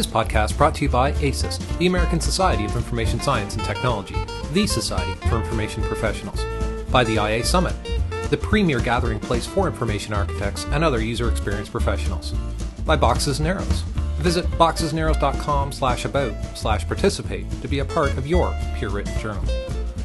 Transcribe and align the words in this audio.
This 0.00 0.06
podcast 0.06 0.56
brought 0.56 0.74
to 0.76 0.84
you 0.84 0.88
by 0.88 1.12
ASIS, 1.20 1.58
the 1.76 1.86
American 1.86 2.22
Society 2.22 2.64
of 2.64 2.74
Information 2.74 3.20
Science 3.20 3.54
and 3.54 3.62
Technology, 3.62 4.16
the 4.54 4.66
Society 4.66 5.12
for 5.28 5.36
Information 5.36 5.82
Professionals, 5.82 6.42
by 6.90 7.04
the 7.04 7.16
IA 7.16 7.44
Summit, 7.44 7.74
the 8.30 8.38
premier 8.38 8.80
gathering 8.80 9.20
place 9.20 9.44
for 9.44 9.66
information 9.66 10.14
architects 10.14 10.64
and 10.70 10.82
other 10.82 11.02
user 11.02 11.30
experience 11.30 11.68
professionals, 11.68 12.32
by 12.86 12.96
Boxes 12.96 13.40
and 13.40 13.48
Arrows. 13.48 13.82
Visit 14.16 14.46
boxesandarrows.com 14.52 15.70
slash 15.70 16.06
about 16.06 16.32
slash 16.56 16.86
participate 16.86 17.44
to 17.60 17.68
be 17.68 17.80
a 17.80 17.84
part 17.84 18.16
of 18.16 18.26
your 18.26 18.58
peer 18.76 18.88
written 18.88 19.18
journal. 19.18 19.44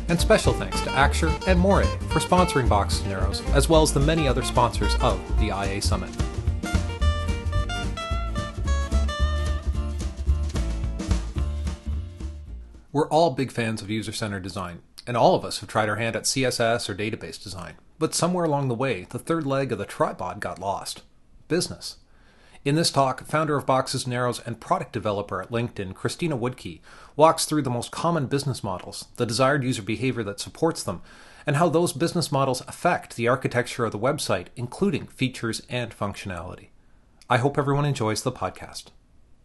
And 0.10 0.20
special 0.20 0.52
thanks 0.52 0.82
to 0.82 0.90
Axure 0.90 1.32
and 1.48 1.58
Morae 1.58 1.88
for 2.10 2.20
sponsoring 2.20 2.68
Boxes 2.68 3.00
and 3.04 3.14
Arrows, 3.14 3.42
as 3.52 3.70
well 3.70 3.82
as 3.82 3.94
the 3.94 4.02
many 4.02 4.28
other 4.28 4.44
sponsors 4.44 4.94
of 4.96 5.22
the 5.40 5.58
IA 5.58 5.82
Summit. 5.82 6.12
We're 12.96 13.10
all 13.10 13.32
big 13.32 13.52
fans 13.52 13.82
of 13.82 13.90
user 13.90 14.14
centered 14.14 14.44
design, 14.44 14.82
and 15.06 15.18
all 15.18 15.36
of 15.36 15.44
us 15.44 15.60
have 15.60 15.68
tried 15.68 15.90
our 15.90 15.98
hand 15.98 16.16
at 16.16 16.24
CSS 16.24 16.88
or 16.88 16.96
database 16.96 17.44
design. 17.44 17.74
But 18.00 18.16
somewhere 18.16 18.46
along 18.46 18.70
the 18.70 18.74
way, 18.74 19.06
the 19.10 19.20
third 19.20 19.46
leg 19.46 19.74
of 19.74 19.80
the 19.80 19.86
tripod 19.86 20.40
got 20.40 20.60
lost 20.60 21.02
business. 21.50 21.98
In 22.64 22.76
this 22.76 22.92
talk, 22.92 23.26
founder 23.26 23.58
of 23.58 23.66
Boxes 23.66 24.06
and 24.06 24.14
Arrows 24.14 24.40
and 24.46 24.62
product 24.62 24.94
developer 24.94 25.42
at 25.42 25.52
LinkedIn, 25.52 25.94
Christina 25.94 26.38
Wodtke, 26.38 26.80
walks 27.18 27.44
through 27.44 27.64
the 27.64 27.70
most 27.70 27.92
common 27.92 28.28
business 28.28 28.64
models, 28.64 29.10
the 29.18 29.26
desired 29.26 29.66
user 29.66 29.82
behavior 29.82 30.24
that 30.24 30.40
supports 30.40 30.82
them, 30.82 31.02
and 31.46 31.58
how 31.58 31.68
those 31.68 31.92
business 31.92 32.32
models 32.32 32.62
affect 32.62 33.18
the 33.18 33.28
architecture 33.28 33.84
of 33.84 33.92
the 33.92 34.00
website, 34.00 34.48
including 34.56 35.08
features 35.08 35.62
and 35.68 35.92
functionality. 35.92 36.70
I 37.30 37.40
hope 37.40 37.58
everyone 37.58 37.84
enjoys 37.84 38.24
the 38.24 38.32
podcast. 38.32 38.86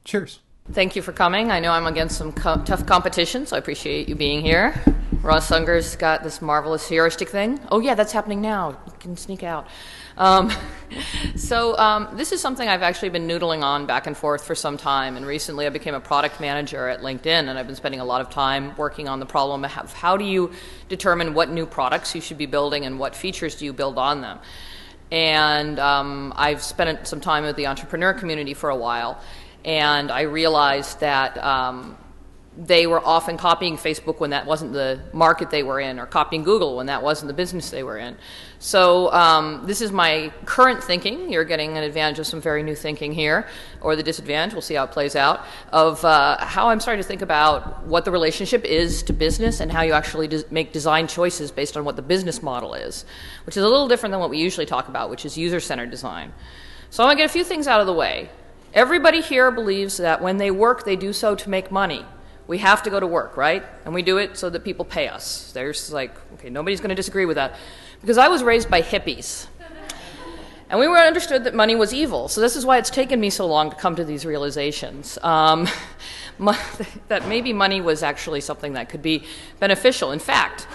Cheers. 0.04 0.38
Thank 0.72 0.94
you 0.94 1.02
for 1.02 1.12
coming. 1.12 1.50
I 1.50 1.58
know 1.58 1.72
I'm 1.72 1.88
against 1.88 2.16
some 2.16 2.32
co- 2.32 2.62
tough 2.64 2.86
competition, 2.86 3.44
so 3.44 3.56
I 3.56 3.58
appreciate 3.58 4.08
you 4.08 4.14
being 4.14 4.40
here. 4.40 4.80
Russ 5.20 5.50
Unger's 5.50 5.96
got 5.96 6.22
this 6.22 6.40
marvelous 6.40 6.86
heuristic 6.88 7.28
thing. 7.28 7.58
Oh, 7.72 7.80
yeah, 7.80 7.96
that's 7.96 8.12
happening 8.12 8.40
now. 8.40 8.78
You 8.86 8.92
can 9.00 9.16
sneak 9.16 9.42
out. 9.42 9.66
Um, 10.16 10.52
so, 11.34 11.76
um, 11.76 12.08
this 12.16 12.30
is 12.30 12.40
something 12.40 12.68
I've 12.68 12.82
actually 12.82 13.08
been 13.08 13.26
noodling 13.26 13.64
on 13.64 13.84
back 13.86 14.06
and 14.06 14.16
forth 14.16 14.44
for 14.44 14.54
some 14.54 14.76
time. 14.76 15.16
And 15.16 15.26
recently 15.26 15.66
I 15.66 15.70
became 15.70 15.94
a 15.94 16.00
product 16.00 16.40
manager 16.40 16.88
at 16.88 17.00
LinkedIn, 17.00 17.26
and 17.26 17.58
I've 17.58 17.66
been 17.66 17.74
spending 17.74 18.00
a 18.00 18.04
lot 18.04 18.20
of 18.20 18.30
time 18.30 18.76
working 18.76 19.08
on 19.08 19.18
the 19.18 19.26
problem 19.26 19.64
of 19.64 19.92
how 19.92 20.16
do 20.16 20.24
you 20.24 20.52
determine 20.88 21.34
what 21.34 21.50
new 21.50 21.66
products 21.66 22.14
you 22.14 22.20
should 22.20 22.38
be 22.38 22.46
building 22.46 22.86
and 22.86 22.96
what 22.96 23.16
features 23.16 23.56
do 23.56 23.64
you 23.64 23.72
build 23.72 23.98
on 23.98 24.20
them. 24.20 24.38
And 25.10 25.80
um, 25.80 26.32
I've 26.36 26.62
spent 26.62 27.08
some 27.08 27.20
time 27.20 27.42
with 27.42 27.56
the 27.56 27.66
entrepreneur 27.66 28.14
community 28.14 28.54
for 28.54 28.70
a 28.70 28.76
while 28.76 29.20
and 29.64 30.10
I 30.10 30.22
realized 30.22 31.00
that 31.00 31.36
um, 31.38 31.96
they 32.56 32.86
were 32.86 33.00
often 33.04 33.36
copying 33.36 33.76
Facebook 33.76 34.20
when 34.20 34.30
that 34.30 34.44
wasn't 34.44 34.72
the 34.72 35.00
market 35.12 35.50
they 35.50 35.62
were 35.62 35.80
in, 35.80 35.98
or 35.98 36.06
copying 36.06 36.42
Google 36.42 36.76
when 36.76 36.86
that 36.86 37.02
wasn't 37.02 37.28
the 37.28 37.34
business 37.34 37.70
they 37.70 37.82
were 37.82 37.96
in. 37.96 38.16
So 38.58 39.10
um, 39.12 39.62
this 39.66 39.80
is 39.80 39.92
my 39.92 40.32
current 40.44 40.82
thinking. 40.82 41.32
You're 41.32 41.44
getting 41.44 41.78
an 41.78 41.84
advantage 41.84 42.18
of 42.18 42.26
some 42.26 42.40
very 42.40 42.62
new 42.62 42.74
thinking 42.74 43.12
here, 43.12 43.46
or 43.80 43.96
the 43.96 44.02
disadvantage. 44.02 44.52
We'll 44.52 44.62
see 44.62 44.74
how 44.74 44.84
it 44.84 44.90
plays 44.90 45.16
out. 45.16 45.44
Of 45.72 46.04
uh, 46.04 46.44
how 46.44 46.68
I'm 46.68 46.80
starting 46.80 47.02
to 47.02 47.08
think 47.08 47.22
about 47.22 47.86
what 47.86 48.04
the 48.04 48.10
relationship 48.10 48.64
is 48.64 49.02
to 49.04 49.12
business 49.12 49.60
and 49.60 49.72
how 49.72 49.82
you 49.82 49.92
actually 49.92 50.28
des- 50.28 50.44
make 50.50 50.72
design 50.72 51.06
choices 51.06 51.50
based 51.50 51.76
on 51.76 51.84
what 51.84 51.96
the 51.96 52.02
business 52.02 52.42
model 52.42 52.74
is, 52.74 53.04
which 53.46 53.56
is 53.56 53.62
a 53.62 53.68
little 53.68 53.88
different 53.88 54.10
than 54.12 54.20
what 54.20 54.28
we 54.28 54.38
usually 54.38 54.66
talk 54.66 54.88
about, 54.88 55.08
which 55.08 55.24
is 55.24 55.38
user-centered 55.38 55.90
design. 55.90 56.32
So 56.90 57.04
I'm 57.04 57.10
to 57.10 57.16
get 57.16 57.30
a 57.30 57.32
few 57.32 57.44
things 57.44 57.68
out 57.68 57.80
of 57.80 57.86
the 57.86 57.94
way. 57.94 58.28
Everybody 58.72 59.20
here 59.20 59.50
believes 59.50 59.96
that 59.96 60.22
when 60.22 60.38
they 60.38 60.50
work, 60.50 60.84
they 60.84 60.96
do 60.96 61.12
so 61.12 61.34
to 61.34 61.50
make 61.50 61.70
money. 61.70 62.04
We 62.46 62.58
have 62.58 62.82
to 62.84 62.90
go 62.90 63.00
to 63.00 63.06
work, 63.06 63.36
right? 63.36 63.64
And 63.84 63.94
we 63.94 64.02
do 64.02 64.18
it 64.18 64.36
so 64.36 64.50
that 64.50 64.64
people 64.64 64.84
pay 64.84 65.08
us. 65.08 65.52
There's 65.52 65.92
like, 65.92 66.14
okay, 66.34 66.50
nobody's 66.50 66.80
going 66.80 66.90
to 66.90 66.94
disagree 66.94 67.24
with 67.24 67.36
that. 67.36 67.54
Because 68.00 68.18
I 68.18 68.28
was 68.28 68.42
raised 68.42 68.70
by 68.70 68.82
hippies. 68.82 69.46
And 70.68 70.78
we 70.78 70.86
were 70.86 70.98
understood 70.98 71.44
that 71.44 71.54
money 71.54 71.74
was 71.74 71.92
evil. 71.92 72.28
So 72.28 72.40
this 72.40 72.54
is 72.54 72.64
why 72.64 72.78
it's 72.78 72.90
taken 72.90 73.18
me 73.18 73.28
so 73.28 73.44
long 73.46 73.70
to 73.70 73.76
come 73.76 73.96
to 73.96 74.04
these 74.04 74.24
realizations. 74.24 75.18
Um, 75.22 75.68
that 77.08 77.28
maybe 77.28 77.52
money 77.52 77.80
was 77.80 78.02
actually 78.02 78.40
something 78.40 78.72
that 78.72 78.88
could 78.88 79.02
be 79.02 79.24
beneficial. 79.58 80.12
In 80.12 80.18
fact, 80.18 80.66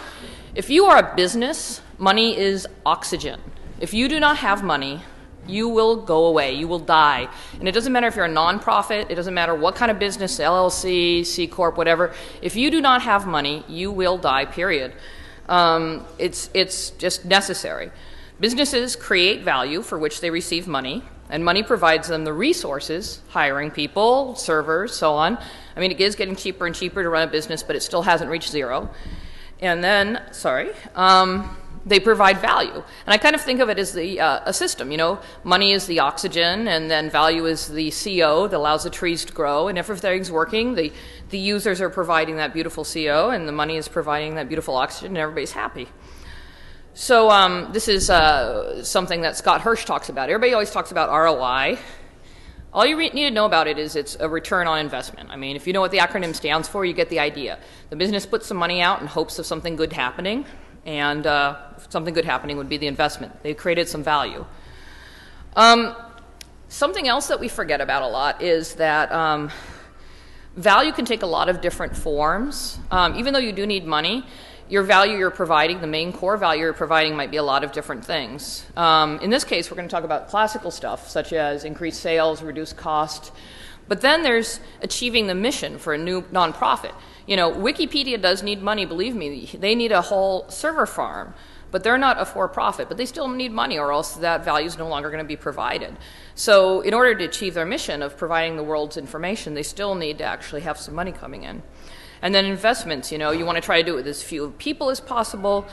if 0.54 0.70
you 0.70 0.86
are 0.86 0.98
a 0.98 1.16
business, 1.16 1.82
money 1.98 2.38
is 2.38 2.68
oxygen. 2.86 3.40
If 3.80 3.94
you 3.94 4.08
do 4.08 4.20
not 4.20 4.38
have 4.38 4.64
money, 4.64 5.02
you 5.48 5.70
will 5.70 5.96
go 5.98 6.26
away. 6.26 6.54
You 6.54 6.68
will 6.68 6.80
die. 6.80 7.28
And 7.60 7.68
it 7.68 7.74
doesn't 7.74 7.92
matter 7.92 8.08
if 8.08 8.16
you're 8.16 8.26
a 8.26 8.30
nonprofit, 8.30 9.10
it 9.10 9.16
doesn't 9.16 9.34
matter 9.34 9.56
what 9.56 9.76
kind 9.76 9.92
of 9.92 10.00
business, 10.00 10.40
LLC, 10.40 11.26
C 11.26 11.48
Corp, 11.48 11.78
whatever. 11.78 12.14
If 12.42 12.56
you 12.56 12.72
do 12.72 12.82
not 12.82 13.02
have 13.02 13.28
money, 13.28 13.64
you 13.68 13.92
will 13.92 14.18
die, 14.18 14.46
period. 14.46 14.94
Um, 15.48 16.06
it's, 16.18 16.50
it's 16.54 16.92
just 16.92 17.26
necessary. 17.26 17.92
Businesses 18.40 18.96
create 18.96 19.44
value 19.44 19.82
for 19.82 19.98
which 19.98 20.22
they 20.22 20.30
receive 20.30 20.68
money, 20.68 21.04
and 21.30 21.44
money 21.44 21.64
provides 21.64 22.08
them 22.08 22.24
the 22.24 22.34
resources, 22.34 23.22
hiring 23.30 23.72
people, 23.72 24.36
servers, 24.36 24.94
so 24.94 25.14
on. 25.14 25.38
I 25.76 25.80
mean, 25.80 25.92
it 25.92 26.00
is 26.00 26.16
getting 26.16 26.36
cheaper 26.36 26.66
and 26.66 26.76
cheaper 26.76 27.02
to 27.02 27.10
run 27.10 27.28
a 27.28 27.32
business, 27.32 27.64
but 27.64 27.76
it 27.76 27.82
still 27.82 28.02
hasn't 28.02 28.30
reached 28.30 28.50
zero. 28.50 28.90
And 29.60 29.84
then, 29.84 30.22
sorry. 30.32 30.72
Um, 30.96 31.56
they 31.86 32.00
provide 32.00 32.40
value. 32.40 32.74
And 32.74 32.84
I 33.14 33.18
kind 33.18 33.36
of 33.36 33.42
think 33.42 33.60
of 33.60 33.70
it 33.70 33.78
as 33.78 33.94
the, 33.94 34.20
uh, 34.20 34.40
a 34.46 34.54
system. 34.54 34.92
You 34.92 34.98
know, 34.98 35.20
money 35.44 35.72
is 35.72 35.86
the 35.86 36.00
oxygen, 36.00 36.68
and 36.68 36.90
then 36.90 37.10
value 37.10 37.46
is 37.46 37.68
the 37.68 37.92
CO 37.92 38.48
that 38.48 38.58
allows 38.58 38.84
the 38.84 38.90
trees 38.90 39.24
to 39.26 39.34
grow. 39.34 39.68
And 39.68 39.78
if 39.78 39.90
everything's 39.90 40.32
working, 40.32 40.76
the, 40.76 40.92
the 41.30 41.38
users 41.38 41.82
are 41.82 41.90
providing 41.90 42.38
that 42.38 42.54
beautiful 42.54 42.84
CO, 42.84 43.30
and 43.30 43.48
the 43.48 43.52
money 43.52 43.78
is 43.78 43.88
providing 43.88 44.36
that 44.36 44.48
beautiful 44.48 44.76
oxygen, 44.76 45.10
and 45.10 45.18
everybody's 45.18 45.52
happy. 45.52 45.88
So 46.96 47.30
um, 47.30 47.70
this 47.74 47.88
is 47.88 48.10
uh, 48.10 48.84
something 48.84 49.22
that 49.22 49.36
Scott 49.36 49.62
Hirsch 49.62 49.86
talks 49.86 50.10
about. 50.10 50.30
Everybody 50.30 50.54
always 50.54 50.72
talks 50.72 50.92
about 50.92 51.10
ROI. 51.10 51.78
All 52.72 52.86
you 52.86 52.98
need 52.98 53.14
to 53.14 53.32
know 53.32 53.46
about 53.46 53.68
it 53.68 53.78
is 53.78 53.96
it's 53.96 54.18
a 54.20 54.28
return 54.28 54.66
on 54.66 54.80
investment. 54.80 55.30
I 55.30 55.36
mean, 55.36 55.56
if 55.56 55.68
you 55.68 55.74
know 55.74 55.82
what 55.82 55.92
the 55.92 56.00
acronym 56.00 56.34
stands 56.34 56.68
for, 56.68 56.84
you 56.84 56.94
get 56.94 57.10
the 57.10 57.20
idea. 57.20 57.60
The 57.90 57.96
business 57.96 58.26
puts 58.26 58.48
some 58.48 58.58
money 58.58 58.82
out 58.82 59.02
in 59.02 59.08
hopes 59.08 59.40
of 59.40 59.46
something 59.46 59.76
good 59.76 59.94
happening, 59.94 60.46
and 60.86 61.26
uh, 61.26 61.58
something 61.90 62.14
good 62.14 62.26
happening 62.26 62.58
would 62.58 62.70
be 62.70 62.78
the 62.78 62.88
investment. 62.88 63.44
They 63.44 63.54
created 63.54 63.90
some 63.90 64.04
value. 64.04 64.46
Um, 65.56 65.96
something 66.68 67.08
else 67.08 67.28
that 67.28 67.40
we 67.40 67.48
forget 67.48 67.82
about 67.82 68.04
a 68.04 68.08
lot 68.08 68.42
is 68.42 68.76
that 68.76 69.12
um, 69.12 69.50
value 70.56 70.92
can 70.92 71.06
take 71.06 71.24
a 71.24 71.28
lot 71.28 71.50
of 71.50 71.62
different 71.62 71.96
forms. 71.96 72.78
Um, 72.92 73.16
even 73.16 73.34
though 73.34 73.40
you 73.40 73.52
do 73.52 73.66
need 73.66 73.86
money, 73.86 74.26
your 74.68 74.84
value 74.84 75.18
you're 75.18 75.32
providing, 75.32 75.80
the 75.82 75.88
main 75.88 76.12
core 76.12 76.38
value 76.38 76.64
you're 76.64 76.74
providing, 76.74 77.16
might 77.16 77.32
be 77.32 77.38
a 77.38 77.44
lot 77.44 77.64
of 77.64 77.72
different 77.72 78.04
things. 78.04 78.66
Um, 78.76 79.20
in 79.20 79.30
this 79.30 79.44
case, 79.44 79.70
we're 79.70 79.78
going 79.78 79.88
to 79.88 79.92
talk 79.92 80.04
about 80.04 80.28
classical 80.28 80.72
stuff, 80.72 81.10
such 81.10 81.34
as 81.34 81.64
increased 81.66 82.02
sales, 82.02 82.42
reduced 82.42 82.76
cost. 82.76 83.32
But 83.88 84.02
then 84.02 84.24
there's 84.24 84.60
achieving 84.82 85.28
the 85.28 85.36
mission 85.36 85.78
for 85.78 85.94
a 85.94 85.98
new 85.98 86.24
nonprofit. 86.24 86.96
You 87.26 87.36
know, 87.36 87.52
Wikipedia 87.52 88.22
does 88.22 88.44
need 88.44 88.62
money, 88.62 88.86
believe 88.86 89.16
me. 89.16 89.50
They 89.58 89.74
need 89.74 89.92
a 89.92 90.02
whole 90.02 90.48
server 90.50 90.86
farm, 90.86 91.34
but 91.72 91.84
they're 91.84 91.98
not 91.98 92.20
a 92.20 92.26
for 92.26 92.48
profit, 92.48 92.88
but 92.88 92.98
they 92.98 93.06
still 93.06 93.28
need 93.28 93.52
money, 93.52 93.80
or 93.80 93.92
else 93.92 94.14
that 94.14 94.46
value 94.46 94.68
is 94.68 94.78
no 94.78 94.88
longer 94.88 95.10
going 95.10 95.24
to 95.24 95.28
be 95.28 95.36
provided. 95.36 95.98
So, 96.36 96.82
in 96.82 96.94
order 96.94 97.16
to 97.16 97.26
achieve 97.26 97.56
their 97.56 97.66
mission 97.66 98.04
of 98.04 98.16
providing 98.16 98.58
the 98.58 98.64
world's 98.64 98.96
information, 98.96 99.56
they 99.56 99.64
still 99.64 99.96
need 99.96 100.20
to 100.20 100.24
actually 100.24 100.62
have 100.62 100.78
some 100.78 100.94
money 100.94 101.12
coming 101.12 101.44
in. 101.44 101.64
And 102.22 102.34
then 102.34 102.46
investments, 102.46 103.12
you 103.12 103.18
know, 103.18 103.32
you 103.32 103.46
want 103.46 103.58
to 103.58 103.62
try 103.62 103.82
to 103.82 103.86
do 103.86 103.94
it 103.94 103.98
with 103.98 104.08
as 104.08 104.22
few 104.24 104.52
people 104.58 104.90
as 104.90 105.00
possible. 105.00 105.68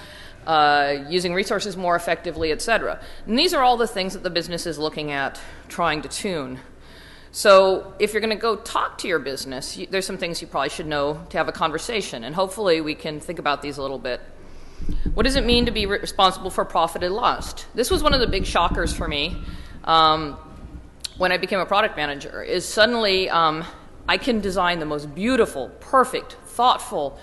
Uh, 0.47 1.05
using 1.09 1.33
resources 1.33 1.77
more 1.77 1.95
effectively, 1.95 2.51
et 2.51 2.61
cetera. 2.61 2.99
And 3.29 3.39
these 3.39 3.55
are 3.55 3.62
all 3.62 3.77
the 3.77 3.87
things 3.87 4.12
that 4.15 4.25
the 4.25 4.31
business 4.31 4.67
is 4.67 4.77
looking 4.77 5.12
at 5.12 5.41
trying 5.69 6.03
to 6.03 6.09
tune. 6.09 6.59
So, 7.34 7.94
if 7.99 8.12
you're 8.12 8.20
going 8.20 8.37
to 8.37 8.40
go 8.40 8.56
talk 8.56 8.99
to 8.99 9.08
your 9.08 9.19
business, 9.19 9.79
you, 9.79 9.87
there's 9.87 10.05
some 10.05 10.19
things 10.19 10.43
you 10.43 10.46
probably 10.46 10.69
should 10.69 10.87
know 10.87 11.25
to 11.31 11.38
have 11.38 11.49
a 11.49 11.52
conversation, 11.52 12.25
and 12.25 12.34
hopefully 12.34 12.82
we 12.82 12.94
can 12.94 13.20
think 13.20 13.38
about 13.38 13.62
these 13.62 13.79
a 13.79 13.82
little 13.82 13.99
bit. 13.99 14.20
What 15.14 15.23
does 15.23 15.37
it 15.37 15.46
mean 15.46 15.64
to 15.64 15.73
be 15.73 15.87
responsible 15.87 16.50
for 16.50 16.67
profit 16.67 17.02
and 17.02 17.14
loss? 17.14 17.64
This 17.75 17.90
was 17.90 18.02
one 18.02 18.12
of 18.12 18.20
the 18.20 18.26
big 18.26 18.44
shockers 18.44 18.93
for 18.93 19.08
me 19.08 19.38
um, 19.84 20.37
when 21.17 21.32
I 21.32 21.38
became 21.38 21.58
a 21.58 21.64
product 21.64 21.96
manager. 21.96 22.43
Is 22.43 22.69
suddenly 22.69 23.31
um, 23.31 23.64
I 24.06 24.19
can 24.19 24.40
design 24.40 24.78
the 24.78 24.85
most 24.85 25.14
beautiful, 25.14 25.70
perfect, 25.81 26.37
thoughtful 26.44 27.19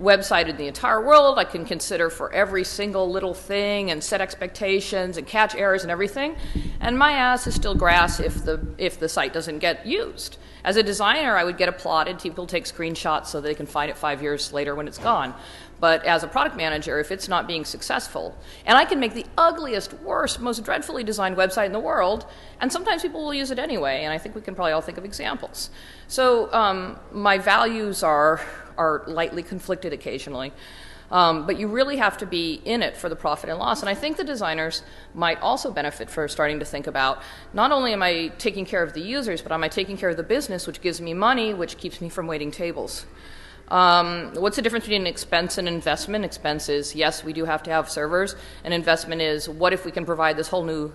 website 0.00 0.48
in 0.48 0.56
the 0.56 0.66
entire 0.66 1.04
world. 1.04 1.38
I 1.38 1.44
can 1.44 1.64
consider 1.64 2.10
for 2.10 2.32
every 2.32 2.64
single 2.64 3.10
little 3.10 3.34
thing 3.34 3.90
and 3.90 4.02
set 4.02 4.20
expectations 4.20 5.16
and 5.16 5.26
catch 5.26 5.54
errors 5.54 5.82
and 5.82 5.90
everything. 5.90 6.36
And 6.80 6.98
my 6.98 7.12
ass 7.12 7.46
is 7.46 7.54
still 7.54 7.74
grass 7.74 8.20
if 8.20 8.44
the 8.44 8.66
if 8.78 8.98
the 8.98 9.08
site 9.08 9.32
doesn't 9.32 9.58
get 9.58 9.86
used. 9.86 10.38
As 10.64 10.76
a 10.76 10.82
designer, 10.82 11.36
I 11.36 11.44
would 11.44 11.56
get 11.56 11.68
applauded. 11.68 12.18
People 12.18 12.46
take 12.46 12.64
screenshots 12.64 13.26
so 13.26 13.40
they 13.40 13.54
can 13.54 13.66
find 13.66 13.90
it 13.90 13.96
five 13.96 14.22
years 14.22 14.52
later 14.52 14.74
when 14.74 14.88
it's 14.88 14.98
gone. 14.98 15.34
But 15.80 16.04
as 16.04 16.22
a 16.22 16.28
product 16.28 16.56
manager, 16.56 17.00
if 17.00 17.10
it's 17.10 17.26
not 17.26 17.48
being 17.48 17.64
successful, 17.64 18.36
and 18.66 18.76
I 18.76 18.84
can 18.84 19.00
make 19.00 19.14
the 19.14 19.24
ugliest, 19.38 19.94
worst, 19.94 20.38
most 20.38 20.62
dreadfully 20.62 21.02
designed 21.02 21.36
website 21.36 21.66
in 21.66 21.72
the 21.72 21.80
world, 21.80 22.26
and 22.60 22.70
sometimes 22.70 23.00
people 23.02 23.24
will 23.24 23.34
use 23.34 23.50
it 23.50 23.58
anyway, 23.58 24.04
and 24.04 24.12
I 24.12 24.18
think 24.18 24.34
we 24.34 24.42
can 24.42 24.54
probably 24.54 24.72
all 24.72 24.82
think 24.82 24.98
of 24.98 25.06
examples. 25.06 25.70
So 26.06 26.52
um, 26.52 27.00
my 27.10 27.38
values 27.38 28.02
are, 28.02 28.42
are 28.76 29.02
lightly 29.06 29.42
conflicted 29.42 29.94
occasionally. 29.94 30.52
Um, 31.10 31.44
but 31.44 31.58
you 31.58 31.66
really 31.66 31.96
have 31.96 32.18
to 32.18 32.26
be 32.26 32.60
in 32.64 32.82
it 32.82 32.96
for 32.96 33.08
the 33.08 33.16
profit 33.16 33.50
and 33.50 33.58
loss. 33.58 33.80
And 33.80 33.88
I 33.88 33.94
think 33.94 34.16
the 34.16 34.22
designers 34.22 34.82
might 35.12 35.40
also 35.40 35.72
benefit 35.72 36.08
for 36.08 36.28
starting 36.28 36.60
to 36.60 36.64
think 36.64 36.86
about 36.86 37.20
not 37.52 37.72
only 37.72 37.92
am 37.92 38.00
I 38.00 38.28
taking 38.38 38.64
care 38.64 38.82
of 38.82 38.92
the 38.92 39.00
users, 39.00 39.42
but 39.42 39.50
am 39.50 39.64
I 39.64 39.68
taking 39.68 39.96
care 39.96 40.10
of 40.10 40.16
the 40.16 40.22
business, 40.22 40.68
which 40.68 40.80
gives 40.80 41.00
me 41.00 41.12
money, 41.12 41.52
which 41.52 41.78
keeps 41.78 42.00
me 42.00 42.08
from 42.08 42.28
waiting 42.28 42.52
tables. 42.52 43.06
Um, 43.70 44.32
what's 44.34 44.56
the 44.56 44.62
difference 44.62 44.86
between 44.86 45.02
an 45.02 45.06
expense 45.06 45.56
and 45.56 45.68
investment? 45.68 46.24
Expense 46.24 46.68
is 46.68 46.94
yes, 46.94 47.22
we 47.22 47.32
do 47.32 47.44
have 47.44 47.62
to 47.64 47.70
have 47.70 47.88
servers. 47.88 48.34
An 48.64 48.72
investment 48.72 49.22
is 49.22 49.48
what 49.48 49.72
if 49.72 49.84
we 49.84 49.92
can 49.92 50.04
provide 50.04 50.36
this 50.36 50.48
whole 50.48 50.64
new 50.64 50.92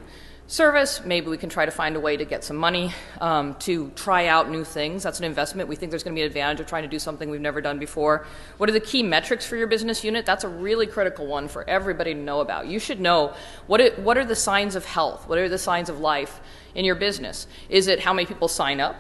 service. 0.48 1.02
Maybe 1.04 1.28
we 1.28 1.38
can 1.38 1.50
try 1.50 1.66
to 1.66 1.72
find 1.72 1.96
a 1.96 2.00
way 2.00 2.18
to 2.18 2.26
get 2.26 2.44
some 2.44 2.58
money 2.58 2.94
um, 3.20 3.56
to 3.60 3.90
try 3.96 4.28
out 4.28 4.50
new 4.50 4.64
things. 4.64 5.04
That's 5.04 5.20
an 5.20 5.26
investment. 5.26 5.70
We 5.70 5.76
think 5.76 5.90
there's 5.90 6.04
going 6.04 6.14
to 6.14 6.20
be 6.20 6.22
an 6.22 6.28
advantage 6.28 6.60
of 6.60 6.68
trying 6.68 6.84
to 6.84 6.90
do 6.90 7.00
something 7.00 7.30
we've 7.30 7.42
never 7.42 7.62
done 7.62 7.80
before. 7.80 8.28
What 8.58 8.70
are 8.70 8.74
the 8.74 8.80
key 8.80 9.02
metrics 9.02 9.46
for 9.46 9.56
your 9.56 9.68
business 9.68 10.04
unit? 10.04 10.26
That's 10.26 10.44
a 10.44 10.50
really 10.50 10.86
critical 10.86 11.26
one 11.26 11.48
for 11.48 11.68
everybody 11.68 12.14
to 12.14 12.20
know 12.20 12.42
about. 12.42 12.68
You 12.68 12.80
should 12.80 13.00
know 13.00 13.34
what, 13.68 13.82
it, 13.82 13.98
what 14.00 14.18
are 14.18 14.26
the 14.26 14.36
signs 14.36 14.76
of 14.76 14.86
health? 14.86 15.28
What 15.28 15.40
are 15.40 15.50
the 15.50 15.58
signs 15.58 15.90
of 15.90 16.00
life 16.00 16.42
in 16.76 16.86
your 16.86 16.96
business? 16.96 17.48
Is 17.70 17.88
it 17.88 18.02
how 18.02 18.14
many 18.14 18.28
people 18.28 18.48
sign 18.48 18.80
up? 18.80 18.98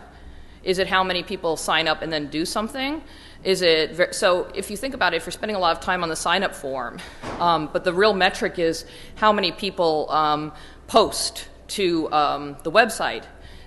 Is 0.63 0.79
it 0.79 0.87
how 0.87 1.03
many 1.03 1.21
people 1.21 1.57
sign 1.57 1.87
up 1.87 2.01
and 2.01 2.11
then 2.11 2.27
do 2.27 2.43
something? 2.43 3.03
Is 3.45 3.61
it 3.61 4.15
so? 4.15 4.51
If 4.55 4.71
you 4.71 4.75
think 4.75 4.95
about 4.95 5.13
it, 5.13 5.17
if 5.17 5.25
you're 5.27 5.31
spending 5.31 5.55
a 5.55 5.59
lot 5.59 5.77
of 5.77 5.83
time 5.83 6.01
on 6.01 6.09
the 6.09 6.15
sign 6.15 6.41
up 6.41 6.55
form, 6.55 6.97
um, 7.39 7.69
but 7.71 7.83
the 7.83 7.93
real 7.93 8.15
metric 8.15 8.57
is 8.57 8.85
how 9.13 9.31
many 9.31 9.51
people 9.51 10.09
um, 10.09 10.51
post 10.87 11.47
to 11.67 12.11
um, 12.11 12.57
the 12.63 12.71
website, 12.71 13.23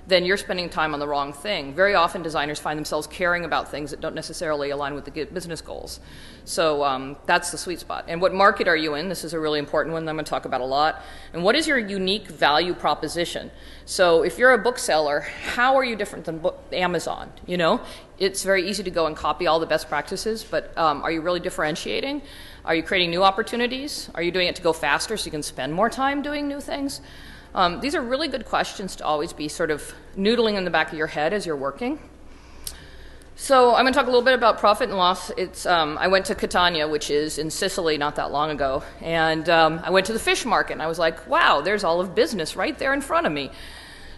then 0.08 0.24
you're 0.24 0.38
spending 0.38 0.70
time 0.70 0.94
on 0.94 1.00
the 1.00 1.06
wrong 1.06 1.34
thing. 1.34 1.74
Very 1.74 1.94
often, 1.94 2.22
designers 2.22 2.58
find 2.58 2.78
themselves 2.78 3.06
caring 3.06 3.44
about 3.44 3.70
things 3.70 3.90
that 3.90 4.00
don't 4.00 4.14
necessarily 4.14 4.70
align 4.70 4.94
with 4.94 5.04
the 5.04 5.10
business 5.26 5.60
goals. 5.60 6.00
So 6.44 6.82
um, 6.82 7.16
that's 7.26 7.50
the 7.50 7.58
sweet 7.58 7.78
spot. 7.78 8.06
And 8.08 8.22
what 8.22 8.32
market 8.32 8.68
are 8.68 8.76
you 8.76 8.94
in? 8.94 9.10
This 9.10 9.22
is 9.22 9.34
a 9.34 9.38
really 9.38 9.58
important 9.58 9.92
one 9.92 10.06
that 10.06 10.10
I'm 10.10 10.16
going 10.16 10.24
to 10.24 10.30
talk 10.30 10.46
about 10.46 10.62
a 10.62 10.64
lot. 10.64 11.02
And 11.34 11.44
what 11.44 11.54
is 11.54 11.66
your 11.66 11.78
unique 11.78 12.26
value 12.26 12.72
proposition? 12.72 13.50
So 13.84 14.22
if 14.22 14.38
you're 14.38 14.52
a 14.52 14.58
bookseller, 14.58 15.20
how 15.20 15.76
are 15.76 15.84
you 15.84 15.94
different 15.94 16.24
than 16.24 16.38
book- 16.38 16.58
Amazon? 16.72 17.30
You 17.46 17.58
know, 17.58 17.82
it's 18.18 18.42
very 18.44 18.66
easy 18.66 18.82
to 18.82 18.90
go 18.90 19.06
and 19.06 19.14
copy 19.14 19.46
all 19.46 19.60
the 19.60 19.66
best 19.66 19.90
practices, 19.90 20.42
but 20.42 20.76
um, 20.78 21.02
are 21.02 21.12
you 21.12 21.20
really 21.20 21.40
differentiating? 21.40 22.22
Are 22.64 22.74
you 22.74 22.82
creating 22.82 23.10
new 23.10 23.22
opportunities? 23.22 24.08
Are 24.14 24.22
you 24.22 24.30
doing 24.30 24.48
it 24.48 24.56
to 24.56 24.62
go 24.62 24.72
faster 24.72 25.18
so 25.18 25.26
you 25.26 25.30
can 25.30 25.42
spend 25.42 25.74
more 25.74 25.90
time 25.90 26.22
doing 26.22 26.48
new 26.48 26.60
things? 26.60 27.02
Um, 27.54 27.80
these 27.80 27.94
are 27.94 28.02
really 28.02 28.28
good 28.28 28.44
questions 28.44 28.96
to 28.96 29.04
always 29.04 29.32
be 29.32 29.48
sort 29.48 29.70
of 29.70 29.94
noodling 30.16 30.54
in 30.54 30.64
the 30.64 30.70
back 30.70 30.92
of 30.92 30.98
your 30.98 31.06
head 31.06 31.32
as 31.32 31.46
you're 31.46 31.56
working. 31.56 31.98
So 33.40 33.74
I'm 33.74 33.84
going 33.84 33.92
to 33.92 33.96
talk 33.96 34.08
a 34.08 34.10
little 34.10 34.24
bit 34.24 34.34
about 34.34 34.58
profit 34.58 34.88
and 34.88 34.98
loss. 34.98 35.30
It's 35.30 35.64
um, 35.64 35.96
I 35.98 36.08
went 36.08 36.26
to 36.26 36.34
Catania, 36.34 36.88
which 36.88 37.08
is 37.08 37.38
in 37.38 37.50
Sicily, 37.50 37.96
not 37.96 38.16
that 38.16 38.32
long 38.32 38.50
ago, 38.50 38.82
and 39.00 39.48
um, 39.48 39.80
I 39.84 39.90
went 39.90 40.06
to 40.06 40.12
the 40.12 40.18
fish 40.18 40.44
market, 40.44 40.72
and 40.72 40.82
I 40.82 40.88
was 40.88 40.98
like, 40.98 41.28
"Wow, 41.28 41.60
there's 41.60 41.84
all 41.84 42.00
of 42.00 42.16
business 42.16 42.56
right 42.56 42.76
there 42.76 42.92
in 42.92 43.00
front 43.00 43.28
of 43.28 43.32
me." 43.32 43.52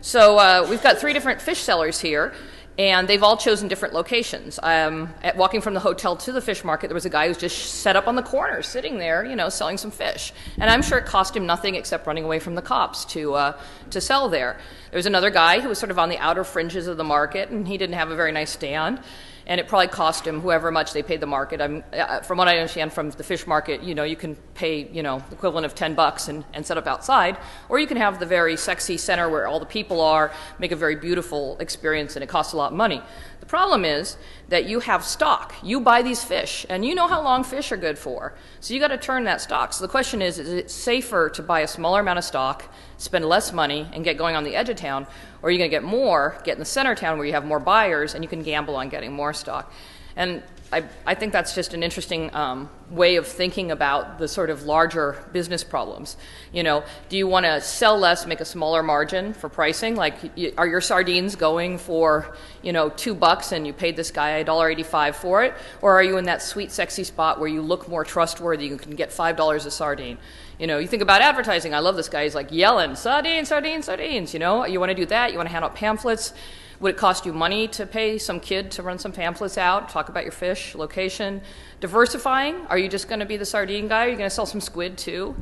So 0.00 0.38
uh, 0.38 0.66
we've 0.70 0.82
got 0.82 0.96
three 0.96 1.12
different 1.12 1.42
fish 1.42 1.58
sellers 1.58 2.00
here, 2.00 2.32
and 2.80 3.06
they've 3.06 3.22
all 3.22 3.36
chosen 3.36 3.68
different 3.68 3.92
locations. 3.92 4.58
Um, 4.62 5.12
at 5.22 5.36
walking 5.36 5.60
from 5.60 5.74
the 5.74 5.80
hotel 5.80 6.16
to 6.16 6.32
the 6.32 6.40
fish 6.40 6.64
market, 6.64 6.88
there 6.88 6.94
was 6.94 7.04
a 7.04 7.10
guy 7.10 7.28
who 7.28 7.34
just 7.34 7.82
set 7.82 7.94
up 7.94 8.08
on 8.08 8.14
the 8.14 8.22
corner, 8.22 8.62
sitting 8.62 8.96
there, 8.96 9.22
you 9.22 9.36
know, 9.36 9.50
selling 9.50 9.76
some 9.76 9.90
fish. 9.90 10.32
And 10.58 10.70
I'm 10.70 10.80
sure 10.80 10.96
it 10.96 11.04
cost 11.04 11.36
him 11.36 11.44
nothing 11.44 11.74
except 11.74 12.06
running 12.06 12.24
away 12.24 12.38
from 12.38 12.54
the 12.54 12.62
cops 12.62 13.04
to 13.06 13.34
uh, 13.34 13.60
to 13.90 14.00
sell 14.00 14.30
there. 14.30 14.56
There 14.92 14.96
was 14.96 15.04
another 15.04 15.28
guy 15.28 15.60
who 15.60 15.68
was 15.68 15.78
sort 15.78 15.90
of 15.90 15.98
on 15.98 16.08
the 16.08 16.16
outer 16.16 16.42
fringes 16.42 16.86
of 16.86 16.96
the 16.96 17.04
market, 17.04 17.50
and 17.50 17.68
he 17.68 17.76
didn't 17.76 17.96
have 17.96 18.10
a 18.10 18.16
very 18.16 18.32
nice 18.32 18.50
stand 18.50 18.98
and 19.46 19.60
it 19.60 19.68
probably 19.68 19.88
cost 19.88 20.26
him 20.26 20.40
whoever 20.40 20.70
much 20.70 20.92
they 20.92 21.02
paid 21.02 21.20
the 21.20 21.26
market. 21.26 21.60
I'm, 21.60 21.82
uh, 21.92 22.20
from 22.20 22.38
what 22.38 22.48
I 22.48 22.58
understand 22.58 22.92
from 22.92 23.10
the 23.10 23.24
fish 23.24 23.46
market, 23.46 23.82
you 23.82 23.94
know, 23.94 24.04
you 24.04 24.16
can 24.16 24.36
pay, 24.54 24.88
you 24.88 25.02
know, 25.02 25.22
the 25.28 25.34
equivalent 25.34 25.66
of 25.66 25.74
10 25.74 25.94
bucks 25.94 26.28
and, 26.28 26.44
and 26.52 26.64
set 26.64 26.78
up 26.78 26.86
outside, 26.86 27.36
or 27.68 27.78
you 27.78 27.86
can 27.86 27.96
have 27.96 28.18
the 28.18 28.26
very 28.26 28.56
sexy 28.56 28.96
center 28.96 29.28
where 29.28 29.46
all 29.46 29.60
the 29.60 29.66
people 29.66 30.00
are, 30.00 30.32
make 30.58 30.72
a 30.72 30.76
very 30.76 30.96
beautiful 30.96 31.56
experience, 31.58 32.16
and 32.16 32.22
it 32.22 32.28
costs 32.28 32.52
a 32.52 32.56
lot 32.56 32.72
of 32.72 32.76
money. 32.76 33.02
Problem 33.50 33.84
is 33.84 34.16
that 34.48 34.66
you 34.66 34.78
have 34.78 35.04
stock. 35.04 35.56
You 35.60 35.80
buy 35.80 36.02
these 36.02 36.22
fish, 36.22 36.64
and 36.68 36.84
you 36.84 36.94
know 36.94 37.08
how 37.08 37.20
long 37.20 37.42
fish 37.42 37.72
are 37.72 37.76
good 37.76 37.98
for. 37.98 38.32
So 38.60 38.74
you 38.74 38.78
got 38.78 38.94
to 38.94 38.96
turn 38.96 39.24
that 39.24 39.40
stock. 39.40 39.72
So 39.72 39.82
the 39.82 39.90
question 39.90 40.22
is, 40.22 40.38
is 40.38 40.52
it 40.52 40.70
safer 40.70 41.28
to 41.30 41.42
buy 41.42 41.58
a 41.62 41.66
smaller 41.66 41.98
amount 41.98 42.20
of 42.20 42.24
stock, 42.24 42.72
spend 42.96 43.24
less 43.24 43.52
money, 43.52 43.90
and 43.92 44.04
get 44.04 44.16
going 44.16 44.36
on 44.36 44.44
the 44.44 44.54
edge 44.54 44.68
of 44.68 44.76
town, 44.76 45.04
or 45.42 45.48
are 45.48 45.50
you 45.50 45.58
going 45.58 45.68
to 45.68 45.76
get 45.76 45.82
more, 45.82 46.40
get 46.44 46.52
in 46.52 46.58
the 46.60 46.64
center 46.64 46.94
town 46.94 47.18
where 47.18 47.26
you 47.26 47.32
have 47.32 47.44
more 47.44 47.58
buyers 47.58 48.14
and 48.14 48.22
you 48.22 48.28
can 48.28 48.44
gamble 48.44 48.76
on 48.76 48.88
getting 48.88 49.12
more 49.12 49.32
stock? 49.32 49.72
And 50.14 50.44
I, 50.72 50.84
I 51.04 51.14
think 51.16 51.32
that's 51.32 51.54
just 51.54 51.74
an 51.74 51.82
interesting 51.82 52.32
um, 52.32 52.70
way 52.90 53.16
of 53.16 53.26
thinking 53.26 53.72
about 53.72 54.18
the 54.18 54.28
sort 54.28 54.50
of 54.50 54.62
larger 54.62 55.24
business 55.32 55.64
problems. 55.64 56.16
You 56.52 56.62
know, 56.62 56.84
do 57.08 57.16
you 57.16 57.26
want 57.26 57.44
to 57.46 57.60
sell 57.60 57.98
less, 57.98 58.24
make 58.24 58.40
a 58.40 58.44
smaller 58.44 58.82
margin 58.82 59.32
for 59.34 59.48
pricing? 59.48 59.96
Like, 59.96 60.14
are 60.56 60.68
your 60.68 60.80
sardines 60.80 61.34
going 61.34 61.78
for 61.78 62.36
you 62.62 62.72
know 62.72 62.88
two 62.90 63.14
bucks 63.14 63.50
and 63.50 63.66
you 63.66 63.72
paid 63.72 63.96
this 63.96 64.12
guy 64.12 64.30
a 64.30 64.44
dollar 64.44 64.70
eighty-five 64.70 65.16
for 65.16 65.42
it, 65.42 65.54
or 65.82 65.94
are 65.94 66.04
you 66.04 66.18
in 66.18 66.26
that 66.26 66.40
sweet, 66.40 66.70
sexy 66.70 67.02
spot 67.02 67.40
where 67.40 67.48
you 67.48 67.62
look 67.62 67.88
more 67.88 68.04
trustworthy? 68.04 68.66
You 68.66 68.76
can 68.76 68.94
get 68.94 69.12
five 69.12 69.36
dollars 69.36 69.66
a 69.66 69.70
sardine. 69.70 70.18
You 70.60 70.66
know, 70.66 70.78
you 70.78 70.86
think 70.86 71.02
about 71.02 71.20
advertising. 71.22 71.74
I 71.74 71.80
love 71.80 71.96
this 71.96 72.08
guy. 72.08 72.24
He's 72.24 72.34
like 72.34 72.52
yelling, 72.52 72.94
sardines, 72.94 73.48
sardines, 73.48 73.86
sardines. 73.86 74.34
You 74.34 74.38
know, 74.38 74.66
you 74.66 74.78
want 74.78 74.90
to 74.90 74.94
do 74.94 75.06
that. 75.06 75.32
You 75.32 75.38
want 75.38 75.48
to 75.48 75.52
hand 75.52 75.64
out 75.64 75.74
pamphlets. 75.74 76.32
Would 76.80 76.94
it 76.94 76.96
cost 76.96 77.26
you 77.26 77.34
money 77.34 77.68
to 77.68 77.84
pay 77.84 78.16
some 78.16 78.40
kid 78.40 78.70
to 78.72 78.82
run 78.82 78.98
some 78.98 79.12
pamphlets 79.12 79.58
out, 79.58 79.90
talk 79.90 80.08
about 80.08 80.24
your 80.24 80.32
fish, 80.32 80.74
location? 80.74 81.42
Diversifying. 81.80 82.56
Are 82.68 82.78
you 82.78 82.88
just 82.88 83.06
going 83.06 83.20
to 83.20 83.26
be 83.26 83.36
the 83.36 83.44
sardine 83.44 83.86
guy? 83.86 84.06
Are 84.06 84.08
you 84.08 84.16
going 84.16 84.30
to 84.30 84.34
sell 84.34 84.46
some 84.46 84.62
squid 84.62 84.96
too? 84.96 85.36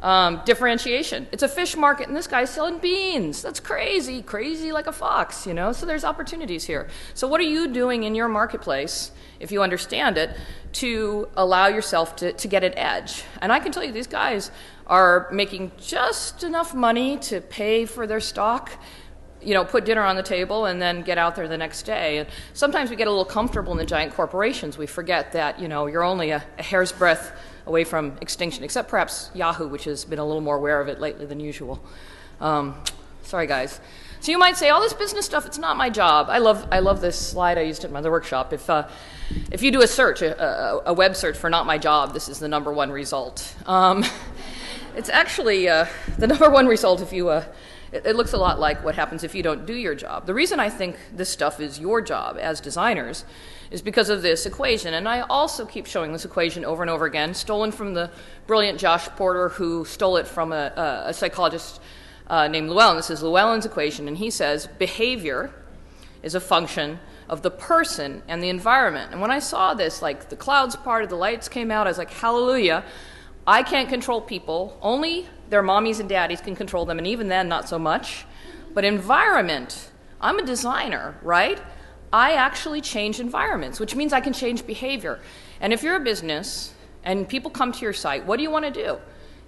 Um, 0.00 0.40
differentiation. 0.44 1.28
It's 1.30 1.44
a 1.44 1.48
fish 1.48 1.76
market, 1.76 2.08
and 2.08 2.16
this 2.16 2.26
guy's 2.26 2.50
selling 2.50 2.78
beans. 2.78 3.40
That's 3.40 3.60
crazy, 3.60 4.22
crazy 4.22 4.72
like 4.72 4.88
a 4.88 4.92
fox, 4.92 5.46
you 5.46 5.54
know? 5.54 5.72
So 5.72 5.86
there's 5.86 6.04
opportunities 6.04 6.64
here. 6.64 6.88
So, 7.14 7.28
what 7.28 7.38
are 7.38 7.44
you 7.44 7.68
doing 7.68 8.04
in 8.04 8.14
your 8.14 8.26
marketplace, 8.26 9.12
if 9.38 9.52
you 9.52 9.62
understand 9.62 10.16
it, 10.16 10.30
to 10.72 11.28
allow 11.36 11.66
yourself 11.66 12.16
to, 12.16 12.32
to 12.32 12.48
get 12.48 12.64
an 12.64 12.76
edge? 12.78 13.24
And 13.42 13.52
I 13.52 13.60
can 13.60 13.72
tell 13.72 13.84
you, 13.84 13.92
these 13.92 14.06
guys 14.06 14.50
are 14.86 15.28
making 15.30 15.70
just 15.78 16.42
enough 16.42 16.74
money 16.74 17.18
to 17.18 17.42
pay 17.42 17.84
for 17.84 18.06
their 18.06 18.20
stock 18.20 18.72
you 19.42 19.54
know, 19.54 19.64
put 19.64 19.84
dinner 19.84 20.02
on 20.02 20.16
the 20.16 20.22
table 20.22 20.66
and 20.66 20.80
then 20.80 21.02
get 21.02 21.18
out 21.18 21.36
there 21.36 21.48
the 21.48 21.56
next 21.56 21.82
day. 21.82 22.18
And 22.18 22.28
sometimes 22.52 22.90
we 22.90 22.96
get 22.96 23.06
a 23.06 23.10
little 23.10 23.24
comfortable 23.24 23.72
in 23.72 23.78
the 23.78 23.86
giant 23.86 24.14
corporations. 24.14 24.76
We 24.76 24.86
forget 24.86 25.32
that, 25.32 25.58
you 25.58 25.68
know, 25.68 25.86
you're 25.86 26.04
only 26.04 26.30
a, 26.30 26.44
a 26.58 26.62
hair's 26.62 26.92
breadth 26.92 27.32
away 27.66 27.84
from 27.84 28.16
extinction, 28.20 28.64
except 28.64 28.88
perhaps 28.88 29.30
Yahoo, 29.34 29.68
which 29.68 29.84
has 29.84 30.04
been 30.04 30.18
a 30.18 30.24
little 30.24 30.40
more 30.40 30.56
aware 30.56 30.80
of 30.80 30.88
it 30.88 31.00
lately 31.00 31.26
than 31.26 31.40
usual. 31.40 31.80
Um, 32.40 32.82
sorry, 33.22 33.46
guys. 33.46 33.80
So 34.20 34.32
you 34.32 34.38
might 34.38 34.58
say, 34.58 34.68
all 34.68 34.82
this 34.82 34.92
business 34.92 35.24
stuff, 35.24 35.46
it's 35.46 35.56
not 35.56 35.78
my 35.78 35.88
job. 35.88 36.28
I 36.28 36.38
love, 36.38 36.68
I 36.70 36.80
love 36.80 37.00
this 37.00 37.18
slide 37.18 37.56
I 37.56 37.62
used 37.62 37.84
at 37.84 37.90
my 37.90 38.00
other 38.00 38.10
workshop. 38.10 38.52
If, 38.52 38.68
uh, 38.68 38.86
if 39.50 39.62
you 39.62 39.70
do 39.70 39.80
a 39.80 39.88
search, 39.88 40.20
a, 40.20 40.82
a, 40.84 40.92
web 40.92 41.16
search 41.16 41.38
for 41.38 41.48
not 41.48 41.64
my 41.64 41.78
job, 41.78 42.12
this 42.12 42.28
is 42.28 42.38
the 42.38 42.48
number 42.48 42.70
one 42.70 42.90
result. 42.90 43.54
Um, 43.64 44.04
it's 44.96 45.08
actually 45.08 45.70
uh, 45.70 45.86
the 46.18 46.26
number 46.26 46.50
one 46.50 46.66
result 46.66 47.00
if 47.00 47.14
you, 47.14 47.30
uh, 47.30 47.44
it, 47.92 48.06
it 48.06 48.16
looks 48.16 48.32
a 48.32 48.38
lot 48.38 48.60
like 48.60 48.84
what 48.84 48.94
happens 48.94 49.24
if 49.24 49.34
you 49.34 49.42
don't 49.42 49.66
do 49.66 49.74
your 49.74 49.94
job. 49.94 50.26
The 50.26 50.34
reason 50.34 50.60
I 50.60 50.68
think 50.68 50.96
this 51.12 51.28
stuff 51.28 51.60
is 51.60 51.78
your 51.78 52.00
job 52.00 52.36
as 52.40 52.60
designers 52.60 53.24
is 53.70 53.82
because 53.82 54.08
of 54.08 54.22
this 54.22 54.46
equation. 54.46 54.94
And 54.94 55.08
I 55.08 55.20
also 55.22 55.64
keep 55.64 55.86
showing 55.86 56.12
this 56.12 56.24
equation 56.24 56.64
over 56.64 56.82
and 56.82 56.90
over 56.90 57.06
again, 57.06 57.34
stolen 57.34 57.72
from 57.72 57.94
the 57.94 58.10
brilliant 58.46 58.78
Josh 58.78 59.06
Porter, 59.10 59.50
who 59.50 59.84
stole 59.84 60.16
it 60.16 60.26
from 60.26 60.52
a, 60.52 60.72
a, 60.76 61.10
a 61.10 61.14
psychologist 61.14 61.80
uh, 62.26 62.48
named 62.48 62.68
Llewellyn. 62.68 62.96
This 62.96 63.10
is 63.10 63.22
Llewellyn's 63.22 63.66
equation, 63.66 64.08
and 64.08 64.16
he 64.16 64.30
says 64.30 64.68
behavior 64.78 65.52
is 66.22 66.34
a 66.34 66.40
function 66.40 66.98
of 67.28 67.42
the 67.42 67.50
person 67.50 68.22
and 68.26 68.42
the 68.42 68.48
environment. 68.48 69.12
And 69.12 69.20
when 69.20 69.30
I 69.30 69.38
saw 69.38 69.72
this, 69.74 70.02
like 70.02 70.28
the 70.28 70.36
clouds 70.36 70.74
parted, 70.76 71.10
the 71.10 71.16
lights 71.16 71.48
came 71.48 71.70
out, 71.70 71.86
I 71.86 71.90
was 71.90 71.98
like, 71.98 72.10
hallelujah. 72.10 72.84
I 73.46 73.62
can't 73.62 73.88
control 73.88 74.20
people. 74.20 74.76
Only 74.82 75.28
their 75.50 75.62
mommies 75.62 76.00
and 76.00 76.08
daddies 76.08 76.40
can 76.40 76.56
control 76.56 76.86
them, 76.86 76.98
and 76.98 77.06
even 77.06 77.28
then, 77.28 77.48
not 77.48 77.68
so 77.68 77.78
much. 77.78 78.24
But 78.72 78.84
environment, 78.84 79.90
I'm 80.20 80.38
a 80.38 80.46
designer, 80.46 81.18
right? 81.22 81.60
I 82.12 82.32
actually 82.32 82.80
change 82.80 83.20
environments, 83.20 83.78
which 83.78 83.94
means 83.94 84.12
I 84.12 84.20
can 84.20 84.32
change 84.32 84.66
behavior. 84.66 85.20
And 85.60 85.72
if 85.72 85.82
you're 85.82 85.96
a 85.96 86.00
business 86.00 86.72
and 87.04 87.28
people 87.28 87.50
come 87.50 87.72
to 87.72 87.80
your 87.80 87.92
site, 87.92 88.24
what 88.26 88.36
do 88.36 88.42
you 88.42 88.50
want 88.50 88.64
to 88.64 88.70
do? 88.70 88.98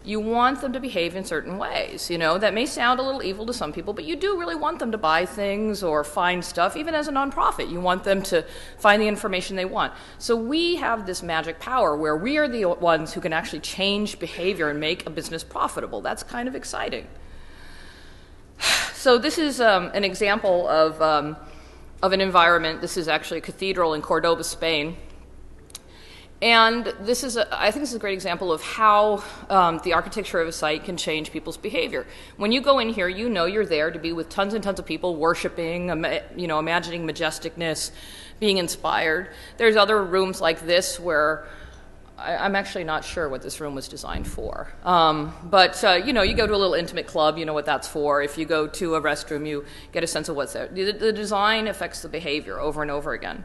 You 0.05 0.19
want 0.19 0.61
them 0.61 0.73
to 0.73 0.81
behave 0.81 1.15
in 1.15 1.25
certain 1.25 1.59
ways. 1.59 2.11
You 2.11 2.19
know, 2.19 2.39
that 2.39 2.55
may 2.55 2.67
sound 2.67 2.99
a 2.99 3.03
little 3.03 3.23
evil 3.23 3.47
to 3.47 3.53
some 3.53 3.73
people, 3.73 3.93
but 3.93 4.05
you 4.05 4.17
do 4.17 4.39
really 4.39 4.55
want 4.55 4.79
them 4.79 4.91
to 4.93 4.99
buy 4.99 5.25
things 5.25 5.83
or 5.83 6.03
find 6.03 6.45
stuff, 6.45 6.77
even 6.77 6.95
as 6.95 7.09
a 7.09 7.13
nonprofit. 7.13 7.71
You 7.71 7.81
want 7.81 8.05
them 8.05 8.23
to 8.25 8.45
find 8.79 9.01
the 9.01 9.07
information 9.07 9.57
they 9.57 9.65
want. 9.65 9.93
So 10.19 10.35
we 10.35 10.77
have 10.77 11.07
this 11.07 11.23
magic 11.23 11.61
power 11.61 11.97
where 11.97 12.17
we 12.17 12.37
are 12.39 12.49
the 12.49 12.65
ones 12.65 13.13
who 13.13 13.21
can 13.21 13.33
actually 13.33 13.61
change 13.61 14.19
behavior 14.19 14.69
and 14.69 14.81
make 14.81 15.07
a 15.07 15.11
business 15.11 15.45
profitable. 15.45 16.01
That's 16.01 16.23
kind 16.23 16.49
of 16.49 16.55
exciting. 16.55 17.07
So 18.95 19.19
this 19.19 19.37
is 19.37 19.61
um, 19.61 19.91
an 19.95 20.05
example 20.05 20.69
of, 20.69 21.03
um, 21.03 21.37
of 22.05 22.13
an 22.13 22.21
environment. 22.21 22.81
This 22.81 22.97
is 22.97 23.09
actually 23.09 23.39
a 23.39 23.41
cathedral 23.41 23.95
in 23.95 24.01
Cordoba, 24.01 24.45
Spain. 24.45 24.97
And 26.43 26.87
this 27.01 27.23
is, 27.23 27.37
a, 27.37 27.47
I 27.57 27.71
think, 27.71 27.85
this 27.85 27.91
is 27.91 27.95
a 27.95 28.01
great 28.01 28.15
example 28.15 28.53
of 28.53 28.63
how 28.63 29.23
um, 29.49 29.81
the 29.85 29.93
architecture 29.93 30.41
of 30.41 30.49
a 30.49 30.53
site 30.53 30.83
can 30.83 30.97
change 30.97 31.31
people's 31.31 31.57
behavior. 31.57 32.05
When 32.37 32.51
you 32.51 32.61
go 32.61 32.81
in 32.81 32.89
here, 32.89 33.07
you 33.07 33.29
know 33.29 33.45
you're 33.45 33.65
there 33.65 33.93
to 33.93 33.99
be 34.01 34.13
with 34.13 34.29
tons 34.29 34.53
and 34.53 34.63
tons 34.63 34.81
of 34.81 34.85
people 34.85 35.15
worshiping, 35.15 36.05
you 36.37 36.49
know, 36.49 36.59
imagining 36.59 37.07
majesticness, 37.07 37.93
being 38.41 38.59
inspired. 38.59 39.31
There's 39.57 39.77
other 39.77 40.03
rooms 40.03 40.41
like 40.41 40.63
this 40.63 40.99
where 40.99 41.47
I, 42.19 42.45
am 42.45 42.57
actually 42.57 42.85
not 42.85 43.05
sure 43.05 43.29
what 43.29 43.43
this 43.43 43.61
room 43.61 43.77
was 43.77 43.87
designed 43.87 44.27
for. 44.27 44.67
Um, 44.85 45.33
but, 45.45 45.83
uh, 45.85 45.93
you 46.05 46.13
know, 46.13 46.23
you 46.23 46.35
go 46.35 46.49
to 46.49 46.55
a 46.55 46.57
little 46.57 46.75
intimate 46.75 47.07
club, 47.07 47.39
you 47.39 47.47
know 47.47 47.55
what 47.55 47.67
that's 47.67 47.87
for. 47.87 48.21
If 48.21 48.37
you 48.37 48.47
go 48.47 48.67
to 48.67 48.97
a 48.97 49.01
restroom, 49.01 49.47
you 49.47 49.65
get 49.93 50.03
a 50.03 50.09
sense 50.09 50.29
of 50.29 50.35
what's 50.35 50.55
there. 50.55 50.67
The, 50.67 50.91
the 50.91 51.13
design 51.13 51.69
affects 51.69 52.03
the 52.03 52.09
behavior 52.09 52.59
over 52.59 52.83
and 52.83 52.91
over 52.91 53.13
again. 53.13 53.45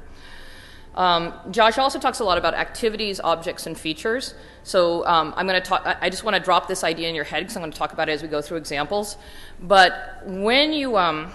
Um, 0.97 1.31
Josh 1.51 1.77
also 1.77 1.99
talks 1.99 2.19
a 2.21 2.23
lot 2.23 2.39
about 2.39 2.55
activities, 2.55 3.19
objects, 3.19 3.67
and 3.67 3.77
features. 3.77 4.33
So 4.63 5.05
um, 5.05 5.31
I'm 5.37 5.47
going 5.47 5.61
to 5.61 5.65
talk. 5.65 5.83
I 5.85 6.09
just 6.09 6.23
want 6.23 6.35
to 6.35 6.41
drop 6.41 6.67
this 6.67 6.83
idea 6.83 7.07
in 7.07 7.13
your 7.13 7.23
head 7.23 7.41
because 7.41 7.55
I'm 7.55 7.61
going 7.61 7.71
to 7.71 7.77
talk 7.77 7.93
about 7.93 8.09
it 8.09 8.13
as 8.13 8.23
we 8.23 8.27
go 8.27 8.41
through 8.41 8.57
examples. 8.57 9.15
But 9.61 10.23
when 10.25 10.73
you 10.73 10.97
um, 10.97 11.31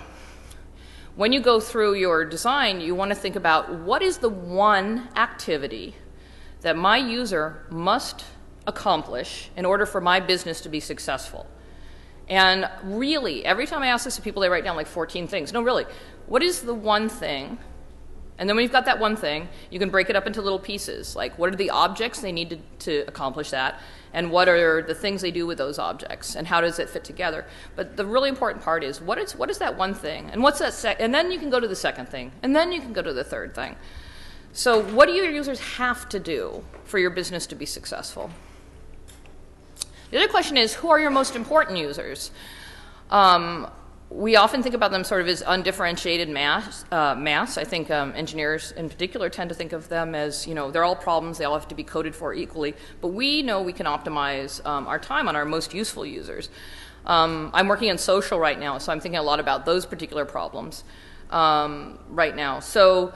when 1.14 1.32
you 1.32 1.40
go 1.40 1.60
through 1.60 1.94
your 1.94 2.24
design, 2.24 2.80
you 2.80 2.96
want 2.96 3.10
to 3.10 3.14
think 3.14 3.36
about 3.36 3.72
what 3.72 4.02
is 4.02 4.18
the 4.18 4.28
one 4.28 5.08
activity 5.14 5.94
that 6.62 6.76
my 6.76 6.96
user 6.96 7.64
must 7.70 8.24
accomplish 8.66 9.50
in 9.56 9.64
order 9.64 9.86
for 9.86 10.00
my 10.00 10.18
business 10.18 10.60
to 10.62 10.68
be 10.68 10.80
successful. 10.80 11.46
And 12.28 12.68
really, 12.82 13.44
every 13.44 13.66
time 13.66 13.82
I 13.82 13.88
ask 13.88 14.06
this 14.06 14.16
to 14.16 14.22
people, 14.22 14.42
they 14.42 14.48
write 14.48 14.64
down 14.64 14.74
like 14.74 14.88
14 14.88 15.28
things. 15.28 15.52
No, 15.52 15.62
really, 15.62 15.84
what 16.26 16.42
is 16.42 16.62
the 16.62 16.74
one 16.74 17.08
thing 17.08 17.58
and 18.38 18.48
then 18.48 18.56
when 18.56 18.62
you've 18.62 18.72
got 18.72 18.86
that 18.86 18.98
one 18.98 19.14
thing, 19.14 19.48
you 19.70 19.78
can 19.78 19.90
break 19.90 20.10
it 20.10 20.16
up 20.16 20.26
into 20.26 20.42
little 20.42 20.58
pieces. 20.58 21.14
Like, 21.14 21.38
what 21.38 21.52
are 21.52 21.56
the 21.56 21.70
objects 21.70 22.20
they 22.20 22.32
need 22.32 22.50
to, 22.50 22.58
to 22.80 23.08
accomplish 23.08 23.50
that? 23.50 23.78
And 24.14 24.30
what 24.30 24.48
are 24.48 24.82
the 24.82 24.94
things 24.94 25.22
they 25.22 25.30
do 25.30 25.46
with 25.46 25.58
those 25.58 25.78
objects? 25.78 26.34
And 26.34 26.46
how 26.46 26.60
does 26.60 26.78
it 26.78 26.88
fit 26.88 27.04
together? 27.04 27.44
But 27.76 27.96
the 27.96 28.04
really 28.04 28.28
important 28.28 28.64
part 28.64 28.84
is 28.84 29.00
what 29.00 29.18
is, 29.18 29.36
what 29.36 29.50
is 29.50 29.58
that 29.58 29.76
one 29.76 29.94
thing? 29.94 30.30
And 30.30 30.42
what's 30.42 30.58
that 30.58 30.72
sec- 30.72 31.00
And 31.00 31.14
then 31.14 31.30
you 31.30 31.38
can 31.38 31.50
go 31.50 31.60
to 31.60 31.68
the 31.68 31.76
second 31.76 32.08
thing. 32.08 32.32
And 32.42 32.54
then 32.56 32.72
you 32.72 32.80
can 32.80 32.92
go 32.92 33.02
to 33.02 33.12
the 33.12 33.24
third 33.24 33.54
thing. 33.54 33.76
So, 34.54 34.82
what 34.82 35.06
do 35.06 35.12
your 35.12 35.30
users 35.30 35.60
have 35.60 36.08
to 36.10 36.18
do 36.18 36.62
for 36.84 36.98
your 36.98 37.08
business 37.08 37.46
to 37.46 37.54
be 37.54 37.64
successful? 37.64 38.30
The 40.10 40.18
other 40.18 40.28
question 40.28 40.58
is 40.58 40.74
who 40.74 40.90
are 40.90 41.00
your 41.00 41.10
most 41.10 41.36
important 41.36 41.78
users? 41.78 42.30
Um, 43.10 43.70
we 44.14 44.36
often 44.36 44.62
think 44.62 44.74
about 44.74 44.90
them 44.90 45.04
sort 45.04 45.22
of 45.22 45.28
as 45.28 45.42
undifferentiated 45.46 46.28
mass. 46.28 46.84
Uh, 46.92 47.14
mass. 47.14 47.56
I 47.56 47.64
think 47.64 47.90
um, 47.90 48.12
engineers, 48.14 48.72
in 48.72 48.88
particular, 48.88 49.30
tend 49.30 49.48
to 49.48 49.54
think 49.54 49.72
of 49.72 49.88
them 49.88 50.14
as 50.14 50.46
you 50.46 50.54
know 50.54 50.70
they're 50.70 50.84
all 50.84 50.96
problems. 50.96 51.38
They 51.38 51.44
all 51.44 51.58
have 51.58 51.68
to 51.68 51.74
be 51.74 51.84
coded 51.84 52.14
for 52.14 52.34
equally. 52.34 52.74
But 53.00 53.08
we 53.08 53.42
know 53.42 53.62
we 53.62 53.72
can 53.72 53.86
optimize 53.86 54.64
um, 54.66 54.86
our 54.86 54.98
time 54.98 55.28
on 55.28 55.36
our 55.36 55.44
most 55.44 55.72
useful 55.72 56.04
users. 56.04 56.50
Um, 57.06 57.50
I'm 57.54 57.68
working 57.68 57.88
in 57.88 57.98
social 57.98 58.38
right 58.38 58.58
now, 58.58 58.78
so 58.78 58.92
I'm 58.92 59.00
thinking 59.00 59.18
a 59.18 59.22
lot 59.22 59.40
about 59.40 59.64
those 59.64 59.86
particular 59.86 60.24
problems 60.24 60.84
um, 61.30 61.98
right 62.08 62.34
now. 62.34 62.60
So. 62.60 63.12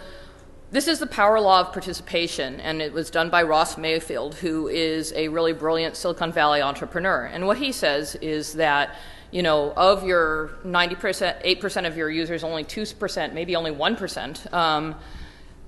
This 0.69 0.89
is 0.89 0.99
the 0.99 1.07
power 1.07 1.41
law 1.41 1.61
of 1.61 1.73
participation, 1.73 2.59
and 2.59 2.83
it 2.83 2.93
was 2.93 3.09
done 3.09 3.31
by 3.31 3.45
Ross 3.45 3.79
Mayfield, 3.79 4.35
who 4.35 4.67
is 4.67 5.13
a 5.15 5.29
really 5.29 5.53
brilliant 5.53 5.97
Silicon 5.97 6.33
Valley 6.33 6.61
entrepreneur. 6.61 7.25
And 7.27 7.47
what 7.47 7.59
he 7.59 7.71
says 7.71 8.17
is 8.17 8.55
that 8.55 8.97
you 9.37 9.43
know, 9.43 9.75
of 9.75 10.03
your 10.03 10.49
90%, 10.65 11.45
8% 11.45 11.87
of 11.87 11.95
your 11.95 12.09
users, 12.09 12.43
only 12.43 12.65
2%, 12.65 13.35
maybe 13.35 13.55
only 13.55 13.71
1%, 13.71 14.53
um, 14.55 14.95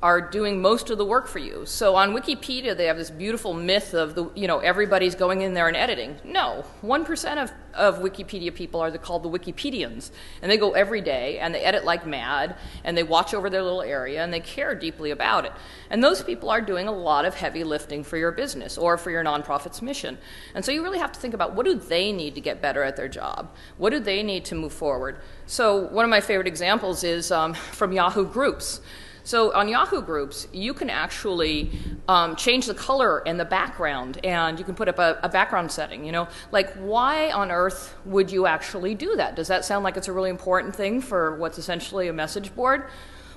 are 0.00 0.20
doing 0.20 0.62
most 0.62 0.90
of 0.90 0.98
the 0.98 1.04
work 1.04 1.26
for 1.26 1.40
you. 1.40 1.66
So 1.66 1.96
on 1.96 2.12
Wikipedia, 2.12 2.76
they 2.76 2.86
have 2.86 2.96
this 2.96 3.10
beautiful 3.10 3.52
myth 3.52 3.94
of 3.94 4.14
the, 4.14 4.30
you 4.36 4.46
know, 4.46 4.60
everybody's 4.60 5.16
going 5.16 5.40
in 5.40 5.54
there 5.54 5.66
and 5.66 5.76
editing. 5.76 6.16
No, 6.22 6.64
1% 6.84 7.42
of, 7.42 7.52
of 7.74 7.98
Wikipedia 7.98 8.54
people 8.54 8.80
are 8.80 8.92
the, 8.92 8.98
called 8.98 9.24
the 9.24 9.28
Wikipedians. 9.28 10.12
And 10.40 10.52
they 10.52 10.56
go 10.56 10.70
every 10.70 11.00
day 11.00 11.40
and 11.40 11.52
they 11.52 11.62
edit 11.62 11.84
like 11.84 12.06
mad 12.06 12.56
and 12.84 12.96
they 12.96 13.02
watch 13.02 13.34
over 13.34 13.50
their 13.50 13.62
little 13.62 13.82
area 13.82 14.22
and 14.22 14.32
they 14.32 14.38
care 14.38 14.76
deeply 14.76 15.10
about 15.10 15.44
it. 15.44 15.52
And 15.90 16.02
those 16.02 16.22
people 16.22 16.48
are 16.48 16.60
doing 16.60 16.86
a 16.86 16.92
lot 16.92 17.24
of 17.24 17.34
heavy 17.34 17.64
lifting 17.64 18.04
for 18.04 18.16
your 18.16 18.30
business 18.30 18.78
or 18.78 18.98
for 18.98 19.10
your 19.10 19.24
nonprofit's 19.24 19.82
mission. 19.82 20.16
And 20.54 20.64
so 20.64 20.70
you 20.70 20.84
really 20.84 21.00
have 21.00 21.10
to 21.10 21.18
think 21.18 21.34
about 21.34 21.56
what 21.56 21.66
do 21.66 21.74
they 21.74 22.12
need 22.12 22.36
to 22.36 22.40
get 22.40 22.62
better 22.62 22.84
at 22.84 22.94
their 22.94 23.08
job? 23.08 23.52
What 23.78 23.90
do 23.90 23.98
they 23.98 24.22
need 24.22 24.44
to 24.44 24.54
move 24.54 24.72
forward? 24.72 25.18
So 25.46 25.88
one 25.88 26.04
of 26.04 26.10
my 26.10 26.20
favorite 26.20 26.46
examples 26.46 27.02
is 27.02 27.32
um, 27.32 27.54
from 27.54 27.90
Yahoo 27.90 28.24
Groups. 28.24 28.80
So 29.28 29.52
on 29.52 29.68
Yahoo 29.68 30.00
Groups, 30.00 30.48
you 30.54 30.72
can 30.72 30.88
actually 30.88 31.70
um, 32.08 32.34
change 32.34 32.64
the 32.64 32.72
color 32.72 33.18
and 33.28 33.38
the 33.38 33.44
background, 33.44 34.18
and 34.24 34.58
you 34.58 34.64
can 34.64 34.74
put 34.74 34.88
up 34.88 34.98
a, 34.98 35.18
a, 35.22 35.28
background 35.28 35.70
setting. 35.70 36.06
You 36.06 36.12
know, 36.12 36.28
like 36.50 36.72
why 36.76 37.30
on 37.32 37.50
earth 37.50 37.94
would 38.06 38.32
you 38.32 38.46
actually 38.46 38.94
do 38.94 39.16
that? 39.16 39.36
Does 39.36 39.48
that 39.48 39.66
sound 39.66 39.84
like 39.84 39.98
it's 39.98 40.08
a 40.08 40.14
really 40.14 40.30
important 40.30 40.74
thing 40.74 41.02
for 41.02 41.34
what's 41.34 41.58
essentially 41.58 42.08
a 42.08 42.12
message 42.14 42.56
board? 42.56 42.88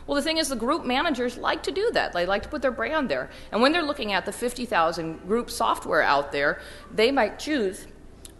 Well, 0.07 0.15
the 0.15 0.21
thing 0.21 0.37
is, 0.37 0.47
the 0.47 0.55
group 0.55 0.85
managers 0.85 1.35
like 1.35 1.61
to 1.63 1.73
do 1.73 1.91
that. 1.91 2.13
They 2.13 2.25
like 2.25 2.43
to 2.43 2.49
put 2.49 2.61
their 2.61 2.71
brand 2.71 3.09
there. 3.09 3.29
And 3.51 3.61
when 3.61 3.73
they're 3.73 3.83
looking 3.83 4.13
at 4.13 4.25
the 4.25 4.31
50,000 4.31 5.27
group 5.27 5.51
software 5.51 6.03
out 6.03 6.31
there, 6.31 6.61
they 6.89 7.11
might 7.11 7.37
choose 7.37 7.85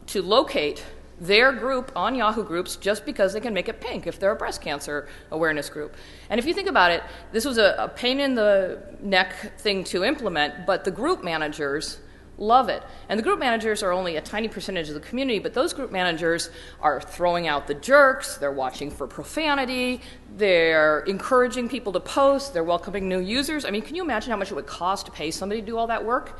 to 0.08 0.22
locate 0.22 0.86
their 1.22 1.54
group 1.54 1.92
on 1.96 2.16
Yahoo 2.16 2.44
Groups 2.44 2.76
just 2.76 3.06
because 3.06 3.32
they 3.32 3.40
can 3.40 3.54
make 3.54 3.70
it 3.70 3.80
pink 3.80 4.08
if 4.08 4.20
they're 4.20 4.32
a 4.32 4.36
breast 4.36 4.60
cancer 4.60 5.08
awareness 5.30 5.70
group. 5.70 5.96
And 6.32 6.40
if 6.40 6.48
you 6.48 6.54
think 6.54 6.68
about 6.68 6.92
it, 6.92 7.04
this 7.32 7.46
was 7.46 7.60
a, 7.60 7.76
a 7.78 7.88
pain 7.88 8.20
in 8.20 8.34
the 8.34 8.82
neck 9.02 9.60
thing 9.60 9.84
to 9.86 10.04
implement, 10.04 10.66
but 10.66 10.84
the 10.84 10.90
group 10.90 11.24
managers 11.24 12.00
love 12.40 12.70
it. 12.70 12.82
And 13.08 13.20
the 13.20 13.24
group 13.24 13.38
managers 13.38 13.84
are 13.84 13.92
only 13.92 14.16
a 14.16 14.22
tiny 14.22 14.48
percentage 14.48 14.88
of 14.88 14.96
the 14.96 15.00
community, 15.00 15.38
but 15.38 15.54
those 15.54 15.74
group 15.74 15.92
managers 15.92 16.50
are 16.82 17.00
throwing 17.00 17.48
out 17.48 17.68
the 17.68 17.76
jerks, 17.76 18.38
they're 18.38 18.52
watching 18.52 18.90
for 18.90 19.06
profanity, 19.06 20.02
they're 20.38 21.02
encouraging 21.02 21.70
people 21.70 21.94
to 21.94 22.00
post, 22.00 22.52
they're 22.52 22.64
welcoming 22.64 23.08
new 23.08 23.20
users. 23.20 23.64
I 23.64 23.70
mean, 23.70 23.84
can 23.84 23.96
you 23.96 24.02
imagine 24.02 24.32
how 24.32 24.38
much 24.38 24.50
it 24.50 24.56
would 24.56 24.66
cost 24.66 25.06
to 25.06 25.12
pay 25.12 25.30
somebody 25.30 25.62
to 25.62 25.68
do 25.68 25.78
all 25.78 25.86
that 25.88 26.04
work? 26.04 26.40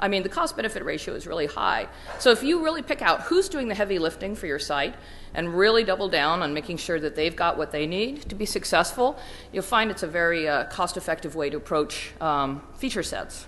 I 0.00 0.08
mean, 0.08 0.22
the 0.22 0.28
cost 0.28 0.56
benefit 0.56 0.82
ratio 0.84 1.14
is 1.14 1.26
really 1.26 1.46
high. 1.46 1.86
So 2.18 2.30
if 2.30 2.42
you 2.42 2.64
really 2.64 2.82
pick 2.82 3.02
out 3.02 3.22
who's 3.22 3.48
doing 3.48 3.68
the 3.68 3.74
heavy 3.74 3.98
lifting 3.98 4.34
for 4.34 4.46
your 4.46 4.58
site 4.58 4.94
and 5.34 5.54
really 5.54 5.84
double 5.84 6.08
down 6.08 6.42
on 6.42 6.54
making 6.54 6.78
sure 6.78 6.98
that 6.98 7.14
they've 7.14 7.36
got 7.36 7.58
what 7.58 7.70
they 7.70 7.86
need 7.86 8.22
to 8.30 8.34
be 8.34 8.46
successful, 8.46 9.18
you'll 9.52 9.62
find 9.62 9.90
it's 9.90 10.02
a 10.02 10.08
very 10.08 10.48
uh, 10.48 10.64
cost 10.64 10.96
effective 10.96 11.36
way 11.36 11.50
to 11.50 11.58
approach 11.58 12.12
um, 12.20 12.62
feature 12.76 13.02
sets. 13.02 13.46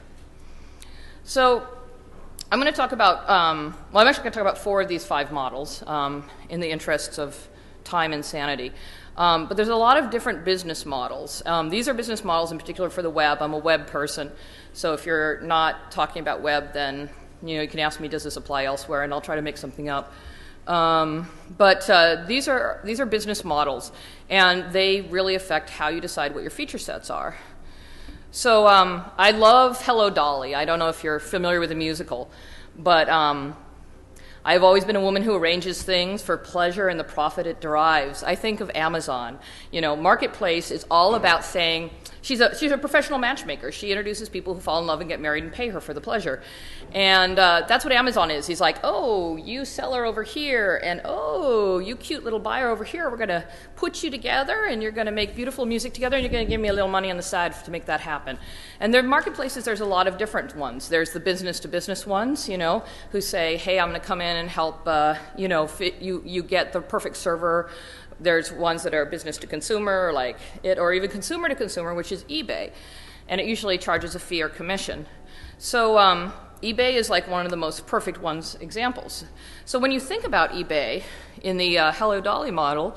So 1.25 1.67
I'm 2.51 2.61
going 2.61 2.71
to 2.71 2.77
talk 2.77 2.93
about, 2.93 3.29
um, 3.31 3.75
well, 3.91 4.03
I'm 4.03 4.09
actually 4.09 4.25
going 4.25 4.33
to 4.33 4.39
talk 4.39 4.47
about 4.47 4.59
four 4.59 4.83
of 4.83 4.89
these 4.89 5.07
five 5.07 5.33
models 5.33 5.83
um, 5.87 6.29
in 6.51 6.61
the 6.61 6.71
interests 6.71 7.19
of 7.19 7.49
time 7.83 8.13
and 8.13 8.25
sanity. 8.25 8.73
Um, 9.16 9.47
but 9.47 9.57
there's 9.57 9.69
a 9.69 9.76
lot 9.76 9.99
of 9.99 10.11
different 10.11 10.45
business 10.45 10.87
models. 10.87 11.42
Um, 11.45 11.69
these 11.69 11.88
are 11.88 11.95
business 11.95 12.25
models 12.25 12.50
in 12.50 12.59
particular 12.59 12.88
for 12.88 13.02
the 13.02 13.11
web. 13.11 13.38
I'm 13.42 13.52
a 13.52 13.59
web 13.59 13.87
person. 13.87 14.31
So 14.73 14.95
if 14.95 15.04
you're 15.04 15.40
not 15.40 15.92
talking 15.92 16.21
about 16.21 16.40
web, 16.40 16.73
then 16.73 17.11
you 17.42 17.57
know 17.57 17.62
you 17.62 17.69
can 17.69 17.81
ask 17.81 18.00
me, 18.00 18.09
does 18.09 18.25
this 18.25 18.37
apply 18.37 18.64
elsewhere, 18.64 19.02
and 19.02 19.12
I'll 19.12 19.21
try 19.21 19.37
to 19.37 19.42
make 19.42 19.59
something 19.59 19.88
up. 19.88 20.12
Um, 20.66 21.28
but 21.59 21.88
uh, 21.90 22.25
these 22.26 22.49
are 22.49 22.81
these 22.85 23.00
are 23.00 23.07
business 23.07 23.45
models, 23.45 23.92
and 24.31 24.73
they 24.73 25.02
really 25.02 25.35
affect 25.35 25.69
how 25.71 25.88
you 25.88 26.00
decide 26.00 26.35
what 26.35 26.42
your 26.42 26.50
feature 26.50 26.78
sets 26.78 27.11
are. 27.11 27.37
So 28.31 28.66
um, 28.66 29.04
I 29.19 29.33
love 29.33 29.85
Hello 29.85 30.09
Dolly. 30.09 30.54
I 30.54 30.64
don't 30.64 30.78
know 30.78 30.88
if 30.88 31.04
you're 31.04 31.19
familiar 31.19 31.61
with 31.61 31.69
the 31.69 31.75
musical, 31.75 32.31
but 32.78 33.11
um, 34.45 34.53
I've 34.53 34.63
always 34.63 34.85
been 34.85 34.97
a 34.97 35.01
woman 35.01 35.23
who 35.23 35.35
arranges 35.35 35.83
things 35.83 36.23
for 36.23 36.37
pleasure 36.37 36.89
and 36.89 36.99
the 36.99 37.05
profit 37.05 37.47
it 37.47 37.61
derives. 37.61 38.23
I 38.23 38.35
think 38.35 38.61
of 38.61 38.71
Amazon. 38.75 39.39
You 39.71 39.81
know, 39.81 39.97
Marketplace 39.97 40.71
is 40.71 40.85
all 40.91 41.15
about 41.15 41.45
saying, 41.45 41.91
she's 42.23 42.41
a, 42.41 42.57
she's 42.57 42.73
a 42.73 42.79
professional 42.79 43.19
matchmaker. 43.19 43.71
She 43.71 43.91
introduces 43.91 44.29
people 44.29 44.55
who 44.55 44.61
fall 44.61 44.81
in 44.81 44.87
love 44.87 45.00
and 45.00 45.09
get 45.09 45.21
married 45.21 45.45
and 45.45 45.52
pay 45.52 45.69
her 45.69 45.81
for 45.81 45.93
the 45.93 46.00
pleasure. 46.00 46.43
And 46.93 47.38
uh, 47.38 47.67
that's 47.69 47.85
what 47.85 47.93
Amazon 47.93 48.31
is. 48.31 48.47
He's 48.47 48.61
like, 48.61 48.79
oh, 48.83 49.37
you 49.37 49.64
seller 49.64 50.05
over 50.05 50.23
here, 50.23 50.81
and 50.83 51.00
oh, 51.05 51.79
you 51.79 51.97
cute 51.97 52.25
little 52.25 52.38
buyer 52.38 52.71
over 52.71 52.85
here. 52.85 53.11
We're 53.11 53.17
going 53.17 53.29
to 53.29 53.45
put 53.76 54.02
you 54.02 54.11
together, 54.11 54.64
and 54.64 54.83
you're 54.83 54.93
going 54.93 55.07
to 55.07 55.12
make 55.12 55.35
beautiful 55.35 55.67
music 55.67 55.93
together, 55.93 56.17
and 56.17 56.25
you're 56.25 56.33
going 56.33 56.47
to 56.47 56.50
give 56.50 56.61
me 56.61 56.69
a 56.69 56.73
little 56.73 56.91
money 56.91 57.11
on 57.11 57.17
the 57.17 57.23
side 57.23 57.52
to 57.64 57.71
make 57.71 57.87
that 57.87 58.00
happen. 58.00 58.38
And 58.81 58.95
are 58.95 59.02
marketplaces, 59.02 59.64
there's 59.64 59.81
a 59.81 59.87
lot 59.87 60.07
of 60.07 60.17
different 60.17 60.57
ones. 60.57 60.88
There's 60.88 61.12
the 61.12 61.21
business 61.21 61.61
to 61.61 61.69
business 61.69 62.07
ones, 62.07 62.49
you 62.49 62.59
know, 62.59 62.85
who 63.11 63.21
say, 63.21 63.57
hey, 63.57 63.81
I'm 63.81 63.88
going 63.88 64.00
to 64.00 64.07
come 64.07 64.21
in 64.21 64.37
and 64.37 64.49
help, 64.49 64.87
uh, 64.87 65.17
you 65.37 65.49
know, 65.49 65.67
fit, 65.67 66.00
you, 66.00 66.23
you 66.25 66.43
get 66.43 66.73
the 66.73 66.81
perfect 66.81 67.17
server 67.17 67.71
there's 68.23 68.52
ones 68.52 68.83
that 68.83 68.95
are 68.95 69.05
business 69.05 69.37
to 69.38 69.47
consumer, 69.47 70.12
like 70.12 70.38
it, 70.62 70.79
or 70.79 70.93
even 70.93 71.11
consumer 71.11 71.49
to 71.49 71.55
consumer, 71.55 71.95
which 71.95 72.12
is 72.12 72.25
eBay. 72.25 72.73
And 73.29 73.41
it 73.41 73.47
usually 73.47 73.79
charges 73.79 74.14
a 74.14 74.19
fee 74.19 74.43
or 74.43 74.49
commission. 74.49 75.07
So 75.59 75.99
um, 75.99 76.33
eBay 76.62 76.95
is 76.95 77.11
like 77.11 77.29
one 77.29 77.45
of 77.45 77.50
the 77.50 77.57
most 77.57 77.87
perfect 77.87 78.21
ones 78.21 78.57
examples. 78.61 79.25
So 79.64 79.79
when 79.79 79.91
you 79.91 80.00
think 80.00 80.25
about 80.25 80.50
eBay 80.50 81.02
in 81.43 81.57
the 81.57 81.79
uh, 81.79 81.93
Hello 81.93 82.21
Dolly 82.21 82.50
model, 82.50 82.97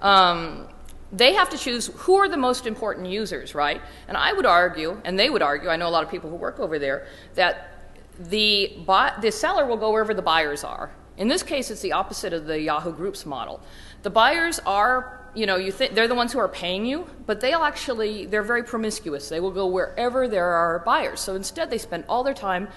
um, 0.00 0.68
they 1.12 1.34
have 1.34 1.50
to 1.50 1.58
choose 1.58 1.88
who 1.94 2.16
are 2.16 2.28
the 2.28 2.36
most 2.36 2.66
important 2.66 3.08
users, 3.08 3.54
right? 3.54 3.80
And 4.06 4.16
I 4.16 4.32
would 4.32 4.46
argue, 4.46 5.00
and 5.04 5.18
they 5.18 5.28
would 5.28 5.42
argue, 5.42 5.68
I 5.68 5.76
know 5.76 5.88
a 5.88 5.90
lot 5.90 6.04
of 6.04 6.10
people 6.10 6.30
who 6.30 6.36
work 6.36 6.60
over 6.60 6.78
there, 6.78 7.06
that 7.34 7.94
the, 8.18 8.76
the 9.20 9.32
seller 9.32 9.66
will 9.66 9.76
go 9.76 9.90
wherever 9.90 10.14
the 10.14 10.22
buyers 10.22 10.62
are. 10.62 10.90
In 11.16 11.28
this 11.28 11.42
case, 11.42 11.70
it's 11.70 11.82
the 11.82 11.92
opposite 11.92 12.32
of 12.32 12.46
the 12.46 12.60
Yahoo 12.60 12.92
Groups 12.92 13.26
model. 13.26 13.60
The 14.02 14.10
buyers 14.10 14.58
are, 14.66 15.28
you 15.34 15.46
know, 15.46 15.56
you 15.56 15.72
think 15.72 15.94
they're 15.94 16.08
the 16.08 16.14
ones 16.14 16.32
who 16.32 16.38
are 16.38 16.48
paying 16.48 16.86
you, 16.86 17.08
but 17.26 17.40
they'll 17.40 17.62
actually 17.62 18.26
they're 18.26 18.42
very 18.42 18.62
promiscuous. 18.62 19.28
They 19.28 19.40
will 19.40 19.50
go 19.50 19.66
wherever 19.66 20.26
there 20.26 20.46
are 20.46 20.78
buyers. 20.80 21.20
So 21.20 21.34
instead, 21.34 21.70
they 21.70 21.78
spend 21.78 22.04
all 22.08 22.24
their 22.24 22.34
time 22.34 22.68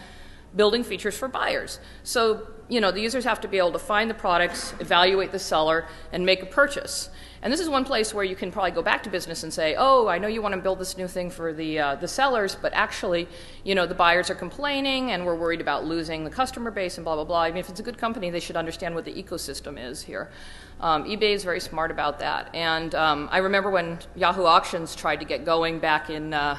building 0.55 0.83
features 0.83 1.17
for 1.17 1.27
buyers. 1.27 1.79
So, 2.03 2.47
you 2.69 2.79
know, 2.79 2.91
the 2.91 3.01
users 3.01 3.23
have 3.23 3.41
to 3.41 3.47
be 3.47 3.57
able 3.57 3.71
to 3.71 3.79
find 3.79 4.09
the 4.09 4.13
products, 4.13 4.73
evaluate 4.79 5.31
the 5.31 5.39
seller, 5.39 5.87
and 6.11 6.25
make 6.25 6.43
a 6.43 6.45
purchase. 6.45 7.09
And 7.43 7.51
this 7.51 7.59
is 7.59 7.67
one 7.67 7.83
place 7.83 8.13
where 8.13 8.23
you 8.23 8.37
can 8.37 8.53
probably 8.53 8.71
go 8.71 8.81
back 8.81 9.03
to 9.03 9.09
business 9.09 9.43
and 9.43 9.53
say, 9.53 9.75
oh, 9.77 10.07
I 10.07 10.17
know 10.17 10.29
you 10.29 10.41
want 10.41 10.55
to 10.55 10.61
build 10.61 10.79
this 10.79 10.97
new 10.97 11.09
thing 11.09 11.29
for 11.29 11.51
the, 11.51 11.77
uh, 11.77 11.95
the 11.95 12.07
sellers, 12.07 12.55
but 12.55 12.71
actually, 12.73 13.27
you 13.65 13.75
know, 13.75 13.85
the 13.85 13.93
buyers 13.93 14.29
are 14.29 14.35
complaining 14.35 15.11
and 15.11 15.25
we're 15.25 15.35
worried 15.35 15.59
about 15.59 15.83
losing 15.83 16.23
the 16.23 16.29
customer 16.29 16.71
base 16.71 16.97
and 16.97 17.03
blah, 17.03 17.15
blah, 17.15 17.25
blah. 17.25 17.41
I 17.41 17.49
mean, 17.49 17.57
if 17.57 17.67
it's 17.69 17.81
a 17.81 17.83
good 17.83 17.97
company, 17.97 18.29
they 18.29 18.39
should 18.39 18.55
understand 18.55 18.95
what 18.95 19.03
the 19.03 19.13
ecosystem 19.13 19.77
is 19.77 20.01
here. 20.01 20.31
Um, 20.79 21.03
eBay 21.03 21.33
is 21.33 21.43
very 21.43 21.59
smart 21.59 21.91
about 21.91 22.17
that. 22.19 22.49
And 22.55 22.95
um, 22.95 23.27
I 23.29 23.39
remember 23.39 23.69
when 23.69 23.99
Yahoo 24.15 24.45
Auctions 24.45 24.95
tried 24.95 25.17
to 25.17 25.25
get 25.25 25.43
going 25.43 25.79
back 25.79 26.09
in. 26.09 26.33
Uh, 26.33 26.57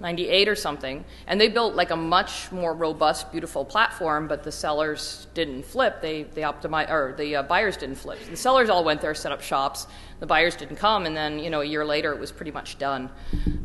98 0.00 0.48
or 0.48 0.54
something, 0.54 1.04
and 1.26 1.40
they 1.40 1.48
built 1.48 1.74
like 1.74 1.90
a 1.90 1.96
much 1.96 2.50
more 2.52 2.74
robust, 2.74 3.30
beautiful 3.30 3.64
platform. 3.64 4.28
But 4.28 4.42
the 4.42 4.52
sellers 4.52 5.26
didn't 5.34 5.64
flip; 5.64 6.00
they 6.02 6.24
they 6.24 6.42
optimized, 6.42 6.90
or 6.90 7.14
the 7.16 7.36
uh, 7.36 7.42
buyers 7.42 7.76
didn't 7.76 7.96
flip. 7.96 8.18
The 8.28 8.36
sellers 8.36 8.68
all 8.68 8.84
went 8.84 9.00
there, 9.00 9.14
set 9.14 9.32
up 9.32 9.40
shops. 9.40 9.86
The 10.20 10.26
buyers 10.26 10.56
didn't 10.56 10.76
come, 10.76 11.06
and 11.06 11.16
then 11.16 11.38
you 11.38 11.50
know 11.50 11.60
a 11.60 11.64
year 11.64 11.84
later 11.84 12.12
it 12.12 12.20
was 12.20 12.32
pretty 12.32 12.52
much 12.52 12.78
done. 12.78 13.10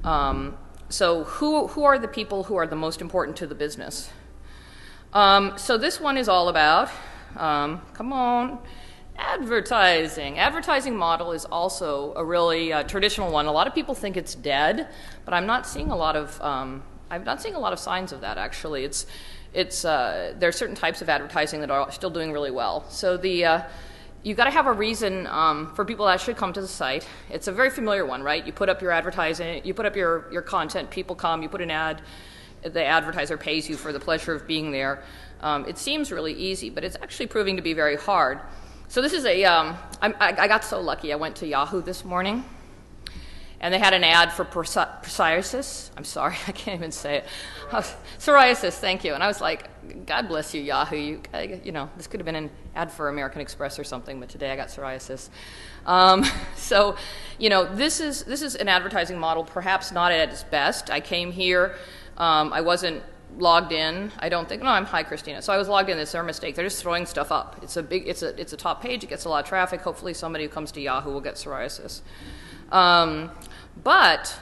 Um, 0.04 0.58
so 0.90 1.24
who 1.24 1.68
who 1.68 1.84
are 1.84 2.00
the 2.00 2.08
people 2.08 2.44
who 2.44 2.56
are 2.56 2.68
the 2.68 2.76
most 2.76 3.02
important 3.02 3.38
to 3.38 3.48
the 3.48 3.56
business? 3.56 4.10
Um, 5.14 5.58
so 5.58 5.78
this 5.78 6.00
one 6.00 6.18
is 6.18 6.30
all 6.30 6.50
about. 6.50 6.90
Um, 7.36 7.82
come 7.94 8.14
on 8.14 8.60
Advertising. 9.22 10.40
Advertising 10.40 10.96
model 10.96 11.34
is 11.34 11.44
also 11.44 12.14
a 12.16 12.24
really 12.24 12.72
uh, 12.72 12.84
traditional 12.84 13.30
one. 13.30 13.48
A 13.48 13.52
lot 13.52 13.68
of 13.68 13.76
people 13.76 13.94
think 13.94 14.16
it's 14.16 14.34
dead, 14.34 14.88
but 15.26 15.34
I'm 15.34 15.46
not 15.46 15.68
seeing 15.68 15.92
a 15.92 15.96
lot 15.96 16.16
of 16.16 16.40
um, 16.42 16.82
I'm 17.12 17.26
not 17.26 17.42
seeing 17.42 17.56
a 17.56 17.60
lot 17.60 17.74
of 17.74 17.80
signs 17.80 18.14
of 18.14 18.22
that 18.22 18.38
actually. 18.38 18.86
It's 18.86 19.08
it's 19.54 19.84
uh, 19.84 20.36
there 20.40 20.48
are 20.48 20.54
certain 20.54 20.76
types 20.76 21.02
of 21.02 21.10
advertising 21.10 21.60
that 21.60 21.70
are 21.70 21.92
still 21.92 22.10
doing 22.10 22.32
really 22.32 22.50
well. 22.50 22.90
So 22.90 23.18
the 23.18 23.44
uh, 23.44 23.62
you 24.24 24.36
got 24.36 24.46
to 24.46 24.52
have 24.52 24.68
a 24.68 24.74
reason 24.74 25.28
um, 25.28 25.74
for 25.76 25.84
people 25.84 26.06
that 26.06 26.22
should 26.22 26.38
come 26.38 26.54
to 26.54 26.62
the 26.62 26.68
site. 26.68 27.06
It's 27.30 27.48
a 27.48 27.52
very 27.52 27.70
familiar 27.70 28.06
one, 28.06 28.24
right? 28.24 28.46
You 28.46 28.54
put 28.54 28.70
up 28.70 28.82
your 28.82 28.92
advertising, 28.92 29.66
you 29.66 29.74
put 29.74 29.86
up 29.86 29.98
your, 29.98 30.28
your 30.32 30.42
content, 30.42 30.90
people 30.90 31.16
come, 31.16 31.42
you 31.42 31.50
put 31.50 31.62
an 31.62 31.72
ad, 31.72 32.02
the 32.62 32.84
advertiser 32.84 33.38
pays 33.38 33.70
you 33.70 33.78
for 33.78 33.94
the 33.94 34.00
pleasure 34.00 34.34
of 34.34 34.46
being 34.46 34.72
there. 34.72 35.04
Um, 35.40 35.66
it 35.66 35.78
seems 35.78 36.12
really 36.12 36.34
easy, 36.34 36.70
but 36.70 36.84
it's 36.84 36.98
actually 37.02 37.28
proving 37.28 37.56
to 37.56 37.62
be 37.62 37.74
very 37.74 37.96
hard. 37.96 38.42
So 38.90 39.04
this 39.04 39.14
is 39.14 39.24
a. 39.24 39.46
Um, 39.46 39.78
I, 40.02 40.14
I 40.20 40.48
got 40.48 40.64
so 40.64 40.82
lucky. 40.82 41.14
I 41.14 41.16
went 41.16 41.36
to 41.38 41.48
Yahoo 41.48 41.80
this 41.80 42.04
morning, 42.04 42.44
and 43.60 43.72
they 43.72 43.78
had 43.78 43.94
an 43.94 44.04
ad 44.04 44.34
for 44.34 44.44
psoriasis. 44.44 45.92
I'm 45.96 46.04
sorry, 46.04 46.36
I 46.48 46.52
can't 46.54 46.80
even 46.80 46.92
say 46.92 47.18
it. 47.18 47.26
Oh, 47.72 47.86
psoriasis, 48.18 48.80
thank 48.80 49.04
you. 49.04 49.14
And 49.14 49.24
I 49.24 49.28
was 49.28 49.42
like, 49.42 50.08
God 50.08 50.28
bless 50.28 50.56
you, 50.56 50.64
Yahoo. 50.64 50.98
You, 50.98 51.22
you 51.64 51.72
know, 51.72 51.88
this 51.98 52.08
could 52.08 52.20
have 52.20 52.26
been 52.26 52.36
an 52.36 52.50
ad 52.74 52.92
for 52.92 53.10
American 53.10 53.42
Express 53.42 53.78
or 53.78 53.84
something, 53.84 54.20
but 54.20 54.28
today 54.28 54.50
I 54.50 54.56
got 54.56 54.70
psoriasis. 54.70 55.30
Um, 55.86 56.26
so, 56.56 56.96
you 57.38 57.52
know, 57.52 57.72
this 57.72 58.00
is 58.00 58.24
this 58.24 58.42
is 58.42 58.56
an 58.56 58.68
advertising 58.68 59.20
model, 59.20 59.44
perhaps 59.44 59.92
not 59.92 60.12
at 60.12 60.30
its 60.30 60.42
best. 60.42 60.90
I 60.90 61.00
came 61.00 61.32
here. 61.32 61.76
Um, 62.18 62.52
I 62.52 62.62
wasn't 62.62 63.04
logged 63.40 63.72
in. 63.72 64.12
I 64.20 64.30
don't 64.30 64.48
think. 64.48 64.62
No, 64.62 64.70
I'm 64.70 64.86
hi, 64.86 65.04
Christina. 65.04 65.42
So 65.42 65.54
I 65.54 65.58
was 65.58 65.68
logged 65.68 65.90
in. 65.90 65.98
It's 65.98 66.12
their 66.12 66.24
mistake. 66.24 66.56
They're 66.56 66.66
just 66.66 66.82
throwing 66.82 67.06
stuff 67.06 67.32
up. 67.32 67.60
It's 67.64 67.78
a 67.78 67.84
big. 67.84 68.08
It's 68.08 68.22
a. 68.22 68.40
It's 68.40 68.54
a 68.54 68.58
top 68.58 68.82
page. 68.82 69.04
It 69.04 69.10
gets 69.10 69.26
a 69.26 69.30
lot 69.30 69.44
of 69.44 69.50
traffic. 69.50 69.82
Hopefully, 69.82 70.14
somebody 70.14 70.44
who 70.46 70.50
comes 70.50 70.72
to 70.74 70.82
Yahoo 70.82 71.12
will 71.12 71.22
get 71.22 71.36
psoriasis. 71.36 72.02
Um, 72.72 73.32
but 73.84 74.40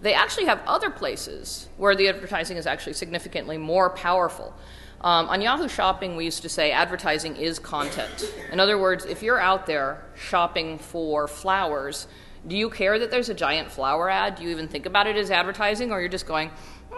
they 0.00 0.14
actually 0.14 0.46
have 0.46 0.60
other 0.66 0.90
places 0.90 1.68
where 1.76 1.94
the 1.94 2.08
advertising 2.08 2.56
is 2.56 2.66
actually 2.66 2.94
significantly 2.94 3.58
more 3.58 3.90
powerful. 3.90 4.54
Um, 5.00 5.28
on 5.28 5.40
Yahoo 5.40 5.68
Shopping, 5.68 6.14
we 6.16 6.24
used 6.24 6.42
to 6.42 6.48
say 6.48 6.70
advertising 6.70 7.36
is 7.36 7.58
content. 7.58 8.32
In 8.52 8.60
other 8.60 8.78
words, 8.78 9.04
if 9.04 9.22
you're 9.22 9.40
out 9.40 9.66
there 9.66 10.04
shopping 10.14 10.78
for 10.78 11.26
flowers, 11.26 12.06
do 12.46 12.56
you 12.56 12.70
care 12.70 12.98
that 12.98 13.10
there's 13.10 13.28
a 13.28 13.34
giant 13.34 13.70
flower 13.70 14.08
ad? 14.08 14.36
Do 14.36 14.44
you 14.44 14.50
even 14.50 14.68
think 14.68 14.86
about 14.86 15.08
it 15.08 15.16
as 15.16 15.30
advertising, 15.30 15.90
or 15.90 16.00
you're 16.00 16.08
just 16.08 16.26
going, 16.26 16.50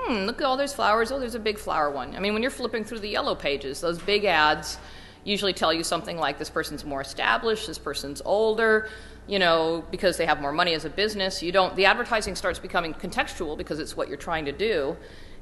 hmm, 0.07 0.25
look 0.25 0.41
at 0.41 0.45
all 0.45 0.57
those 0.57 0.75
flowers. 0.75 1.11
Oh, 1.13 1.19
there's 1.19 1.35
a 1.35 1.41
big 1.41 1.59
flower 1.59 1.91
one. 1.91 2.15
I 2.15 2.21
mean, 2.21 2.35
when 2.35 2.43
you're 2.43 2.51
flipping 2.51 2.85
through 2.85 3.01
the 3.01 3.09
yellow 3.09 3.35
pages, 3.35 3.81
those 3.81 3.99
big 3.99 4.25
ads 4.25 4.79
usually 5.25 5.53
tell 5.53 5.73
you 5.73 5.83
something 5.83 6.19
like 6.19 6.39
this 6.39 6.51
person's 6.51 6.85
more 6.85 7.01
established, 7.01 7.67
this 7.67 7.79
person's 7.79 8.21
older, 8.25 8.89
you 9.27 9.39
know, 9.39 9.85
because 9.91 10.17
they 10.17 10.27
have 10.27 10.41
more 10.41 10.53
money 10.53 10.75
as 10.75 10.85
a 10.85 10.91
business. 10.91 11.43
You 11.43 11.51
don't, 11.51 11.75
the 11.77 11.87
advertising 11.87 12.35
starts 12.35 12.59
becoming 12.59 12.93
contextual 12.95 13.57
because 13.57 13.79
it's 13.79 13.97
what 13.97 14.09
you're 14.09 14.19
trying 14.19 14.45
to 14.45 14.53
do. 14.53 14.97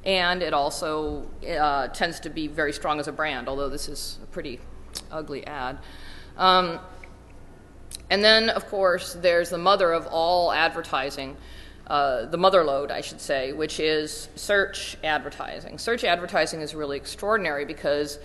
And 0.04 0.42
it 0.42 0.52
also 0.52 1.28
uh, 1.48 1.88
tends 1.88 2.20
to 2.20 2.30
be 2.30 2.48
very 2.48 2.72
strong 2.72 2.98
as 3.00 3.08
a 3.08 3.12
brand, 3.12 3.48
although 3.48 3.68
this 3.68 3.88
is 3.88 4.18
a 4.22 4.26
pretty 4.26 4.60
ugly 5.10 5.46
ad. 5.46 5.78
Um, 6.36 6.78
and 8.10 8.22
then, 8.22 8.50
of 8.50 8.66
course, 8.68 9.14
there's 9.14 9.50
the 9.50 9.58
mother 9.58 9.92
of 9.92 10.06
all 10.08 10.52
advertising, 10.52 11.36
uh, 11.92 12.24
the 12.24 12.38
mother 12.38 12.64
load, 12.64 12.90
I 12.90 13.02
should 13.02 13.20
say, 13.20 13.52
which 13.52 13.78
is 13.78 14.30
search 14.34 14.96
advertising. 15.04 15.76
Search 15.76 16.04
advertising 16.04 16.62
is 16.62 16.74
really 16.74 16.96
extraordinary 16.96 17.66
because 17.66 18.18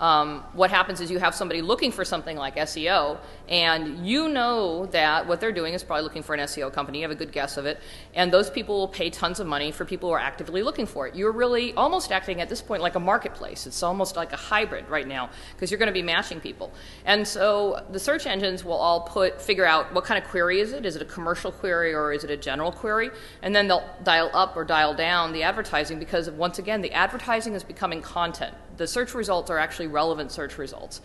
um, 0.00 0.42
what 0.54 0.70
happens 0.70 1.00
is 1.00 1.08
you 1.08 1.20
have 1.20 1.32
somebody 1.32 1.62
looking 1.62 1.92
for 1.92 2.04
something 2.04 2.36
like 2.36 2.56
SEO, 2.56 3.18
and 3.52 4.06
you 4.06 4.30
know 4.30 4.86
that 4.86 5.28
what 5.28 5.38
they're 5.38 5.52
doing 5.52 5.74
is 5.74 5.84
probably 5.84 6.04
looking 6.04 6.22
for 6.22 6.34
an 6.34 6.40
SEO 6.40 6.72
company. 6.72 7.00
You 7.00 7.04
have 7.04 7.10
a 7.10 7.14
good 7.14 7.32
guess 7.32 7.58
of 7.58 7.66
it, 7.66 7.78
and 8.14 8.32
those 8.32 8.48
people 8.48 8.78
will 8.78 8.88
pay 8.88 9.10
tons 9.10 9.40
of 9.40 9.46
money 9.46 9.70
for 9.70 9.84
people 9.84 10.08
who 10.08 10.14
are 10.14 10.18
actively 10.18 10.62
looking 10.62 10.86
for 10.86 11.06
it. 11.06 11.14
You're 11.14 11.32
really 11.32 11.74
almost 11.74 12.10
acting 12.12 12.40
at 12.40 12.48
this 12.48 12.62
point 12.62 12.80
like 12.80 12.94
a 12.94 13.00
marketplace. 13.00 13.66
It's 13.66 13.82
almost 13.82 14.16
like 14.16 14.32
a 14.32 14.36
hybrid 14.36 14.88
right 14.88 15.06
now 15.06 15.28
because 15.54 15.70
you're 15.70 15.76
going 15.76 15.88
to 15.88 15.92
be 15.92 16.00
matching 16.00 16.40
people. 16.40 16.72
And 17.04 17.28
so 17.28 17.84
the 17.90 18.00
search 18.00 18.26
engines 18.26 18.64
will 18.64 18.72
all 18.72 19.02
put 19.02 19.38
figure 19.38 19.66
out 19.66 19.92
what 19.92 20.04
kind 20.04 20.22
of 20.22 20.30
query 20.30 20.60
is 20.60 20.72
it? 20.72 20.86
Is 20.86 20.96
it 20.96 21.02
a 21.02 21.04
commercial 21.04 21.52
query 21.52 21.92
or 21.92 22.10
is 22.10 22.24
it 22.24 22.30
a 22.30 22.38
general 22.38 22.72
query? 22.72 23.10
And 23.42 23.54
then 23.54 23.68
they'll 23.68 23.86
dial 24.02 24.30
up 24.32 24.56
or 24.56 24.64
dial 24.64 24.94
down 24.94 25.34
the 25.34 25.42
advertising 25.42 25.98
because 25.98 26.30
once 26.30 26.58
again 26.58 26.80
the 26.80 26.92
advertising 26.92 27.52
is 27.52 27.62
becoming 27.62 28.00
content 28.00 28.54
the 28.76 28.86
search 28.86 29.14
results 29.14 29.50
are 29.50 29.58
actually 29.58 29.86
relevant 29.86 30.32
search 30.32 30.58
results. 30.58 31.00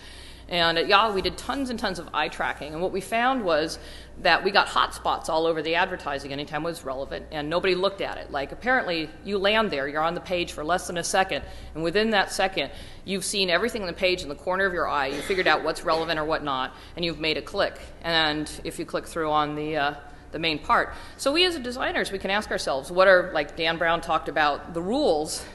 And 0.50 0.78
at 0.78 0.88
Yahoo, 0.88 1.14
we 1.14 1.22
did 1.22 1.38
tons 1.38 1.70
and 1.70 1.78
tons 1.78 2.00
of 2.00 2.08
eye 2.14 2.30
tracking. 2.30 2.74
And 2.74 2.82
what 2.82 2.92
we 2.92 3.02
found 3.02 3.44
was 3.44 3.80
that 4.22 4.44
we 4.44 4.52
got 4.52 4.68
hotspots 4.68 5.30
all 5.30 5.46
over 5.46 5.62
the 5.62 5.76
advertising 5.76 6.32
anytime 6.32 6.62
it 6.64 6.70
was 6.70 6.86
relevant, 6.86 7.26
and 7.32 7.50
nobody 7.50 7.76
looked 7.76 8.02
at 8.02 8.18
it. 8.18 8.32
Like, 8.32 8.52
apparently, 8.52 9.10
you 9.24 9.38
land 9.38 9.72
there, 9.72 9.88
you're 9.88 10.02
on 10.02 10.16
the 10.16 10.22
page 10.22 10.54
for 10.54 10.64
less 10.64 10.88
than 10.88 10.98
a 10.98 11.04
second, 11.04 11.44
and 11.76 11.84
within 11.84 12.12
that 12.12 12.32
second, 12.32 12.72
you've 13.06 13.26
seen 13.26 13.50
everything 13.50 13.82
on 13.82 13.88
the 13.88 13.94
page 13.94 14.24
in 14.24 14.30
the 14.30 14.36
corner 14.36 14.66
of 14.66 14.74
your 14.74 14.88
eye. 14.88 15.08
You 15.08 15.22
figured 15.22 15.48
out 15.48 15.64
what's 15.64 15.84
relevant 15.84 16.20
or 16.20 16.26
what 16.26 16.44
not, 16.44 16.76
and 16.96 17.04
you've 17.04 17.20
made 17.20 17.38
a 17.38 17.42
click. 17.42 17.78
And 18.02 18.50
if 18.64 18.80
you 18.80 18.86
click 18.86 19.06
through 19.06 19.30
on 19.30 19.56
the 19.56 19.78
uh, 19.78 19.94
the 20.32 20.40
main 20.40 20.60
part. 20.60 20.94
So 21.18 21.32
we 21.32 21.46
as 21.46 21.58
designers, 21.58 22.12
we 22.12 22.20
can 22.20 22.32
ask 22.32 22.52
ourselves, 22.52 22.92
what 22.92 23.08
are, 23.08 23.32
like 23.34 23.56
Dan 23.56 23.78
Brown 23.78 24.02
talked 24.02 24.28
about, 24.28 24.74
the 24.74 24.82
rules 24.82 25.46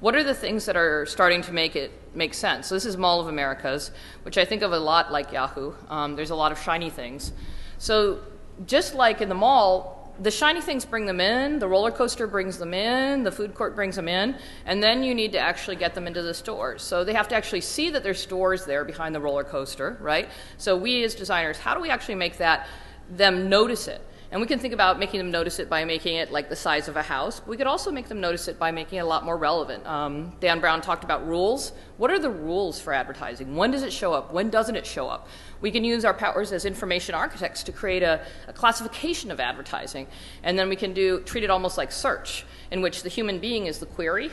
what 0.00 0.16
are 0.16 0.24
the 0.24 0.34
things 0.34 0.64
that 0.66 0.76
are 0.76 1.06
starting 1.06 1.42
to 1.42 1.52
make 1.52 1.76
it 1.76 1.92
make 2.14 2.34
sense? 2.34 2.66
So 2.66 2.74
this 2.74 2.86
is 2.86 2.96
Mall 2.96 3.20
of 3.20 3.28
Americas, 3.28 3.90
which 4.22 4.38
I 4.38 4.44
think 4.44 4.62
of 4.62 4.72
a 4.72 4.78
lot 4.78 5.12
like 5.12 5.32
Yahoo. 5.32 5.74
Um, 5.88 6.16
there's 6.16 6.30
a 6.30 6.34
lot 6.34 6.52
of 6.52 6.58
shiny 6.58 6.90
things. 6.90 7.32
So 7.78 8.20
just 8.66 8.94
like 8.94 9.20
in 9.20 9.28
the 9.28 9.34
mall, 9.34 10.14
the 10.20 10.30
shiny 10.30 10.60
things 10.60 10.84
bring 10.84 11.06
them 11.06 11.20
in, 11.20 11.58
the 11.58 11.68
roller 11.68 11.90
coaster 11.90 12.26
brings 12.26 12.58
them 12.58 12.74
in, 12.74 13.22
the 13.22 13.32
food 13.32 13.54
court 13.54 13.74
brings 13.74 13.96
them 13.96 14.08
in, 14.08 14.36
and 14.66 14.82
then 14.82 15.02
you 15.02 15.14
need 15.14 15.32
to 15.32 15.38
actually 15.38 15.76
get 15.76 15.94
them 15.94 16.06
into 16.06 16.22
the 16.22 16.34
stores. 16.34 16.82
So 16.82 17.04
they 17.04 17.14
have 17.14 17.28
to 17.28 17.34
actually 17.34 17.62
see 17.62 17.90
that 17.90 18.02
there's 18.02 18.20
stores 18.20 18.66
there 18.66 18.84
behind 18.84 19.14
the 19.14 19.20
roller 19.20 19.44
coaster, 19.44 19.96
right? 20.00 20.28
So 20.58 20.76
we 20.76 21.04
as 21.04 21.14
designers, 21.14 21.58
how 21.58 21.74
do 21.74 21.80
we 21.80 21.88
actually 21.88 22.16
make 22.16 22.36
that 22.36 22.66
them 23.08 23.48
notice 23.48 23.88
it? 23.88 24.06
And 24.32 24.40
we 24.40 24.46
can 24.46 24.60
think 24.60 24.72
about 24.72 25.00
making 25.00 25.18
them 25.18 25.32
notice 25.32 25.58
it 25.58 25.68
by 25.68 25.84
making 25.84 26.14
it 26.14 26.30
like 26.30 26.48
the 26.48 26.54
size 26.54 26.86
of 26.86 26.96
a 26.96 27.02
house. 27.02 27.42
We 27.48 27.56
could 27.56 27.66
also 27.66 27.90
make 27.90 28.06
them 28.06 28.20
notice 28.20 28.46
it 28.46 28.60
by 28.60 28.70
making 28.70 28.98
it 28.98 29.02
a 29.02 29.06
lot 29.06 29.24
more 29.24 29.36
relevant. 29.36 29.84
Um, 29.86 30.32
Dan 30.38 30.60
Brown 30.60 30.82
talked 30.82 31.02
about 31.02 31.26
rules. 31.26 31.72
What 31.96 32.12
are 32.12 32.18
the 32.18 32.30
rules 32.30 32.80
for 32.80 32.92
advertising? 32.92 33.56
When 33.56 33.72
does 33.72 33.82
it 33.82 33.92
show 33.92 34.12
up? 34.12 34.32
When 34.32 34.48
doesn't 34.48 34.76
it 34.76 34.86
show 34.86 35.08
up? 35.08 35.26
We 35.60 35.72
can 35.72 35.82
use 35.82 36.04
our 36.04 36.14
powers 36.14 36.52
as 36.52 36.64
information 36.64 37.16
architects 37.16 37.64
to 37.64 37.72
create 37.72 38.04
a, 38.04 38.24
a 38.46 38.52
classification 38.52 39.32
of 39.32 39.40
advertising. 39.40 40.06
And 40.44 40.56
then 40.56 40.68
we 40.68 40.76
can 40.76 40.94
do 40.94 41.20
treat 41.22 41.42
it 41.42 41.50
almost 41.50 41.76
like 41.76 41.90
search, 41.90 42.44
in 42.70 42.82
which 42.82 43.02
the 43.02 43.08
human 43.08 43.40
being 43.40 43.66
is 43.66 43.78
the 43.78 43.86
query 43.86 44.30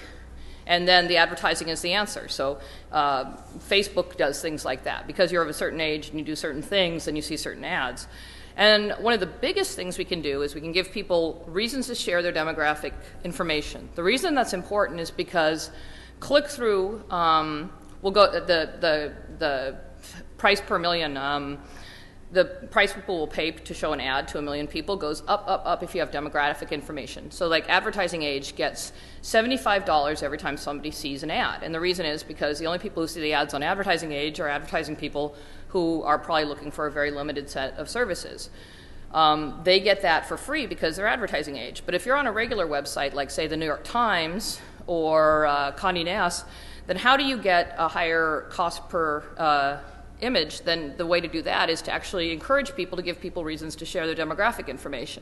and 0.68 0.88
then 0.88 1.08
the 1.08 1.18
advertising 1.18 1.70
is 1.70 1.82
the 1.82 1.94
answer. 1.94 2.28
So 2.28 2.60
uh, 2.92 3.38
Facebook 3.70 4.18
does 4.18 4.42
things 4.42 4.66
like 4.66 4.84
that. 4.84 5.08
Because 5.08 5.32
you're 5.32 5.42
of 5.42 5.50
a 5.50 5.54
certain 5.54 5.82
age 5.82 6.10
and 6.10 6.20
you 6.20 6.26
do 6.26 6.36
certain 6.36 6.62
things, 6.62 7.08
and 7.08 7.18
you 7.18 7.24
see 7.24 7.38
certain 7.38 7.64
ads. 7.64 8.08
And 8.58 8.93
one 9.00 9.13
of 9.13 9.20
the 9.20 9.28
biggest 9.28 9.76
things 9.76 10.00
we 10.00 10.06
can 10.06 10.22
do 10.22 10.41
is 10.41 10.56
we 10.56 10.62
can 10.62 10.72
give 10.72 10.91
people 10.91 11.46
reasons 11.48 11.88
to 11.88 11.96
share 11.96 12.24
their 12.24 12.34
demographic 12.34 12.91
information. 13.24 13.88
The 13.93 14.04
reason 14.04 14.34
that's 14.34 14.54
important 14.54 15.00
is 15.00 15.12
because 15.12 15.70
click 16.20 16.48
through 16.48 17.04
um, 17.12 17.72
will 18.02 18.12
go 18.12 18.32
the 18.32 18.74
the 18.80 19.13
the 19.38 19.78
price 20.38 20.60
per 20.60 20.80
million. 20.80 21.17
Um, 21.17 21.60
the 22.32 22.46
price 22.72 22.91
people 22.91 23.20
will 23.20 23.28
pay 23.28 23.52
to 23.52 23.74
show 23.74 23.93
an 23.93 24.02
ad 24.02 24.28
to 24.28 24.38
a 24.38 24.41
million 24.41 24.67
people 24.67 24.98
goes 24.98 25.22
up, 25.28 25.46
up, 25.48 25.62
up 25.65 25.82
if 25.82 25.96
you 25.96 26.02
have 26.02 26.12
demographic 26.12 26.72
information. 26.72 27.32
So, 27.32 27.48
like 27.48 27.70
advertising 27.70 28.22
age 28.22 28.56
gets 28.56 28.91
$75 29.24 30.24
every 30.24 30.38
time 30.38 30.58
somebody 30.58 30.91
sees 30.91 31.24
an 31.24 31.32
ad. 31.32 31.63
And 31.63 31.74
the 31.74 31.80
reason 31.80 32.06
is 32.06 32.24
because 32.24 32.60
the 32.60 32.65
only 32.65 32.80
people 32.80 33.02
who 33.02 33.08
see 33.08 33.22
the 33.22 33.32
ads 33.32 33.54
on 33.54 33.63
advertising 33.63 34.12
age 34.12 34.41
are 34.41 34.50
advertising 34.50 34.98
people 34.98 35.36
who 35.78 36.02
are 36.02 36.18
probably 36.18 36.46
looking 36.46 36.72
for 36.72 36.88
a 36.88 36.92
very 36.92 37.12
limited 37.12 37.48
set 37.48 37.78
of 37.78 37.88
services. 37.88 38.50
Um, 39.13 39.62
they 39.63 39.80
get 39.80 40.02
that 40.02 40.28
for 40.28 40.36
free 40.36 40.66
because 40.66 40.96
they're 40.96 41.06
advertising 41.06 41.56
age. 41.56 41.84
But 41.86 41.94
if 41.94 42.04
you're 42.04 42.16
on 42.16 42.26
a 42.26 42.32
regular 42.32 42.66
website, 42.66 43.13
like, 43.13 43.30
say, 43.30 43.46
the 43.46 43.56
New 43.56 43.68
York 43.68 43.84
Times 43.84 44.60
or 44.88 45.46
uh, 45.46 45.72
Condé 45.74 46.04
Nast, 46.06 46.46
then 46.88 46.98
how 46.98 47.16
do 47.16 47.24
you 47.24 47.38
get 47.38 47.76
a 47.78 47.88
higher 47.88 48.48
cost 48.50 48.90
per 48.90 49.24
uh, 49.38 49.78
image? 50.22 50.62
Then 50.62 50.96
the 50.98 51.06
way 51.06 51.22
to 51.22 51.28
do 51.28 51.44
that 51.44 51.70
is 51.70 51.84
to 51.84 51.92
actually 51.92 52.32
encourage 52.32 52.76
people 52.76 52.96
to 52.98 53.04
give 53.04 53.22
people 53.22 53.44
reasons 53.44 53.76
to 53.76 53.86
share 53.86 54.08
their 54.08 54.26
demographic 54.26 54.68
information. 54.68 55.22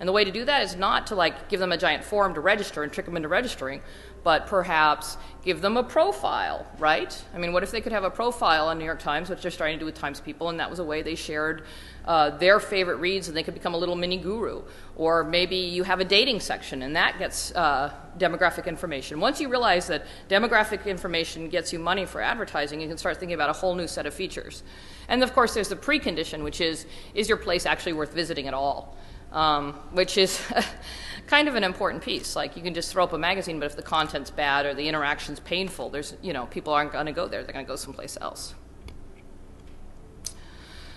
And 0.00 0.06
the 0.06 0.12
way 0.12 0.24
to 0.24 0.30
do 0.30 0.44
that 0.44 0.62
is 0.62 0.76
not 0.76 1.06
to 1.06 1.14
like 1.14 1.48
give 1.48 1.60
them 1.60 1.72
a 1.72 1.78
giant 1.78 2.04
form 2.04 2.34
to 2.34 2.40
register 2.40 2.82
and 2.82 2.92
trick 2.92 3.06
them 3.06 3.16
into 3.16 3.28
registering, 3.28 3.80
but 4.24 4.46
perhaps 4.46 5.16
give 5.44 5.60
them 5.60 5.76
a 5.76 5.82
profile, 5.82 6.66
right? 6.78 7.22
I 7.34 7.38
mean, 7.38 7.52
what 7.52 7.62
if 7.62 7.70
they 7.70 7.82
could 7.82 7.92
have 7.92 8.04
a 8.04 8.10
profile 8.10 8.68
on 8.68 8.78
New 8.78 8.84
York 8.84 9.00
Times, 9.00 9.28
which 9.28 9.42
they're 9.42 9.50
starting 9.50 9.76
to 9.76 9.80
do 9.80 9.84
with 9.84 9.94
Times 9.94 10.18
People, 10.18 10.48
and 10.48 10.58
that 10.58 10.70
was 10.70 10.78
a 10.78 10.84
way 10.84 11.02
they 11.02 11.14
shared 11.14 11.64
uh, 12.06 12.30
their 12.30 12.60
favorite 12.60 12.96
reads 12.96 13.28
and 13.28 13.36
they 13.36 13.42
could 13.42 13.54
become 13.54 13.74
a 13.74 13.76
little 13.76 13.94
mini 13.94 14.16
guru. 14.16 14.62
Or 14.96 15.24
maybe 15.24 15.56
you 15.56 15.82
have 15.84 16.00
a 16.00 16.04
dating 16.04 16.40
section 16.40 16.82
and 16.82 16.96
that 16.96 17.18
gets 17.18 17.54
uh, 17.54 17.92
demographic 18.18 18.66
information. 18.66 19.20
Once 19.20 19.40
you 19.40 19.48
realize 19.48 19.86
that 19.88 20.06
demographic 20.28 20.86
information 20.86 21.48
gets 21.48 21.72
you 21.72 21.78
money 21.78 22.06
for 22.06 22.20
advertising, 22.20 22.80
you 22.80 22.88
can 22.88 22.98
start 22.98 23.18
thinking 23.18 23.34
about 23.34 23.50
a 23.50 23.54
whole 23.54 23.74
new 23.74 23.86
set 23.86 24.06
of 24.06 24.14
features. 24.14 24.62
And 25.08 25.22
of 25.22 25.32
course, 25.32 25.54
there's 25.54 25.68
the 25.68 25.76
precondition, 25.76 26.42
which 26.42 26.60
is 26.60 26.86
is 27.14 27.28
your 27.28 27.38
place 27.38 27.66
actually 27.66 27.94
worth 27.94 28.14
visiting 28.14 28.48
at 28.48 28.54
all? 28.54 28.96
Um, 29.32 29.72
which 29.92 30.16
is 30.16 30.40
kind 31.26 31.48
of 31.48 31.54
an 31.54 31.64
important 31.64 32.02
piece. 32.02 32.36
Like 32.36 32.56
you 32.56 32.62
can 32.62 32.74
just 32.74 32.92
throw 32.92 33.04
up 33.04 33.12
a 33.12 33.18
magazine, 33.18 33.58
but 33.58 33.66
if 33.66 33.76
the 33.76 33.82
content's 33.82 34.30
bad 34.30 34.66
or 34.66 34.74
the 34.74 34.88
interaction's 34.88 35.40
painful, 35.40 35.90
there's 35.90 36.16
you 36.22 36.32
know 36.32 36.46
people 36.46 36.72
aren't 36.72 36.92
going 36.92 37.06
to 37.06 37.12
go 37.12 37.28
there. 37.28 37.42
They're 37.42 37.52
going 37.52 37.64
to 37.64 37.68
go 37.68 37.76
someplace 37.76 38.18
else. 38.20 38.54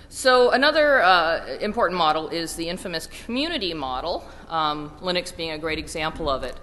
So 0.10 0.52
another 0.52 1.02
uh, 1.02 1.58
important 1.60 1.98
model 1.98 2.30
is 2.30 2.56
the 2.56 2.70
infamous 2.70 3.08
community 3.08 3.74
model. 3.74 4.28
Um, 4.48 4.92
Linux 5.02 5.36
being 5.36 5.52
a 5.52 5.58
great 5.58 5.80
example 5.80 6.30
of 6.30 6.44
it. 6.44 6.56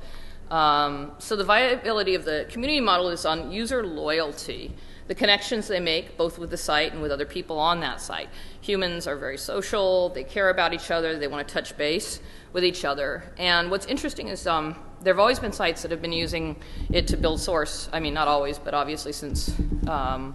Um, 0.51 1.13
so 1.19 1.37
the 1.37 1.45
viability 1.45 2.15
of 2.15 2.25
the 2.25 2.47
community 2.51 2.81
model 2.81 3.11
is 3.11 3.25
on 3.25 3.51
user 3.51 3.85
loyalty 3.85 4.75
the 5.07 5.15
connections 5.15 5.69
they 5.69 5.81
make, 5.81 6.17
both 6.17 6.39
with 6.39 6.51
the 6.51 6.57
site 6.57 6.93
and 6.93 7.03
with 7.03 7.11
other 7.11 7.27
people 7.27 7.59
on 7.59 7.81
that 7.81 8.01
site. 8.01 8.29
Humans 8.63 9.07
are 9.07 9.17
very 9.17 9.37
social, 9.37 10.09
they 10.09 10.25
care 10.25 10.49
about 10.49 10.73
each 10.73 10.91
other, 10.91 11.19
they 11.19 11.27
want 11.27 11.47
to 11.47 11.53
touch 11.53 11.77
base 11.77 12.21
with 12.55 12.65
each 12.65 12.87
other. 12.87 13.25
And 13.37 13.71
what's 13.71 13.85
interesting 13.85 14.29
is 14.29 14.47
um, 14.47 14.77
there 15.03 15.13
have 15.13 15.21
always 15.21 15.39
been 15.39 15.53
sites 15.53 15.83
that 15.83 15.91
have 15.91 16.01
been 16.01 16.13
using 16.13 16.57
it 16.91 17.07
to 17.09 17.17
build 17.19 17.41
source. 17.41 17.91
I 17.93 18.01
mean, 18.01 18.15
not 18.15 18.29
always, 18.29 18.59
but 18.59 18.73
obviously 18.73 19.13
since 19.13 19.53
um, 19.87 20.35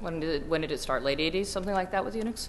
when, 0.00 0.20
did 0.20 0.42
it, 0.42 0.48
when 0.48 0.62
did 0.62 0.70
it 0.70 0.80
start? 0.80 1.02
Late 1.02 1.18
80s, 1.18 1.46
something 1.46 1.74
like 1.74 1.90
that 1.90 2.04
with 2.04 2.14
Unix? 2.14 2.48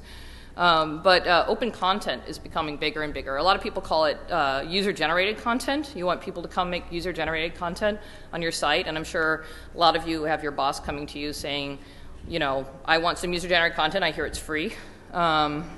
Um, 0.56 1.02
but 1.04 1.28
uh, 1.28 1.46
open 1.48 1.72
content 1.72 2.24
is 2.28 2.40
becoming 2.40 2.78
bigger 2.78 3.04
and 3.04 3.14
bigger. 3.14 3.38
A 3.38 3.44
lot 3.44 3.56
of 3.56 3.62
people 3.62 3.82
call 3.82 4.06
it 4.06 4.18
uh, 4.30 4.64
user 4.68 4.94
generated 4.94 5.38
content. 5.38 5.94
You 5.96 6.06
want 6.06 6.22
people 6.22 6.42
to 6.44 6.48
come 6.48 6.70
make 6.70 6.92
user 6.92 7.12
generated 7.12 7.58
content 7.58 8.00
on 8.34 8.42
your 8.42 8.52
site, 8.52 8.88
and 8.88 8.98
I'm 8.98 9.04
sure 9.04 9.46
a 9.74 9.78
lot 9.78 9.96
of 9.96 10.08
you 10.08 10.24
have 10.24 10.42
your 10.42 10.52
boss 10.52 10.80
coming 10.80 11.06
to 11.08 11.20
you 11.20 11.34
saying, 11.34 11.80
you 12.28 12.40
know, 12.40 12.68
I 12.86 12.98
want 13.00 13.18
some 13.18 13.34
user 13.34 13.48
generated 13.48 13.76
content, 13.76 14.04
I 14.04 14.12
hear 14.12 14.26
it's 14.26 14.40
free. 14.40 14.74
Um, 15.12 15.70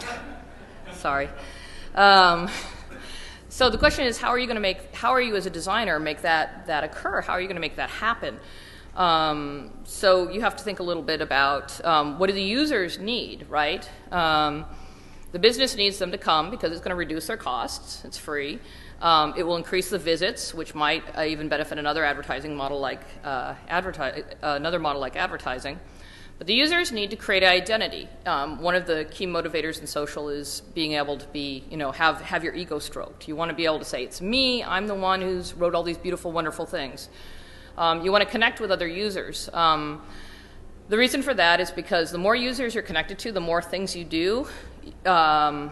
sorry. 0.92 1.28
Um, 1.96 2.50
so 3.48 3.70
the 3.70 3.78
question 3.78 4.04
is, 4.04 4.18
how 4.18 4.28
are 4.28 4.38
you 4.38 4.46
going 4.46 4.56
to 4.56 4.60
make, 4.60 4.94
how 4.94 5.12
are 5.12 5.20
you 5.20 5.34
as 5.34 5.46
a 5.46 5.50
designer 5.50 5.98
make 5.98 6.20
that, 6.22 6.66
that 6.66 6.84
occur? 6.84 7.22
How 7.22 7.32
are 7.32 7.40
you 7.40 7.46
going 7.46 7.56
to 7.56 7.60
make 7.60 7.76
that 7.76 7.88
happen? 7.88 8.38
Um, 8.94 9.70
so 9.84 10.30
you 10.30 10.42
have 10.42 10.56
to 10.56 10.64
think 10.64 10.78
a 10.78 10.82
little 10.82 11.02
bit 11.02 11.22
about 11.22 11.82
um, 11.84 12.18
what 12.18 12.26
do 12.26 12.34
the 12.34 12.42
users 12.42 12.98
need, 12.98 13.46
right? 13.48 13.88
Um, 14.12 14.66
the 15.32 15.38
business 15.38 15.74
needs 15.74 15.98
them 15.98 16.12
to 16.12 16.18
come 16.18 16.50
because 16.50 16.70
it's 16.70 16.80
going 16.80 16.90
to 16.90 16.96
reduce 16.96 17.28
their 17.28 17.38
costs. 17.38 18.04
It's 18.04 18.18
free. 18.18 18.58
Um, 19.00 19.34
it 19.36 19.42
will 19.42 19.56
increase 19.56 19.88
the 19.88 19.98
visits, 19.98 20.54
which 20.54 20.74
might 20.74 21.02
uh, 21.16 21.24
even 21.24 21.48
benefit 21.48 21.78
another 21.78 22.04
advertising 22.04 22.56
model 22.56 22.78
like 22.78 23.02
uh, 23.24 23.54
adverti- 23.70 24.24
uh, 24.42 24.54
another 24.56 24.78
model 24.78 25.00
like 25.00 25.16
advertising. 25.16 25.78
But 26.38 26.46
the 26.46 26.54
users 26.54 26.92
need 26.92 27.10
to 27.10 27.16
create 27.16 27.42
identity. 27.42 28.08
Um, 28.26 28.60
one 28.60 28.74
of 28.74 28.86
the 28.86 29.06
key 29.10 29.26
motivators 29.26 29.80
in 29.80 29.86
social 29.86 30.28
is 30.28 30.60
being 30.74 30.92
able 30.92 31.16
to 31.16 31.26
be, 31.28 31.64
you 31.70 31.78
know, 31.78 31.92
have, 31.92 32.20
have 32.20 32.44
your 32.44 32.54
ego 32.54 32.78
stroked. 32.78 33.26
You 33.26 33.34
want 33.36 33.50
to 33.50 33.54
be 33.54 33.64
able 33.64 33.78
to 33.78 33.86
say, 33.86 34.04
it's 34.04 34.20
me, 34.20 34.62
I'm 34.62 34.86
the 34.86 34.94
one 34.94 35.22
who's 35.22 35.54
wrote 35.54 35.74
all 35.74 35.82
these 35.82 35.96
beautiful, 35.96 36.32
wonderful 36.32 36.66
things. 36.66 37.08
Um, 37.78 38.04
you 38.04 38.12
want 38.12 38.22
to 38.22 38.30
connect 38.30 38.60
with 38.60 38.70
other 38.70 38.86
users. 38.86 39.48
Um, 39.54 40.02
the 40.88 40.98
reason 40.98 41.22
for 41.22 41.32
that 41.34 41.58
is 41.58 41.70
because 41.70 42.10
the 42.10 42.18
more 42.18 42.36
users 42.36 42.74
you're 42.74 42.82
connected 42.82 43.18
to, 43.20 43.32
the 43.32 43.40
more 43.40 43.62
things 43.62 43.96
you 43.96 44.04
do 44.04 44.46
um, 45.06 45.70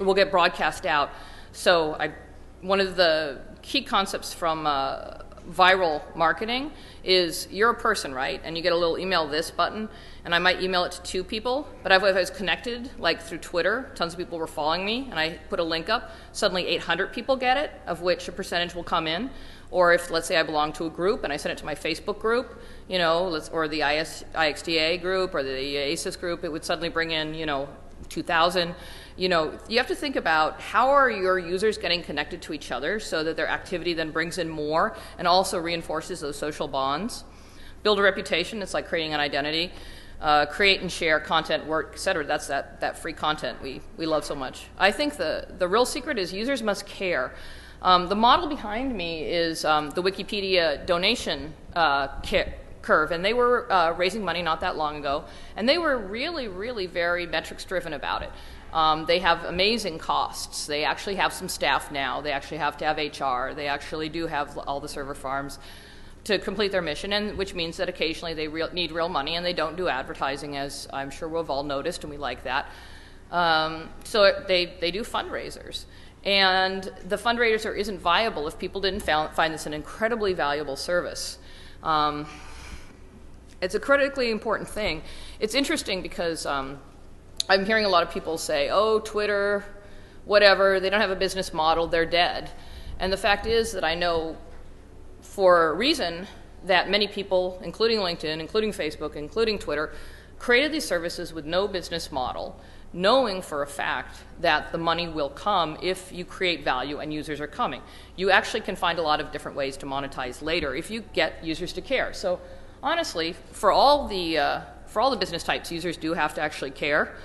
will 0.00 0.14
get 0.14 0.30
broadcast 0.30 0.86
out. 0.86 1.10
So, 1.52 1.94
I, 1.94 2.12
one 2.60 2.80
of 2.80 2.96
the 2.96 3.42
key 3.60 3.82
concepts 3.82 4.32
from 4.32 4.66
uh, 4.66 5.18
viral 5.50 6.02
marketing 6.16 6.70
is 7.02 7.48
you're 7.50 7.70
a 7.70 7.74
person, 7.74 8.14
right? 8.14 8.40
And 8.44 8.56
you 8.56 8.62
get 8.62 8.72
a 8.72 8.76
little 8.76 8.98
email 8.98 9.26
this 9.26 9.50
button, 9.50 9.88
and 10.24 10.34
I 10.34 10.38
might 10.38 10.62
email 10.62 10.84
it 10.84 10.92
to 10.92 11.02
two 11.02 11.24
people, 11.24 11.68
but 11.82 11.92
if 11.92 12.02
I 12.02 12.12
was 12.12 12.30
connected, 12.30 12.90
like 12.98 13.20
through 13.20 13.38
Twitter, 13.38 13.90
tons 13.94 14.14
of 14.14 14.18
people 14.18 14.38
were 14.38 14.46
following 14.46 14.84
me, 14.84 15.08
and 15.10 15.18
I 15.18 15.38
put 15.50 15.60
a 15.60 15.64
link 15.64 15.88
up, 15.88 16.12
suddenly 16.32 16.66
800 16.68 17.12
people 17.12 17.36
get 17.36 17.56
it, 17.56 17.72
of 17.86 18.00
which 18.02 18.28
a 18.28 18.32
percentage 18.32 18.74
will 18.74 18.84
come 18.84 19.06
in. 19.06 19.30
Or 19.70 19.92
if, 19.92 20.10
let's 20.10 20.28
say, 20.28 20.36
I 20.36 20.44
belong 20.44 20.72
to 20.74 20.86
a 20.86 20.90
group 20.90 21.24
and 21.24 21.32
I 21.32 21.36
send 21.36 21.52
it 21.52 21.58
to 21.58 21.64
my 21.64 21.74
Facebook 21.74 22.20
group, 22.20 22.60
you 22.86 22.98
know, 22.98 23.40
or 23.50 23.66
the 23.66 23.80
IS, 23.80 24.24
IXDA 24.34 25.00
group 25.00 25.34
or 25.34 25.42
the 25.42 25.76
ACES 25.76 26.16
group, 26.16 26.44
it 26.44 26.52
would 26.52 26.64
suddenly 26.64 26.90
bring 26.90 27.10
in, 27.10 27.34
you 27.34 27.44
know, 27.44 27.68
2,000. 28.08 28.74
You 29.16 29.28
know, 29.28 29.58
you 29.68 29.78
have 29.78 29.86
to 29.88 29.94
think 29.94 30.16
about 30.16 30.60
how 30.60 30.88
are 30.90 31.10
your 31.10 31.38
users 31.38 31.78
getting 31.78 32.02
connected 32.02 32.42
to 32.42 32.52
each 32.52 32.72
other 32.72 32.98
so 32.98 33.22
that 33.22 33.36
their 33.36 33.48
activity 33.48 33.94
then 33.94 34.10
brings 34.10 34.38
in 34.38 34.48
more 34.48 34.96
and 35.18 35.28
also 35.28 35.58
reinforces 35.58 36.20
those 36.20 36.36
social 36.36 36.66
bonds. 36.66 37.24
Build 37.82 37.98
a 37.98 38.02
reputation, 38.02 38.62
it's 38.62 38.74
like 38.74 38.88
creating 38.88 39.14
an 39.14 39.20
identity. 39.20 39.72
Uh, 40.20 40.46
create 40.46 40.80
and 40.80 40.90
share 40.90 41.20
content, 41.20 41.66
work, 41.66 41.90
et 41.92 41.98
cetera. 41.98 42.24
That's 42.24 42.46
that, 42.46 42.80
that 42.80 42.96
free 42.96 43.12
content 43.12 43.60
we, 43.60 43.82
we 43.98 44.06
love 44.06 44.24
so 44.24 44.34
much. 44.34 44.68
I 44.78 44.90
think 44.90 45.16
the, 45.16 45.48
the 45.58 45.68
real 45.68 45.84
secret 45.84 46.18
is 46.18 46.32
users 46.32 46.62
must 46.62 46.86
care. 46.86 47.34
Um, 47.82 48.08
the 48.08 48.14
model 48.14 48.48
behind 48.48 48.96
me 48.96 49.24
is 49.24 49.64
um, 49.66 49.90
the 49.90 50.02
Wikipedia 50.02 50.86
donation 50.86 51.52
uh, 51.76 52.08
curve, 52.80 53.10
and 53.10 53.22
they 53.22 53.34
were 53.34 53.70
uh, 53.70 53.92
raising 53.92 54.24
money 54.24 54.40
not 54.40 54.60
that 54.60 54.76
long 54.76 54.96
ago, 54.96 55.24
and 55.56 55.68
they 55.68 55.76
were 55.76 55.98
really, 55.98 56.48
really 56.48 56.86
very 56.86 57.26
metrics 57.26 57.64
driven 57.64 57.92
about 57.92 58.22
it. 58.22 58.30
Um, 58.74 59.06
they 59.06 59.20
have 59.20 59.44
amazing 59.44 59.98
costs. 59.98 60.66
They 60.66 60.84
actually 60.84 61.14
have 61.14 61.32
some 61.32 61.48
staff 61.48 61.92
now. 61.92 62.20
They 62.20 62.32
actually 62.32 62.58
have 62.58 62.76
to 62.78 62.84
have 62.84 62.96
HR. 62.98 63.54
They 63.54 63.68
actually 63.68 64.08
do 64.08 64.26
have 64.26 64.58
all 64.58 64.80
the 64.80 64.88
server 64.88 65.14
farms 65.14 65.60
to 66.24 66.38
complete 66.40 66.72
their 66.72 66.82
mission, 66.82 67.12
and 67.12 67.38
which 67.38 67.54
means 67.54 67.76
that 67.76 67.88
occasionally 67.88 68.34
they 68.34 68.48
real, 68.48 68.72
need 68.72 68.90
real 68.90 69.08
money 69.08 69.36
and 69.36 69.46
they 69.46 69.52
don't 69.52 69.76
do 69.76 69.88
advertising, 69.88 70.56
as 70.56 70.88
I'm 70.92 71.10
sure 71.10 71.28
we've 71.28 71.48
all 71.48 71.62
noticed, 71.62 72.02
and 72.02 72.10
we 72.10 72.16
like 72.16 72.42
that. 72.44 72.66
Um, 73.30 73.90
so 74.02 74.42
they, 74.48 74.74
they 74.80 74.90
do 74.90 75.02
fundraisers. 75.02 75.84
And 76.24 76.82
the 77.06 77.16
fundraiser 77.16 77.76
isn't 77.76 78.00
viable 78.00 78.48
if 78.48 78.58
people 78.58 78.80
didn't 78.80 79.00
found, 79.00 79.34
find 79.34 79.54
this 79.54 79.66
an 79.66 79.74
incredibly 79.74 80.32
valuable 80.32 80.76
service. 80.76 81.38
Um, 81.82 82.26
it's 83.60 83.74
a 83.74 83.80
critically 83.80 84.30
important 84.30 84.68
thing. 84.68 85.02
It's 85.38 85.54
interesting 85.54 86.02
because 86.02 86.46
um, 86.46 86.78
I'm 87.46 87.66
hearing 87.66 87.84
a 87.84 87.90
lot 87.90 88.02
of 88.02 88.10
people 88.10 88.38
say, 88.38 88.70
oh, 88.70 89.00
Twitter, 89.00 89.64
whatever, 90.24 90.80
they 90.80 90.88
don't 90.88 91.02
have 91.02 91.10
a 91.10 91.16
business 91.16 91.52
model, 91.52 91.86
they're 91.86 92.06
dead. 92.06 92.50
And 92.98 93.12
the 93.12 93.18
fact 93.18 93.46
is 93.46 93.72
that 93.72 93.84
I 93.84 93.94
know 93.94 94.38
for 95.20 95.68
a 95.68 95.74
reason 95.74 96.26
that 96.64 96.88
many 96.88 97.06
people, 97.06 97.60
including 97.62 97.98
LinkedIn, 97.98 98.40
including 98.40 98.72
Facebook, 98.72 99.14
including 99.14 99.58
Twitter, 99.58 99.92
created 100.38 100.72
these 100.72 100.86
services 100.86 101.34
with 101.34 101.44
no 101.44 101.68
business 101.68 102.10
model, 102.10 102.58
knowing 102.94 103.42
for 103.42 103.62
a 103.62 103.66
fact 103.66 104.16
that 104.40 104.72
the 104.72 104.78
money 104.78 105.06
will 105.06 105.28
come 105.28 105.76
if 105.82 106.10
you 106.12 106.24
create 106.24 106.64
value 106.64 107.00
and 107.00 107.12
users 107.12 107.40
are 107.40 107.46
coming. 107.46 107.82
You 108.16 108.30
actually 108.30 108.60
can 108.62 108.76
find 108.76 108.98
a 108.98 109.02
lot 109.02 109.20
of 109.20 109.32
different 109.32 109.56
ways 109.56 109.76
to 109.78 109.86
monetize 109.86 110.40
later 110.40 110.74
if 110.74 110.90
you 110.90 111.02
get 111.12 111.44
users 111.44 111.74
to 111.74 111.82
care. 111.82 112.14
So 112.14 112.40
honestly, 112.82 113.34
for 113.52 113.70
all 113.70 114.08
the 114.08 114.38
uh, 114.38 114.60
for 114.86 115.00
all 115.00 115.10
the 115.10 115.16
business 115.16 115.42
types, 115.42 115.72
users 115.72 115.96
do 115.96 116.14
have 116.14 116.34
to 116.34 116.40
actually 116.40 116.70
care. 116.70 117.16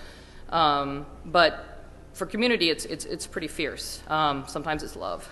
Um, 0.49 1.05
but 1.25 1.85
for 2.13 2.25
community, 2.25 2.69
it's 2.69 2.85
it's 2.85 3.05
it's 3.05 3.27
pretty 3.27 3.47
fierce. 3.47 4.01
Um, 4.07 4.45
sometimes 4.47 4.83
it's 4.83 4.95
love. 4.95 5.27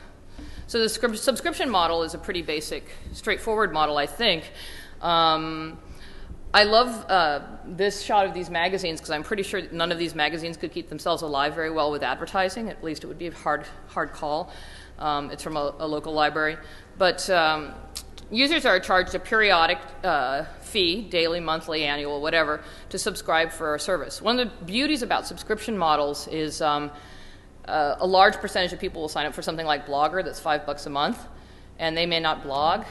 So 0.67 0.79
the 0.79 0.89
subscription 0.89 1.69
model 1.69 2.03
is 2.03 2.13
a 2.13 2.17
pretty 2.17 2.41
basic, 2.41 2.89
straightforward 3.13 3.71
model, 3.71 3.97
I 3.97 4.05
think. 4.05 4.51
Um, 5.01 5.79
I 6.53 6.63
love 6.63 7.09
uh, 7.09 7.41
this 7.65 8.01
shot 8.01 8.25
of 8.25 8.33
these 8.33 8.49
magazines 8.49 8.99
because 8.99 9.11
I'm 9.11 9.23
pretty 9.23 9.43
sure 9.43 9.61
none 9.71 9.91
of 9.91 9.99
these 9.99 10.15
magazines 10.15 10.57
could 10.57 10.71
keep 10.71 10.89
themselves 10.89 11.21
alive 11.21 11.55
very 11.55 11.69
well 11.69 11.91
with 11.91 12.03
advertising. 12.03 12.69
At 12.69 12.83
least 12.83 13.03
it 13.03 13.07
would 13.07 13.17
be 13.17 13.27
a 13.27 13.33
hard, 13.33 13.65
hard 13.87 14.11
call. 14.11 14.51
Um, 14.99 15.29
it's 15.29 15.43
from 15.43 15.55
a, 15.55 15.75
a, 15.79 15.87
local 15.87 16.13
library. 16.13 16.57
But 16.97 17.29
um, 17.29 17.73
users 18.31 18.65
are 18.65 18.79
charged 18.79 19.13
a 19.13 19.19
periodic 19.19 19.77
uh, 20.03 20.45
fee, 20.67 21.01
daily, 21.01 21.39
monthly, 21.39 21.83
annual, 21.83 22.21
whatever, 22.21 22.61
to 22.89 22.99
subscribe 22.99 23.51
for 23.51 23.75
a 23.75 23.79
service. 23.79 24.21
One 24.21 24.39
of 24.39 24.49
the 24.49 24.65
beauties 24.65 25.01
about 25.01 25.25
subscription 25.25 25.77
models 25.77 26.27
is 26.27 26.61
um, 26.61 26.91
uh, 27.65 27.95
a 27.99 28.07
large 28.07 28.35
percentage 28.35 28.73
of 28.73 28.79
people 28.79 29.01
will 29.01 29.09
sign 29.09 29.25
up 29.25 29.33
for 29.33 29.41
something 29.41 29.65
like 29.65 29.87
Blogger 29.87 30.23
that's 30.23 30.39
five 30.39 30.65
bucks 30.65 30.85
a 30.85 30.89
month, 30.89 31.19
and 31.79 31.97
they 31.97 32.05
may 32.05 32.19
not 32.19 32.43
blog, 32.43 32.85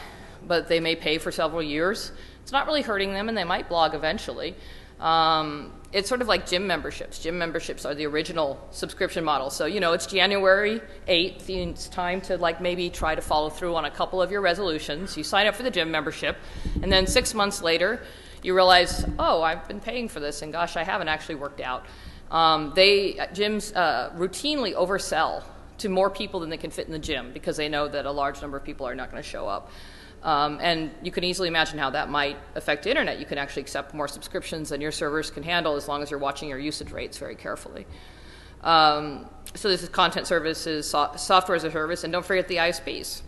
but 0.46 0.68
they 0.68 0.80
may 0.80 0.96
pay 0.96 1.18
for 1.18 1.30
several 1.30 1.62
years 1.62 2.12
it's 2.46 2.52
not 2.52 2.68
really 2.68 2.82
hurting 2.82 3.12
them, 3.12 3.28
and 3.28 3.36
they 3.36 3.42
might 3.42 3.68
blog 3.68 3.92
eventually. 3.92 4.54
Um, 5.00 5.72
it's 5.96 6.10
sort 6.10 6.20
of 6.20 6.28
like 6.28 6.46
gym 6.46 6.66
memberships. 6.66 7.18
Gym 7.18 7.38
memberships 7.38 7.86
are 7.86 7.94
the 7.94 8.04
original 8.04 8.60
subscription 8.70 9.24
model. 9.24 9.48
So, 9.48 9.64
you 9.64 9.80
know, 9.80 9.94
it's 9.94 10.04
January 10.04 10.82
8th. 11.08 11.48
It's 11.48 11.88
time 11.88 12.20
to, 12.22 12.36
like, 12.36 12.60
maybe 12.60 12.90
try 12.90 13.14
to 13.14 13.22
follow 13.22 13.48
through 13.48 13.74
on 13.76 13.86
a 13.86 13.90
couple 13.90 14.20
of 14.20 14.30
your 14.30 14.42
resolutions. 14.42 15.16
You 15.16 15.24
sign 15.24 15.46
up 15.46 15.54
for 15.54 15.62
the 15.62 15.70
gym 15.70 15.90
membership, 15.90 16.36
and 16.82 16.92
then 16.92 17.06
six 17.06 17.32
months 17.32 17.62
later, 17.62 18.02
you 18.42 18.54
realize, 18.54 19.06
oh, 19.18 19.40
I've 19.40 19.66
been 19.68 19.80
paying 19.80 20.10
for 20.10 20.20
this, 20.20 20.42
and 20.42 20.52
gosh, 20.52 20.76
I 20.76 20.84
haven't 20.84 21.08
actually 21.08 21.36
worked 21.36 21.62
out. 21.62 21.86
Um, 22.30 22.74
they, 22.76 23.14
gyms 23.32 23.74
uh, 23.74 24.10
routinely 24.10 24.74
oversell 24.74 25.44
to 25.78 25.88
more 25.88 26.10
people 26.10 26.40
than 26.40 26.50
they 26.50 26.58
can 26.58 26.70
fit 26.70 26.86
in 26.86 26.92
the 26.92 26.98
gym 26.98 27.32
because 27.32 27.56
they 27.56 27.70
know 27.70 27.88
that 27.88 28.04
a 28.04 28.12
large 28.12 28.42
number 28.42 28.58
of 28.58 28.64
people 28.64 28.86
are 28.86 28.94
not 28.94 29.10
going 29.10 29.22
to 29.22 29.26
show 29.26 29.48
up. 29.48 29.70
Um, 30.22 30.58
and 30.60 30.90
you 31.02 31.12
can 31.12 31.24
easily 31.24 31.48
imagine 31.48 31.78
how 31.78 31.90
that 31.90 32.10
might 32.10 32.36
affect 32.54 32.84
the 32.84 32.90
internet. 32.90 33.20
You 33.20 33.26
can 33.26 33.38
actually 33.38 33.62
accept 33.62 33.94
more 33.94 34.08
subscriptions 34.08 34.70
than 34.70 34.80
your 34.80 34.92
servers 34.92 35.30
can 35.30 35.42
handle 35.42 35.76
as 35.76 35.86
long 35.86 36.02
as 36.02 36.10
you're 36.10 36.18
watching 36.18 36.48
your 36.48 36.58
usage 36.58 36.90
rates 36.90 37.18
very 37.18 37.36
carefully. 37.36 37.86
Um, 38.62 39.26
so 39.54 39.68
this 39.68 39.82
is 39.82 39.88
content 39.88 40.26
services, 40.26 40.88
so- 40.90 41.12
software 41.16 41.54
as 41.54 41.64
a 41.64 41.70
service, 41.70 42.02
and 42.02 42.12
don't 42.12 42.24
forget 42.24 42.48
the 42.48 42.56
ISPs. 42.56 43.22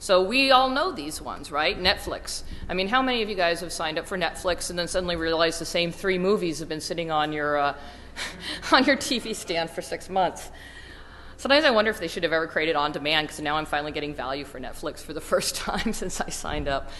So 0.00 0.22
we 0.22 0.52
all 0.52 0.70
know 0.70 0.92
these 0.92 1.20
ones, 1.20 1.50
right? 1.50 1.78
Netflix. 1.78 2.44
I 2.68 2.74
mean, 2.74 2.88
how 2.88 3.02
many 3.02 3.22
of 3.22 3.28
you 3.28 3.34
guys 3.34 3.60
have 3.60 3.72
signed 3.72 3.98
up 3.98 4.06
for 4.06 4.16
Netflix 4.16 4.70
and 4.70 4.78
then 4.78 4.86
suddenly 4.86 5.16
realized 5.16 5.60
the 5.60 5.66
same 5.66 5.90
three 5.90 6.18
movies 6.18 6.60
have 6.60 6.68
been 6.68 6.80
sitting 6.80 7.10
on 7.10 7.32
your 7.32 7.58
uh, 7.58 7.74
on 8.72 8.84
your 8.84 8.96
TV 8.96 9.34
stand 9.34 9.70
for 9.70 9.82
six 9.82 10.08
months? 10.08 10.50
Sometimes 11.38 11.64
I 11.64 11.70
wonder 11.70 11.92
if 11.92 12.00
they 12.00 12.08
should 12.08 12.24
have 12.24 12.32
ever 12.32 12.48
created 12.48 12.74
on 12.74 12.90
demand 12.90 13.28
because 13.28 13.40
now 13.40 13.54
I'm 13.54 13.64
finally 13.64 13.92
getting 13.92 14.12
value 14.12 14.44
for 14.44 14.58
Netflix 14.58 14.98
for 14.98 15.12
the 15.12 15.20
first 15.32 15.54
time 15.54 15.92
since 15.92 16.20
I 16.20 16.30
signed 16.30 16.66
up. 16.66 16.90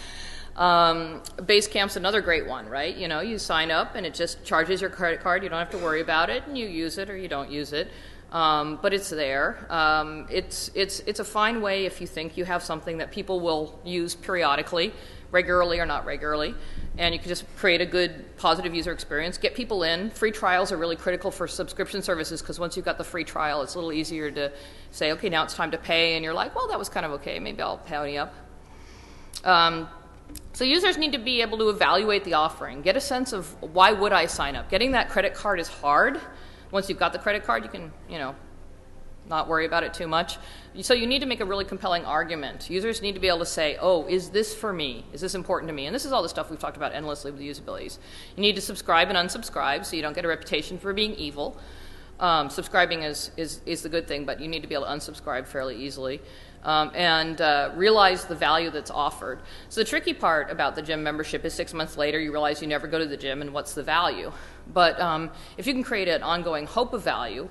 Um, 0.55 1.21
Basecamp's 1.37 1.97
another 1.97 2.21
great 2.21 2.47
one, 2.47 2.67
right? 2.67 2.95
You 2.95 3.09
know, 3.09 3.19
you 3.19 3.37
sign 3.37 3.69
up 3.69 3.95
and 3.95 4.05
it 4.05 4.13
just 4.13 4.45
charges 4.45 4.79
your 4.79 4.89
credit 4.89 5.19
card. 5.19 5.43
You 5.43 5.49
don't 5.49 5.59
have 5.59 5.69
to 5.71 5.77
worry 5.77 5.99
about 5.99 6.29
it, 6.29 6.43
and 6.47 6.57
you 6.57 6.67
use 6.67 6.97
it 6.97 7.09
or 7.09 7.17
you 7.17 7.27
don't 7.27 7.51
use 7.51 7.73
it. 7.73 7.91
Um, 8.31 8.79
but 8.81 8.93
it's 8.93 9.09
there. 9.09 9.65
Um, 9.69 10.25
it's 10.29 10.71
it's 10.73 11.01
it's 11.01 11.19
a 11.19 11.25
fine 11.25 11.61
way 11.61 11.85
if 11.85 11.99
you 11.99 12.07
think 12.07 12.37
you 12.37 12.45
have 12.45 12.63
something 12.63 12.99
that 12.99 13.11
people 13.11 13.41
will 13.41 13.77
use 13.83 14.15
periodically, 14.15 14.93
regularly 15.31 15.79
or 15.79 15.85
not 15.85 16.05
regularly 16.05 16.55
and 16.99 17.15
you 17.15 17.19
can 17.19 17.29
just 17.29 17.45
create 17.55 17.79
a 17.79 17.85
good 17.85 18.35
positive 18.35 18.75
user 18.75 18.91
experience. 18.91 19.37
Get 19.37 19.55
people 19.55 19.83
in. 19.83 20.09
Free 20.09 20.31
trials 20.31 20.69
are 20.73 20.77
really 20.77 20.97
critical 20.97 21.31
for 21.31 21.47
subscription 21.47 22.01
services 22.01 22.41
because 22.41 22.59
once 22.59 22.75
you've 22.75 22.85
got 22.85 22.97
the 22.97 23.05
free 23.05 23.23
trial 23.23 23.61
it's 23.61 23.73
a 23.73 23.77
little 23.77 23.93
easier 23.93 24.29
to 24.29 24.51
say 24.91 25.13
okay 25.13 25.29
now 25.29 25.43
it's 25.43 25.53
time 25.53 25.71
to 25.71 25.77
pay 25.77 26.15
and 26.15 26.25
you're 26.25 26.33
like 26.33 26.53
well 26.55 26.67
that 26.67 26.77
was 26.77 26.89
kind 26.89 27.05
of 27.05 27.13
okay. 27.13 27.39
Maybe 27.39 27.61
i'll 27.61 27.77
pony 27.77 28.17
up. 28.17 28.35
Um, 29.45 29.87
so 30.51 30.65
users 30.65 30.97
need 30.97 31.13
to 31.13 31.17
be 31.17 31.41
able 31.41 31.57
to 31.59 31.69
evaluate 31.69 32.25
the 32.25 32.33
offering. 32.33 32.81
Get 32.81 32.97
a 32.97 33.01
sense 33.01 33.31
of 33.31 33.47
why 33.73 33.93
would 33.93 34.11
i 34.11 34.25
sign 34.25 34.57
up? 34.57 34.69
Getting 34.69 34.91
that 34.91 35.09
credit 35.09 35.33
card 35.33 35.61
is 35.61 35.69
hard. 35.69 36.19
Once 36.71 36.89
you've 36.89 36.99
got 36.99 37.13
the 37.13 37.19
credit 37.19 37.45
card 37.45 37.63
you 37.63 37.69
can 37.69 37.93
you 38.09 38.17
know 38.17 38.35
not 39.29 39.47
worry 39.47 39.65
about 39.65 39.83
it 39.83 39.93
too 39.93 40.07
much. 40.07 40.37
So 40.81 40.93
you 40.93 41.07
need 41.07 41.19
to 41.19 41.25
make 41.25 41.39
a 41.39 41.45
really 41.45 41.65
compelling 41.65 42.03
argument. 42.05 42.69
Users 42.69 43.01
need 43.01 43.13
to 43.13 43.19
be 43.19 43.27
able 43.27 43.39
to 43.39 43.45
say, 43.45 43.77
oh, 43.79 44.07
is 44.07 44.29
this 44.29 44.53
for 44.53 44.73
me? 44.73 45.05
Is 45.13 45.21
this 45.21 45.35
important 45.35 45.69
to 45.69 45.73
me? 45.73 45.85
And 45.85 45.95
this 45.95 46.05
is 46.05 46.11
all 46.11 46.23
the 46.23 46.29
stuff 46.29 46.49
we've 46.49 46.59
talked 46.59 46.77
about 46.77 46.93
endlessly 46.93 47.31
with 47.31 47.41
usabilities. 47.41 47.99
You 48.35 48.41
need 48.41 48.55
to 48.55 48.61
subscribe 48.61 49.09
and 49.09 49.17
unsubscribe 49.17 49.85
so 49.85 49.95
you 49.95 50.01
don't 50.01 50.13
get 50.13 50.25
a 50.25 50.27
reputation 50.27 50.77
for 50.77 50.93
being 50.93 51.13
evil. 51.13 51.57
Um, 52.19 52.49
subscribing 52.49 53.03
is, 53.03 53.31
is, 53.37 53.61
is 53.65 53.81
the 53.81 53.89
good 53.89 54.07
thing, 54.07 54.25
but 54.25 54.41
you 54.41 54.47
need 54.47 54.61
to 54.61 54.67
be 54.67 54.75
able 54.75 54.85
to 54.85 54.91
unsubscribe 54.91 55.47
fairly 55.47 55.77
easily. 55.77 56.21
Um, 56.61 56.91
and 56.93 57.39
uh, 57.39 57.71
realize 57.75 58.25
the 58.25 58.35
value 58.35 58.69
that's 58.69 58.91
offered. 58.91 59.39
So 59.69 59.79
the 59.79 59.85
tricky 59.85 60.13
part 60.13 60.51
about 60.51 60.75
the 60.75 60.81
gym 60.81 61.01
membership 61.01 61.45
is 61.45 61.53
six 61.53 61.73
months 61.73 61.95
later 61.95 62.19
you 62.19 62.33
realize 62.33 62.61
you 62.61 62.67
never 62.67 62.85
go 62.85 62.99
to 62.99 63.05
the 63.05 63.15
gym 63.15 63.41
and 63.41 63.53
what's 63.53 63.73
the 63.73 63.83
value. 63.83 64.33
But 64.73 64.99
um, 64.99 65.31
if 65.57 65.67
you 65.67 65.73
can 65.73 65.83
create 65.83 66.09
an 66.09 66.21
ongoing 66.21 66.65
hope 66.65 66.91
of 66.91 67.01
value, 67.01 67.47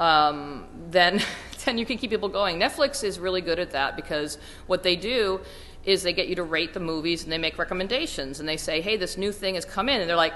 um, 0.00 0.66
then 0.90 1.22
then 1.64 1.78
you 1.78 1.86
can 1.86 1.98
keep 1.98 2.10
people 2.10 2.28
going. 2.28 2.58
Netflix 2.58 3.04
is 3.04 3.20
really 3.20 3.42
good 3.42 3.58
at 3.60 3.70
that 3.70 3.94
because 3.94 4.38
what 4.66 4.82
they 4.82 4.96
do 4.96 5.40
is 5.84 6.02
they 6.02 6.12
get 6.12 6.26
you 6.26 6.34
to 6.34 6.42
rate 6.42 6.74
the 6.74 6.80
movies 6.80 7.22
and 7.22 7.30
they 7.30 7.38
make 7.38 7.58
recommendations 7.58 8.40
and 8.40 8.48
they 8.48 8.56
say, 8.56 8.80
hey, 8.80 8.96
this 8.96 9.16
new 9.16 9.30
thing 9.30 9.54
has 9.54 9.64
come 9.64 9.88
in, 9.88 10.00
and 10.00 10.08
they're 10.08 10.16
like, 10.16 10.34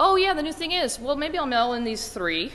oh 0.00 0.16
yeah, 0.16 0.32
the 0.32 0.42
new 0.42 0.52
thing 0.52 0.72
is, 0.72 0.98
well 0.98 1.16
maybe 1.16 1.36
I'll 1.36 1.46
mail 1.46 1.74
in 1.74 1.84
these 1.84 2.08
three 2.08 2.52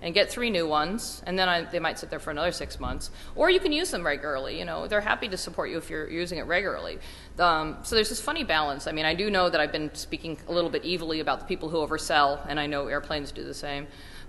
and 0.00 0.14
get 0.14 0.30
three 0.30 0.48
new 0.48 0.66
ones, 0.66 1.22
and 1.26 1.36
then 1.36 1.48
I, 1.48 1.62
they 1.64 1.80
might 1.80 1.98
sit 1.98 2.08
there 2.08 2.20
for 2.20 2.30
another 2.30 2.52
six 2.52 2.78
months. 2.78 3.10
Or 3.34 3.50
you 3.50 3.58
can 3.58 3.72
use 3.72 3.90
them 3.90 4.06
regularly. 4.06 4.56
You 4.56 4.64
know, 4.64 4.86
they're 4.86 5.00
happy 5.00 5.26
to 5.28 5.36
support 5.36 5.70
you 5.70 5.78
if 5.78 5.90
you're 5.90 6.08
using 6.08 6.38
it 6.38 6.42
regularly. 6.42 6.98
Um, 7.38 7.78
so 7.82 7.96
there's 7.96 8.08
this 8.08 8.20
funny 8.20 8.44
balance. 8.44 8.86
I 8.86 8.92
mean, 8.92 9.04
I 9.04 9.14
do 9.14 9.28
know 9.28 9.50
that 9.50 9.60
I've 9.60 9.72
been 9.72 9.92
speaking 9.94 10.38
a 10.46 10.52
little 10.52 10.70
bit 10.70 10.84
evilly 10.84 11.18
about 11.18 11.40
the 11.40 11.46
people 11.46 11.68
who 11.68 11.78
oversell, 11.78 12.46
and 12.48 12.60
I 12.60 12.66
know 12.66 12.86
airplanes 12.86 13.32
do 13.32 13.42
the 13.42 13.54
same. 13.54 13.88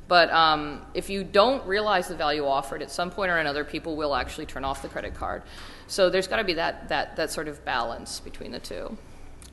But 0.09 0.31
um, 0.31 0.81
if 0.95 1.07
you 1.07 1.23
don't 1.23 1.63
realize 1.67 2.07
the 2.07 2.15
value 2.15 2.45
offered, 2.45 2.81
at 2.81 2.89
some 2.89 3.11
point 3.11 3.29
or 3.29 3.37
another, 3.37 3.63
people 3.63 3.95
will 3.95 4.15
actually 4.15 4.47
turn 4.47 4.65
off 4.65 4.81
the 4.81 4.89
credit 4.89 5.13
card. 5.13 5.43
So 5.85 6.09
there's 6.09 6.27
got 6.27 6.37
to 6.37 6.43
be 6.43 6.55
that, 6.55 6.89
that, 6.89 7.15
that 7.15 7.29
sort 7.29 7.47
of 7.47 7.63
balance 7.63 8.19
between 8.19 8.51
the 8.51 8.59
two. 8.59 8.97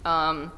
Um, 0.06 0.50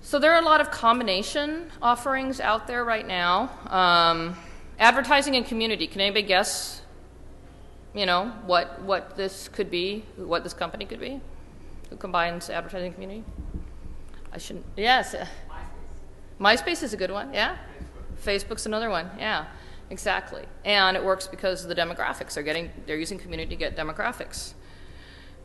so 0.00 0.20
there 0.20 0.32
are 0.32 0.40
a 0.40 0.44
lot 0.44 0.60
of 0.60 0.70
combination 0.70 1.72
offerings 1.82 2.38
out 2.38 2.68
there 2.68 2.84
right 2.84 3.06
now. 3.06 3.50
Um, 3.66 4.36
advertising 4.78 5.34
and 5.34 5.44
community. 5.44 5.88
Can 5.88 6.00
anybody 6.00 6.22
guess? 6.26 6.82
You 7.94 8.06
know 8.06 8.32
what 8.46 8.80
what 8.82 9.16
this 9.16 9.48
could 9.48 9.70
be? 9.70 10.04
What 10.16 10.44
this 10.44 10.54
company 10.54 10.86
could 10.86 11.00
be? 11.00 11.20
Who 11.90 11.96
combines 11.96 12.48
advertising 12.48 12.86
and 12.86 12.94
community? 12.94 13.24
I 14.32 14.38
shouldn't. 14.38 14.64
Yes. 14.76 15.14
MySpace. 15.14 15.26
MySpace 16.40 16.82
is 16.84 16.94
a 16.94 16.96
good 16.96 17.10
one. 17.10 17.34
Yeah. 17.34 17.56
Facebook's 18.24 18.66
another 18.66 18.90
one. 18.90 19.10
Yeah, 19.18 19.46
exactly. 19.90 20.44
And 20.64 20.96
it 20.96 21.04
works 21.04 21.26
because 21.26 21.62
of 21.62 21.68
the 21.68 21.74
demographics 21.74 22.34
They're 22.34 22.42
getting 22.42 22.70
they're 22.86 22.98
using 22.98 23.18
community 23.18 23.50
to 23.50 23.56
get 23.56 23.76
demographics. 23.76 24.54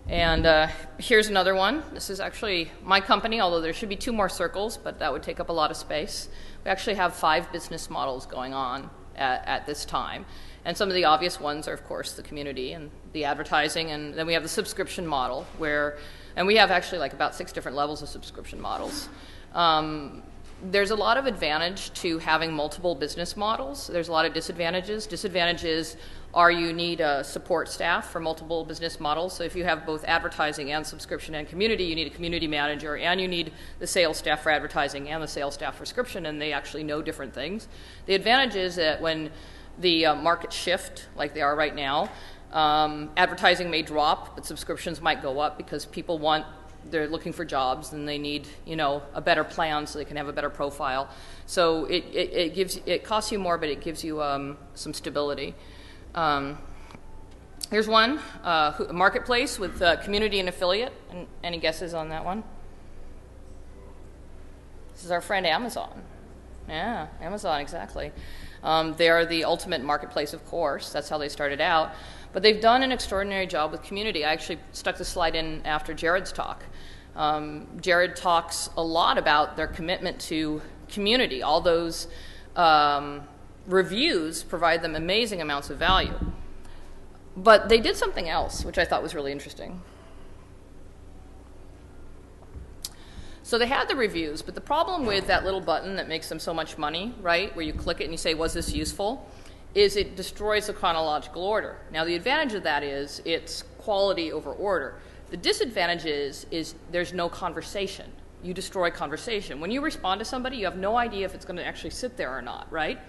And 0.10 0.46
uh, 0.46 0.68
here's 0.98 1.28
another 1.28 1.54
one. 1.54 1.84
This 1.94 2.10
is 2.10 2.22
actually 2.22 2.72
my 2.82 3.02
company, 3.02 3.42
although 3.42 3.60
there 3.60 3.74
should 3.74 3.90
be 3.90 3.98
two 3.98 4.14
more 4.14 4.30
circles, 4.30 4.78
but 4.78 5.00
that 5.00 5.12
would 5.12 5.22
take 5.22 5.42
up 5.42 5.50
a 5.50 5.54
lot 5.54 5.70
of 5.70 5.76
space. 5.76 6.30
We 6.64 6.72
actually 6.72 6.96
have 6.96 7.14
five 7.14 7.52
business 7.52 7.90
models 7.90 8.26
going 8.26 8.54
on 8.54 8.90
at, 9.18 9.46
at 9.46 9.66
this 9.66 9.84
time. 9.84 10.26
And 10.64 10.78
some 10.78 10.88
of 10.88 10.96
the 10.96 11.06
obvious 11.06 11.42
ones 11.42 11.68
are, 11.68 11.74
of 11.74 11.84
course, 11.86 12.14
the 12.14 12.24
community 12.24 12.72
and 12.74 12.90
the 13.12 13.26
advertising, 13.26 13.92
and 13.92 14.14
then 14.14 14.28
we 14.28 14.34
have 14.34 14.44
the 14.44 14.50
subscription 14.50 15.06
model, 15.06 15.46
where, 15.58 15.98
and 16.36 16.48
we 16.48 16.56
have 16.56 16.72
actually 16.72 17.00
like 17.00 17.14
about 17.14 17.36
six 17.36 17.52
different 17.52 17.76
levels 17.76 18.02
of 18.02 18.10
subscription 18.10 18.62
models. 18.62 19.10
Um, 19.54 20.24
there's 20.64 20.90
a 20.90 20.96
lot 20.96 21.18
of 21.18 21.28
advantage 21.28 21.94
to 21.94 22.18
having 22.18 22.52
multiple 22.52 22.96
business 22.96 23.38
models. 23.38 23.88
There's 23.88 24.08
a 24.08 24.12
lot 24.12 24.26
of 24.26 24.34
disadvantages. 24.34 25.06
Disadvantages 25.06 25.98
are 26.34 26.52
you 26.52 26.74
need 26.74 27.00
a 27.00 27.24
support 27.24 27.70
staff 27.70 28.10
for 28.10 28.20
multiple 28.20 28.66
business 28.66 29.00
models. 29.00 29.34
So 29.34 29.44
if 29.44 29.56
you 29.56 29.64
have 29.66 29.86
both 29.86 30.04
advertising 30.06 30.72
and 30.72 30.86
subscription 30.86 31.36
and 31.36 31.48
community, 31.48 31.84
you 31.84 31.96
need 31.96 32.08
a 32.08 32.16
community 32.16 32.48
manager 32.48 32.98
and 32.98 33.22
you 33.22 33.28
need 33.28 33.54
the 33.80 33.88
sales 33.88 34.18
staff 34.18 34.42
for 34.42 34.50
advertising 34.52 35.10
and 35.10 35.22
the 35.22 35.28
sales 35.28 35.54
staff 35.54 35.76
for 35.76 35.86
subscription, 35.86 36.26
and 36.26 36.42
they 36.42 36.54
actually 36.54 36.84
know 36.84 37.02
different 37.02 37.34
things. 37.34 37.68
The 38.08 38.16
advantage 38.16 38.56
is 38.56 38.76
that 38.78 39.00
when 39.00 39.30
the 39.80 40.08
uh, 40.08 40.16
market 40.16 40.52
shift, 40.52 41.08
like 41.16 41.34
they 41.36 41.42
are 41.42 41.56
right 41.56 41.76
now, 41.76 42.10
um, 42.52 43.12
advertising 43.16 43.70
may 43.70 43.84
drop, 43.84 44.36
but 44.36 44.46
subscriptions 44.46 45.02
might 45.02 45.22
go 45.22 45.40
up 45.40 45.58
because 45.58 45.86
people 45.86 46.18
want 46.18 46.46
they're 46.90 47.08
looking 47.08 47.34
for 47.34 47.46
jobs 47.46 47.94
and 47.94 48.08
they 48.08 48.18
need 48.18 48.48
you 48.66 48.76
know 48.76 49.04
a 49.14 49.22
better 49.22 49.44
plan 49.44 49.88
so 49.88 50.00
they 50.00 50.06
can 50.06 50.18
have 50.18 50.28
a 50.28 50.34
better 50.34 50.50
profile. 50.50 51.10
So 51.46 51.86
it, 51.86 52.04
it, 52.14 52.34
it 52.34 52.56
gives 52.56 52.80
it 52.86 53.04
costs 53.04 53.32
you 53.32 53.40
more, 53.40 53.58
but 53.58 53.70
it 53.70 53.82
gives 53.82 54.04
you 54.04 54.22
um, 54.22 54.58
some 54.74 54.94
stability. 54.94 55.56
Um, 56.16 56.58
here's 57.70 57.88
one 57.88 58.20
uh, 58.44 58.74
marketplace 58.92 59.60
with 59.60 59.82
uh, 59.82 59.98
community 59.98 60.40
and 60.40 60.50
affiliate. 60.50 60.94
And 61.12 61.28
any 61.44 61.58
guesses 61.58 61.94
on 61.94 62.10
that 62.10 62.26
one? 62.26 62.44
This 64.94 65.06
is 65.06 65.12
our 65.12 65.22
friend 65.22 65.46
Amazon. 65.46 66.02
Yeah, 66.68 67.08
Amazon 67.22 67.62
exactly. 67.62 68.12
Um, 68.64 68.96
they 68.98 69.10
are 69.10 69.26
the 69.26 69.46
ultimate 69.46 69.84
marketplace, 69.84 70.34
of 70.34 70.46
course. 70.48 70.92
That's 70.92 71.08
how 71.08 71.18
they 71.18 71.30
started 71.30 71.62
out. 71.62 71.94
But 72.34 72.44
they've 72.44 72.60
done 72.60 72.84
an 72.84 72.92
extraordinary 72.92 73.48
job 73.48 73.72
with 73.72 73.84
community. 73.84 74.26
I 74.26 74.34
actually 74.34 74.60
stuck 74.72 74.98
the 74.98 75.06
slide 75.06 75.36
in 75.36 75.62
after 75.66 75.94
Jared's 75.94 76.32
talk. 76.32 76.64
Um, 77.18 77.68
Jared 77.82 78.16
talks 78.16 78.70
a 78.78 78.84
lot 78.84 79.18
about 79.18 79.58
their 79.58 79.68
commitment 79.68 80.20
to 80.22 80.62
community. 80.88 81.44
All 81.44 81.60
those 81.60 82.08
um, 82.56 83.28
reviews 83.68 84.44
provide 84.44 84.82
them 84.82 84.96
amazing 84.96 85.42
amounts 85.42 85.70
of 85.70 85.78
value. 85.78 86.14
But 87.36 87.70
they 87.70 87.80
did 87.80 87.98
something 87.98 88.30
else, 88.30 88.64
which 88.64 88.78
I 88.78 88.86
thought 88.86 89.04
was 89.04 89.14
really 89.14 89.32
interesting. 89.32 89.82
So 93.44 93.58
they 93.58 93.68
had 93.68 93.88
the 93.88 93.96
reviews, 93.96 94.42
but 94.42 94.56
the 94.56 94.62
problem 94.62 95.06
with 95.06 95.28
that 95.28 95.44
little 95.44 95.62
button 95.62 95.96
that 95.96 96.08
makes 96.08 96.30
them 96.30 96.40
so 96.40 96.54
much 96.54 96.78
money, 96.78 97.16
right, 97.22 97.56
where 97.56 97.66
you 97.66 97.74
click 97.74 98.00
it 98.00 98.06
and 98.06 98.14
you 98.14 98.18
say, 98.18 98.34
Was 98.34 98.54
this 98.54 98.74
useful? 98.74 99.28
is 99.78 99.96
it 99.96 100.16
destroys 100.16 100.66
the 100.66 100.74
chronological 100.74 101.44
order. 101.44 101.78
Now, 101.92 102.04
the 102.04 102.16
advantage 102.16 102.56
of 102.56 102.64
that 102.64 102.82
is 102.82 103.22
it's 103.26 103.64
quality 103.78 104.32
over 104.32 104.52
order. 104.52 104.96
The 105.30 105.38
disadvantage 105.38 106.06
is, 106.06 106.46
is 106.52 106.76
there's 106.92 107.14
no 107.14 107.28
conversation. 107.28 108.10
You 108.44 108.54
destroy 108.54 108.90
conversation. 108.92 109.60
When 109.60 109.72
you 109.72 109.82
respond 109.82 110.20
to 110.20 110.26
somebody, 110.26 110.58
you 110.58 110.66
have 110.66 110.78
no 110.78 110.96
idea 110.96 111.26
if 111.26 111.36
it's 111.36 111.44
going 111.44 111.58
to 111.58 111.66
actually 111.66 111.90
sit 111.90 112.16
there 112.16 112.36
or 112.36 112.42
not, 112.42 112.72
right? 112.72 113.00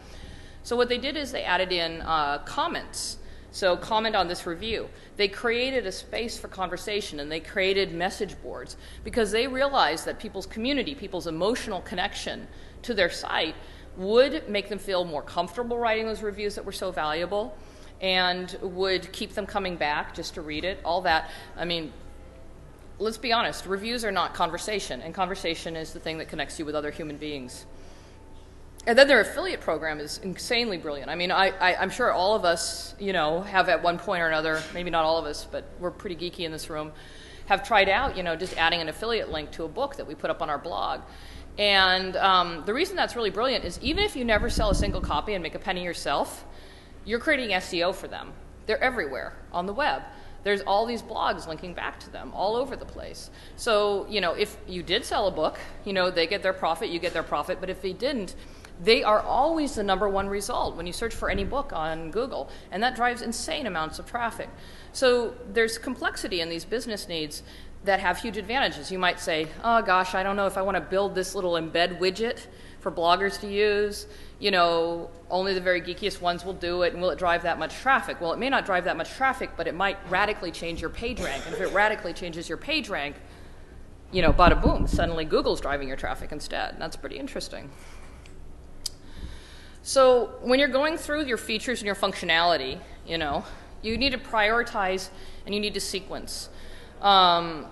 So, 0.65 0.75
what 0.75 0.89
they 0.89 0.99
did 0.99 1.17
is 1.17 1.31
they 1.31 1.45
added 1.45 1.71
in 1.71 2.01
uh, 2.01 2.39
comments. 2.39 3.19
So, 3.53 3.77
comment 3.77 4.17
on 4.17 4.27
this 4.27 4.47
review. 4.47 4.89
They 5.17 5.29
created 5.29 5.87
a 5.87 5.93
space 5.93 6.37
for 6.39 6.49
conversation 6.49 7.21
and 7.21 7.31
they 7.31 7.41
created 7.41 7.95
message 7.95 8.41
boards 8.43 8.77
because 9.05 9.31
they 9.31 9.47
realized 9.47 10.05
that 10.07 10.19
people's 10.19 10.47
community, 10.47 10.95
people's 10.95 11.27
emotional 11.27 11.83
connection 11.83 12.49
to 12.83 12.95
their 12.95 13.11
site 13.11 13.55
would 13.97 14.49
make 14.49 14.69
them 14.69 14.79
feel 14.79 15.05
more 15.05 15.23
comfortable 15.23 15.79
writing 15.79 16.07
those 16.07 16.23
reviews 16.23 16.55
that 16.55 16.65
were 16.65 16.73
so 16.73 16.91
valuable 16.91 17.57
and 18.01 18.57
would 18.63 19.13
keep 19.13 19.35
them 19.35 19.47
coming 19.47 19.77
back 19.77 20.15
just 20.15 20.35
to 20.35 20.43
read 20.43 20.65
it, 20.65 20.81
all 20.85 21.01
that. 21.03 21.31
I 21.57 21.65
mean, 21.65 21.93
let's 22.99 23.19
be 23.19 23.33
honest, 23.33 23.67
reviews 23.67 24.05
are 24.05 24.13
not 24.13 24.35
conversation, 24.35 25.01
and 25.01 25.15
conversation 25.15 25.77
is 25.77 25.93
the 25.93 26.01
thing 26.01 26.19
that 26.19 26.29
connects 26.29 26.59
you 26.59 26.65
with 26.65 26.75
other 26.75 26.91
human 26.91 27.17
beings. 27.17 27.67
And 28.87 28.97
then 28.97 29.07
their 29.07 29.21
affiliate 29.21 29.61
program 29.61 30.01
is 30.01 30.19
insanely 30.19 30.79
brilliant. 30.79 31.11
I 31.11 31.15
mean, 31.15 31.31
I, 31.31 31.49
I, 31.49 31.83
am 31.83 31.91
sure 31.91 32.11
all 32.11 32.35
of 32.35 32.45
us, 32.45 32.95
you 32.99 33.13
know, 33.13 33.43
have 33.43 33.69
at 33.69 33.83
one 33.83 33.99
point 33.99 34.23
or 34.23 34.29
another, 34.29 34.63
maybe 34.73 34.89
not 34.89 35.05
all 35.05 35.19
of 35.19 35.27
us, 35.27 35.47
but 35.51 35.65
we're 35.79 35.91
pretty 35.91 36.17
geeky 36.17 36.47
in 36.47 36.53
this 36.53 36.71
room, 36.71 36.93
have 37.47 37.63
tried 37.63 37.89
out, 37.89 38.17
you 38.17 38.23
know, 38.23 38.35
just 38.35 38.57
adding 38.57 38.81
an 38.81 38.89
affiliate 38.89 39.31
link 39.31 39.51
to 39.53 39.65
a 39.65 39.69
book 39.69 39.97
that 39.97 40.07
we 40.07 40.15
put 40.15 40.31
up 40.31 40.41
on 40.41 40.49
our 40.49 40.59
blog. 40.59 41.03
And 41.59 42.17
um, 42.17 42.63
the 42.65 42.73
reason 42.73 42.97
that's 42.97 43.17
really 43.17 43.31
brilliant 43.31 43.65
is 43.65 43.79
even 43.83 44.05
if 44.05 44.17
you 44.17 44.25
never 44.25 44.49
sell 44.49 44.71
a 44.71 44.75
single 44.75 45.01
copy 45.01 45.35
and 45.35 45.43
make 45.43 45.55
a 45.55 45.59
penny 45.59 45.85
yourself, 45.85 46.47
you're 47.05 47.19
creating 47.19 47.51
SEO 47.51 47.95
for 47.95 48.09
them. 48.09 48.33
They're 48.67 48.83
everywhere 48.83 49.35
on 49.53 49.67
the 49.67 49.75
web. 49.75 50.03
There's 50.49 50.63
all 50.63 50.87
these 50.87 51.03
blogs 51.03 51.47
linking 51.47 51.75
back 51.75 52.01
to 52.01 52.11
them 52.11 52.33
all 52.33 52.57
over 52.57 52.75
the 52.75 52.87
place. 52.87 53.29
So, 53.57 54.07
you 54.09 54.23
know, 54.23 54.33
if 54.33 54.57
you 54.67 54.83
did 54.83 55.05
sell 55.05 55.27
a 55.27 55.31
book, 55.31 55.59
you 55.85 55.93
know, 55.93 56.11
they 56.11 56.27
get 56.27 56.43
their 56.43 56.55
profit, 56.55 56.89
you 56.89 56.99
get 56.99 57.13
their 57.13 57.23
profit, 57.23 57.61
but 57.61 57.69
if 57.69 57.83
they 57.83 57.93
didn't, 57.93 58.35
they 58.83 59.03
are 59.03 59.21
always 59.21 59.75
the 59.75 59.83
number 59.83 60.09
one 60.09 60.27
result 60.27 60.75
when 60.75 60.87
you 60.87 60.95
search 60.95 61.15
for 61.15 61.29
any 61.29 61.45
book 61.45 61.75
on 61.75 62.11
Google, 62.11 62.49
and 62.71 62.83
that 62.83 62.97
drives 62.97 63.21
insane 63.21 63.67
amounts 63.67 63.99
of 63.99 64.07
traffic. 64.07 64.49
So 64.93 65.35
there's 65.53 65.77
complexity 65.77 66.41
in 66.41 66.49
these 66.49 66.65
business 66.65 67.09
needs 67.09 67.43
that 67.85 68.01
have 68.01 68.17
huge 68.17 68.39
advantages. 68.39 68.91
You 68.91 68.99
might 68.99 69.21
say, 69.21 69.49
oh 69.63 69.83
gosh, 69.83 70.15
I 70.15 70.23
don't 70.23 70.37
know 70.37 70.47
if 70.47 70.57
I 70.57 70.63
want 70.63 70.77
to 70.77 70.81
build 70.81 71.15
this 71.15 71.35
little 71.35 71.53
embed 71.53 71.99
widget 71.99 72.47
for 72.81 72.91
bloggers 72.91 73.41
to 73.41 73.47
use. 73.47 74.07
You 74.39 74.51
know, 74.51 75.11
only 75.31 75.55
the 75.55 75.61
very 75.61 75.81
geekiest 75.81 76.21
ones 76.21 76.45
will 76.45 76.53
do 76.53 76.83
it, 76.83 76.93
and 76.93 77.03
will 77.03 77.11
it 77.11 77.19
drive 77.19 77.43
that 77.43 77.59
much 77.59 77.75
traffic? 77.77 78.21
Well, 78.21 78.33
it 78.33 78.39
may 78.39 78.49
not 78.49 78.65
drive 78.65 78.85
that 78.85 78.97
much 78.97 79.11
traffic, 79.11 79.51
but 79.57 79.67
it 79.67 79.75
might 79.75 79.99
radically 80.09 80.53
change 80.53 80.81
your 80.81 80.91
page 80.91 81.21
rank. 81.21 81.45
And 81.47 81.55
if 81.55 81.61
it 81.61 81.73
radically 81.73 82.13
changes 82.13 82.49
your 82.49 82.59
page 82.59 82.89
rank, 82.89 83.17
you 84.13 84.23
know, 84.23 84.33
bada 84.33 84.61
boom, 84.61 84.87
suddenly 84.87 85.25
Google's 85.25 85.61
driving 85.61 85.89
your 85.89 85.97
traffic 85.97 86.33
instead. 86.33 86.73
And 86.73 86.81
that's 86.81 86.97
pretty 86.97 87.19
interesting. 87.19 87.71
So 89.83 90.35
when 90.43 90.59
you're 90.59 90.69
going 90.69 90.97
through 90.97 91.25
your 91.25 91.37
features 91.37 91.81
and 91.81 91.87
your 91.87 91.95
functionality, 91.95 92.79
you 93.07 93.19
know, 93.19 93.45
you 93.83 93.97
need 93.97 94.13
to 94.13 94.19
prioritize 94.19 95.09
and 95.47 95.55
you 95.55 95.61
need 95.61 95.75
to 95.75 95.81
sequence. 95.81 96.49
Um, 97.01 97.67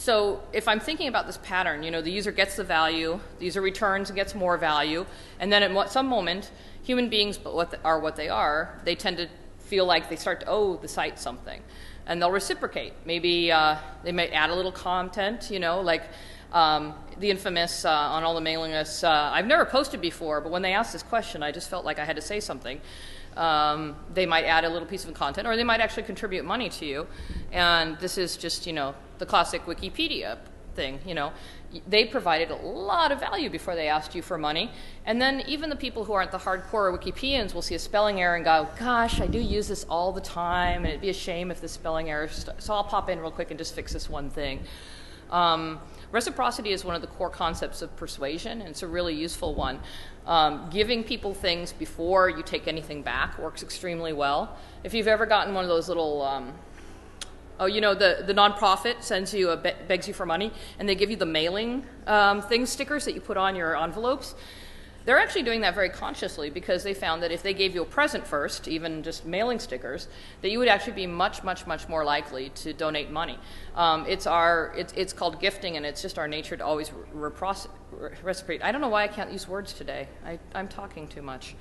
so 0.00 0.40
if 0.54 0.66
I'm 0.66 0.80
thinking 0.80 1.08
about 1.08 1.26
this 1.26 1.36
pattern, 1.42 1.82
you 1.82 1.90
know, 1.90 2.00
the 2.00 2.10
user 2.10 2.32
gets 2.32 2.56
the 2.56 2.64
value, 2.64 3.20
the 3.38 3.44
user 3.44 3.60
returns 3.60 4.08
and 4.08 4.16
gets 4.16 4.34
more 4.34 4.56
value, 4.56 5.04
and 5.38 5.52
then 5.52 5.62
at 5.62 5.92
some 5.92 6.06
moment, 6.06 6.50
human 6.82 7.10
beings 7.10 7.38
are 7.84 8.00
what 8.00 8.16
they 8.16 8.30
are. 8.30 8.80
They 8.86 8.94
tend 8.94 9.18
to 9.18 9.28
feel 9.58 9.84
like 9.84 10.08
they 10.08 10.16
start 10.16 10.40
to 10.40 10.46
owe 10.46 10.76
the 10.76 10.88
site 10.88 11.18
something, 11.18 11.62
and 12.06 12.20
they'll 12.20 12.30
reciprocate. 12.30 12.94
Maybe 13.04 13.52
uh, 13.52 13.76
they 14.02 14.12
might 14.12 14.32
add 14.32 14.48
a 14.48 14.54
little 14.54 14.72
content, 14.72 15.50
you 15.50 15.60
know, 15.60 15.82
like 15.82 16.04
um, 16.50 16.94
the 17.18 17.30
infamous 17.30 17.84
uh, 17.84 17.90
on 17.90 18.24
all 18.24 18.34
the 18.34 18.40
mailing 18.40 18.72
lists. 18.72 19.04
Uh, 19.04 19.10
I've 19.10 19.46
never 19.46 19.66
posted 19.66 20.00
before, 20.00 20.40
but 20.40 20.50
when 20.50 20.62
they 20.62 20.72
asked 20.72 20.94
this 20.94 21.02
question, 21.02 21.42
I 21.42 21.52
just 21.52 21.68
felt 21.68 21.84
like 21.84 21.98
I 21.98 22.06
had 22.06 22.16
to 22.16 22.22
say 22.22 22.40
something. 22.40 22.80
Um, 23.36 23.96
they 24.12 24.26
might 24.26 24.44
add 24.44 24.64
a 24.64 24.68
little 24.68 24.88
piece 24.88 25.04
of 25.04 25.14
content, 25.14 25.46
or 25.46 25.56
they 25.56 25.64
might 25.64 25.80
actually 25.80 26.02
contribute 26.02 26.44
money 26.44 26.68
to 26.70 26.84
you. 26.84 27.06
And 27.52 27.98
this 27.98 28.18
is 28.18 28.36
just, 28.36 28.66
you 28.66 28.72
know, 28.72 28.94
the 29.18 29.26
classic 29.26 29.64
Wikipedia 29.66 30.38
thing. 30.74 31.00
You 31.06 31.14
know, 31.14 31.32
they 31.88 32.04
provided 32.04 32.50
a 32.50 32.56
lot 32.56 33.12
of 33.12 33.20
value 33.20 33.50
before 33.50 33.74
they 33.74 33.88
asked 33.88 34.14
you 34.14 34.22
for 34.22 34.36
money. 34.36 34.70
And 35.04 35.20
then 35.20 35.42
even 35.46 35.70
the 35.70 35.76
people 35.76 36.04
who 36.04 36.12
aren't 36.12 36.32
the 36.32 36.38
hardcore 36.38 36.96
Wikipedians 36.96 37.54
will 37.54 37.62
see 37.62 37.74
a 37.74 37.78
spelling 37.78 38.20
error 38.20 38.34
and 38.34 38.44
go, 38.44 38.68
"Gosh, 38.78 39.20
I 39.20 39.26
do 39.26 39.38
use 39.38 39.68
this 39.68 39.84
all 39.88 40.12
the 40.12 40.20
time, 40.20 40.78
and 40.78 40.88
it'd 40.88 41.00
be 41.00 41.10
a 41.10 41.14
shame 41.14 41.50
if 41.50 41.60
the 41.60 41.68
spelling 41.68 42.10
error." 42.10 42.28
So 42.58 42.74
I'll 42.74 42.84
pop 42.84 43.08
in 43.08 43.20
real 43.20 43.30
quick 43.30 43.50
and 43.50 43.58
just 43.58 43.74
fix 43.74 43.92
this 43.92 44.08
one 44.10 44.30
thing. 44.30 44.64
Um, 45.30 45.80
reciprocity 46.12 46.70
is 46.72 46.84
one 46.84 46.94
of 46.94 47.00
the 47.00 47.06
core 47.08 47.30
concepts 47.30 47.82
of 47.82 47.94
persuasion, 47.96 48.60
and 48.60 48.70
it's 48.70 48.82
a 48.82 48.88
really 48.88 49.14
useful 49.14 49.54
one. 49.54 49.80
Um, 50.26 50.68
giving 50.70 51.04
people 51.04 51.34
things 51.34 51.72
before 51.72 52.28
you 52.28 52.42
take 52.42 52.68
anything 52.68 53.02
back 53.02 53.38
works 53.38 53.62
extremely 53.62 54.12
well. 54.12 54.56
If 54.84 54.94
you've 54.94 55.08
ever 55.08 55.26
gotten 55.26 55.54
one 55.54 55.64
of 55.64 55.68
those 55.68 55.88
little, 55.88 56.22
um, 56.22 56.52
oh, 57.58 57.66
you 57.66 57.80
know, 57.80 57.94
the, 57.94 58.24
the 58.26 58.34
nonprofit 58.34 59.02
sends 59.02 59.32
you 59.34 59.50
a 59.50 59.56
be- 59.56 59.72
begs 59.88 60.06
you 60.06 60.14
for 60.14 60.26
money, 60.26 60.52
and 60.78 60.88
they 60.88 60.94
give 60.94 61.10
you 61.10 61.16
the 61.16 61.26
mailing 61.26 61.84
um, 62.06 62.42
thing 62.42 62.66
stickers 62.66 63.04
that 63.04 63.14
you 63.14 63.20
put 63.20 63.36
on 63.36 63.56
your 63.56 63.76
envelopes. 63.76 64.34
They're 65.06 65.18
actually 65.18 65.44
doing 65.44 65.62
that 65.62 65.74
very 65.74 65.88
consciously 65.88 66.50
because 66.50 66.82
they 66.82 66.92
found 66.92 67.22
that 67.22 67.32
if 67.32 67.42
they 67.42 67.54
gave 67.54 67.74
you 67.74 67.82
a 67.82 67.86
present 67.86 68.26
first, 68.26 68.68
even 68.68 69.02
just 69.02 69.24
mailing 69.24 69.58
stickers, 69.58 70.08
that 70.42 70.50
you 70.50 70.58
would 70.58 70.68
actually 70.68 70.92
be 70.92 71.06
much, 71.06 71.42
much, 71.42 71.66
much 71.66 71.88
more 71.88 72.04
likely 72.04 72.50
to 72.50 72.72
donate 72.72 73.10
money. 73.10 73.38
Um, 73.74 74.04
it's 74.06 74.26
our, 74.26 74.74
it's, 74.76 74.92
it's 74.92 75.12
called 75.12 75.40
gifting, 75.40 75.76
and 75.76 75.86
it's 75.86 76.02
just 76.02 76.18
our 76.18 76.28
nature 76.28 76.56
to 76.56 76.64
always 76.64 76.92
reciprocate. 77.12 78.62
I 78.62 78.72
don't 78.72 78.80
know 78.80 78.88
why 78.88 79.04
I 79.04 79.08
can't 79.08 79.32
use 79.32 79.48
words 79.48 79.72
today. 79.72 80.06
I, 80.24 80.38
I'm 80.54 80.68
talking 80.68 81.08
too 81.08 81.22
much. 81.22 81.54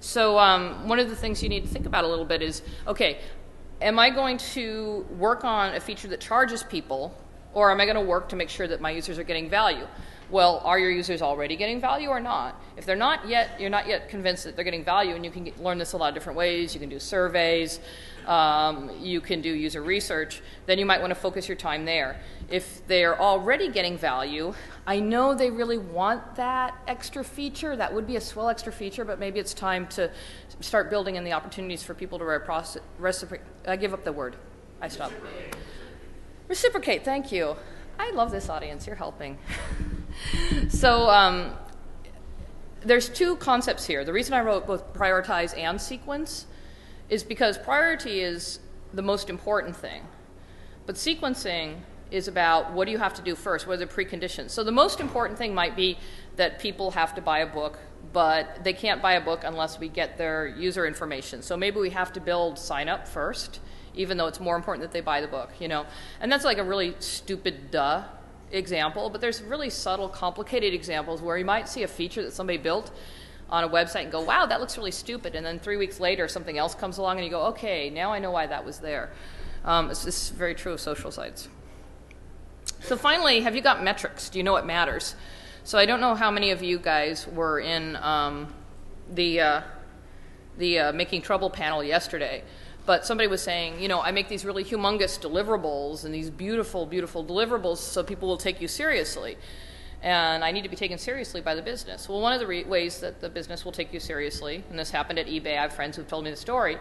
So 0.00 0.38
um, 0.38 0.86
one 0.86 0.98
of 0.98 1.08
the 1.08 1.16
things 1.16 1.42
you 1.42 1.48
need 1.48 1.62
to 1.62 1.68
think 1.68 1.86
about 1.86 2.04
a 2.04 2.08
little 2.08 2.24
bit 2.24 2.42
is, 2.42 2.62
okay, 2.86 3.18
am 3.82 3.98
I 3.98 4.10
going 4.10 4.38
to 4.38 5.04
work 5.18 5.44
on 5.44 5.74
a 5.74 5.80
feature 5.80 6.08
that 6.08 6.20
charges 6.20 6.62
people, 6.62 7.16
or 7.54 7.70
am 7.70 7.80
I 7.80 7.86
going 7.86 7.96
to 7.96 8.02
work 8.02 8.28
to 8.28 8.36
make 8.36 8.50
sure 8.50 8.68
that 8.68 8.80
my 8.80 8.90
users 8.90 9.18
are 9.18 9.24
getting 9.24 9.50
value? 9.50 9.86
Well, 10.34 10.60
are 10.64 10.80
your 10.80 10.90
users 10.90 11.22
already 11.22 11.54
getting 11.54 11.80
value 11.80 12.08
or 12.08 12.18
not? 12.18 12.60
If 12.76 12.84
they're 12.86 12.96
not 12.96 13.28
yet, 13.28 13.60
you're 13.60 13.70
not 13.70 13.86
yet 13.86 14.08
convinced 14.08 14.42
that 14.42 14.56
they're 14.56 14.64
getting 14.64 14.82
value, 14.82 15.14
and 15.14 15.24
you 15.24 15.30
can 15.30 15.44
get, 15.44 15.62
learn 15.62 15.78
this 15.78 15.92
a 15.92 15.96
lot 15.96 16.08
of 16.08 16.14
different 16.14 16.36
ways. 16.36 16.74
You 16.74 16.80
can 16.80 16.88
do 16.88 16.98
surveys, 16.98 17.78
um, 18.26 18.90
you 18.98 19.20
can 19.20 19.40
do 19.40 19.50
user 19.50 19.80
research, 19.80 20.42
then 20.66 20.76
you 20.76 20.86
might 20.86 21.00
want 21.00 21.12
to 21.12 21.14
focus 21.14 21.46
your 21.46 21.56
time 21.56 21.84
there. 21.84 22.20
If 22.50 22.84
they're 22.88 23.16
already 23.16 23.70
getting 23.70 23.96
value, 23.96 24.54
I 24.88 24.98
know 24.98 25.36
they 25.36 25.52
really 25.52 25.78
want 25.78 26.34
that 26.34 26.74
extra 26.88 27.22
feature. 27.22 27.76
That 27.76 27.94
would 27.94 28.08
be 28.08 28.16
a 28.16 28.20
swell 28.20 28.48
extra 28.48 28.72
feature, 28.72 29.04
but 29.04 29.20
maybe 29.20 29.38
it's 29.38 29.54
time 29.54 29.86
to 29.90 30.10
start 30.58 30.90
building 30.90 31.14
in 31.14 31.22
the 31.22 31.32
opportunities 31.32 31.84
for 31.84 31.94
people 31.94 32.18
to 32.18 32.74
reciprocate. 32.98 33.46
I 33.68 33.76
give 33.76 33.94
up 33.94 34.02
the 34.02 34.12
word. 34.12 34.34
I 34.80 34.88
stop. 34.88 35.12
Reciprocate, 36.48 37.04
thank 37.04 37.30
you. 37.30 37.54
I 38.00 38.10
love 38.10 38.32
this 38.32 38.48
audience. 38.48 38.88
You're 38.88 38.96
helping. 38.96 39.38
so, 40.68 41.08
um, 41.08 41.52
there's 42.84 43.08
two 43.08 43.36
concepts 43.36 43.86
here. 43.86 44.04
The 44.04 44.12
reason 44.12 44.34
I 44.34 44.40
wrote 44.40 44.66
both 44.66 44.92
prioritize 44.92 45.56
and 45.58 45.80
sequence 45.80 46.46
is 47.08 47.24
because 47.24 47.58
priority 47.58 48.20
is 48.20 48.60
the 48.92 49.02
most 49.02 49.30
important 49.30 49.76
thing. 49.76 50.02
But 50.86 50.96
sequencing 50.96 51.78
is 52.10 52.28
about 52.28 52.72
what 52.72 52.84
do 52.84 52.92
you 52.92 52.98
have 52.98 53.14
to 53.14 53.22
do 53.22 53.34
first? 53.34 53.66
What 53.66 53.74
are 53.74 53.76
the 53.78 53.86
preconditions? 53.86 54.50
So 54.50 54.62
the 54.62 54.72
most 54.72 55.00
important 55.00 55.38
thing 55.38 55.54
might 55.54 55.74
be 55.74 55.98
that 56.36 56.58
people 56.58 56.90
have 56.92 57.14
to 57.14 57.22
buy 57.22 57.40
a 57.40 57.46
book, 57.46 57.78
but 58.12 58.62
they 58.62 58.72
can't 58.72 59.00
buy 59.00 59.14
a 59.14 59.20
book 59.20 59.42
unless 59.44 59.78
we 59.78 59.88
get 59.88 60.18
their 60.18 60.46
user 60.46 60.86
information. 60.86 61.42
So 61.42 61.56
maybe 61.56 61.80
we 61.80 61.90
have 61.90 62.12
to 62.12 62.20
build 62.20 62.58
sign 62.58 62.88
up 62.88 63.08
first, 63.08 63.60
even 63.94 64.18
though 64.18 64.26
it's 64.26 64.40
more 64.40 64.56
important 64.56 64.82
that 64.82 64.92
they 64.92 65.00
buy 65.00 65.20
the 65.20 65.28
book, 65.28 65.50
you 65.58 65.68
know. 65.68 65.86
And 66.20 66.30
that's 66.30 66.44
like 66.44 66.58
a 66.58 66.64
really 66.64 66.94
stupid 66.98 67.70
duh 67.70 68.04
example, 68.54 69.10
but 69.10 69.20
there's 69.20 69.42
really 69.42 69.70
subtle, 69.70 70.08
complicated 70.08 70.74
examples 70.74 71.20
where 71.20 71.36
you 71.36 71.44
might 71.44 71.68
see 71.68 71.82
a 71.82 71.88
feature 71.88 72.22
that 72.22 72.32
somebody 72.32 72.58
built 72.58 72.90
on 73.50 73.64
a 73.64 73.68
website 73.68 74.02
and 74.02 74.12
go, 74.12 74.20
wow, 74.20 74.46
that 74.46 74.60
looks 74.60 74.76
really 74.78 74.90
stupid. 74.90 75.34
And 75.34 75.44
then 75.44 75.58
three 75.58 75.76
weeks 75.76 76.00
later, 76.00 76.28
something 76.28 76.58
else 76.58 76.74
comes 76.74 76.98
along 76.98 77.18
and 77.18 77.24
you 77.24 77.30
go, 77.30 77.46
okay, 77.46 77.90
now 77.90 78.12
I 78.12 78.18
know 78.18 78.30
why 78.30 78.46
that 78.46 78.64
was 78.64 78.78
there. 78.78 79.12
Um, 79.64 79.90
it's, 79.90 80.06
it's 80.06 80.30
very 80.30 80.54
true 80.54 80.72
of 80.72 80.80
social 80.80 81.10
sites. 81.10 81.48
So 82.80 82.96
finally, 82.96 83.40
have 83.40 83.54
you 83.54 83.62
got 83.62 83.82
metrics? 83.82 84.28
Do 84.28 84.38
you 84.38 84.44
know 84.44 84.52
what 84.52 84.66
matters? 84.66 85.14
So 85.64 85.78
I 85.78 85.86
don't 85.86 86.00
know 86.00 86.14
how 86.14 86.30
many 86.30 86.50
of 86.50 86.62
you 86.62 86.78
guys 86.78 87.26
were 87.26 87.60
in 87.60 87.96
um, 87.96 88.52
the 89.10 89.40
uh, 89.40 89.60
the 90.58 90.78
uh, 90.78 90.92
making 90.92 91.22
trouble 91.22 91.50
panel 91.50 91.82
yesterday, 91.82 92.44
but 92.86 93.06
somebody 93.06 93.28
was 93.28 93.42
saying, 93.42 93.80
you 93.80 93.88
know, 93.88 94.00
I 94.00 94.10
make 94.10 94.28
these 94.28 94.44
really 94.44 94.64
humongous 94.64 95.18
deliverables 95.18 96.04
and 96.04 96.14
these 96.14 96.30
beautiful, 96.30 96.84
beautiful 96.86 97.24
deliverables 97.24 97.78
so 97.78 98.02
people 98.02 98.28
will 98.28 98.36
take 98.36 98.60
you 98.60 98.68
seriously. 98.68 99.36
And 100.02 100.44
I 100.44 100.50
need 100.52 100.64
to 100.64 100.68
be 100.68 100.76
taken 100.76 100.98
seriously 100.98 101.40
by 101.40 101.54
the 101.54 101.62
business. 101.62 102.10
Well, 102.10 102.20
one 102.20 102.34
of 102.34 102.40
the 102.40 102.46
re- 102.46 102.64
ways 102.64 103.00
that 103.00 103.22
the 103.22 103.30
business 103.30 103.64
will 103.64 103.72
take 103.72 103.90
you 103.94 104.00
seriously, 104.00 104.62
and 104.68 104.78
this 104.78 104.90
happened 104.90 105.18
at 105.18 105.26
eBay, 105.26 105.56
I 105.58 105.62
have 105.62 105.72
friends 105.72 105.96
who've 105.96 106.06
told 106.06 106.24
me 106.24 106.30
the 106.30 106.36
story, 106.36 106.76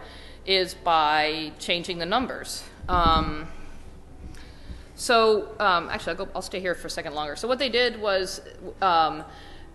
is 0.45 0.73
by 0.73 1.53
changing 1.57 1.99
the 1.99 2.05
numbers. 2.05 2.65
Um, 2.89 3.47
so 4.95 5.55
um, 5.59 5.87
actually, 5.89 6.11
I'll, 6.11 6.25
go, 6.25 6.31
I'll, 6.35 6.41
stay 6.41 6.59
here 6.59 6.75
for 6.75 6.87
a 6.87 6.89
second 6.89 7.15
longer. 7.15 7.37
So 7.37 7.47
what 7.47 7.59
they 7.59 7.69
did 7.69 7.99
was 7.99 8.41
um, 8.81 9.23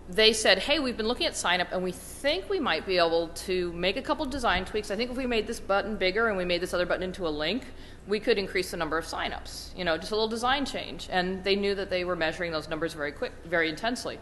they 0.09 0.33
said, 0.33 0.59
"Hey, 0.59 0.79
we've 0.79 0.97
been 0.97 1.07
looking 1.07 1.27
at 1.27 1.35
sign 1.35 1.61
up, 1.61 1.71
and 1.71 1.83
we 1.83 1.91
think 1.91 2.49
we 2.49 2.59
might 2.59 2.85
be 2.85 2.97
able 2.97 3.27
to 3.29 3.71
make 3.73 3.95
a 3.95 4.01
couple 4.01 4.25
design 4.25 4.65
tweaks. 4.65 4.89
I 4.89 4.95
think 4.95 5.11
if 5.11 5.17
we 5.17 5.27
made 5.27 5.45
this 5.45 5.59
button 5.59 5.97
bigger 5.97 6.27
and 6.27 6.37
we 6.37 6.45
made 6.45 6.61
this 6.61 6.73
other 6.73 6.85
button 6.85 7.03
into 7.03 7.27
a 7.27 7.29
link, 7.29 7.63
we 8.09 8.19
could 8.19 8.39
increase 8.39 8.71
the 8.71 8.77
number 8.77 8.97
of 8.97 9.05
signups. 9.05 9.77
You 9.77 9.85
know, 9.85 9.95
just 9.95 10.11
a 10.11 10.15
little 10.15 10.27
design 10.27 10.65
change. 10.65 11.07
And 11.11 11.43
they 11.43 11.55
knew 11.55 11.75
that 11.75 11.91
they 11.91 12.03
were 12.03 12.15
measuring 12.15 12.51
those 12.51 12.67
numbers 12.67 12.93
very 12.93 13.11
quick, 13.11 13.31
very 13.45 13.69
intensely. 13.69 14.17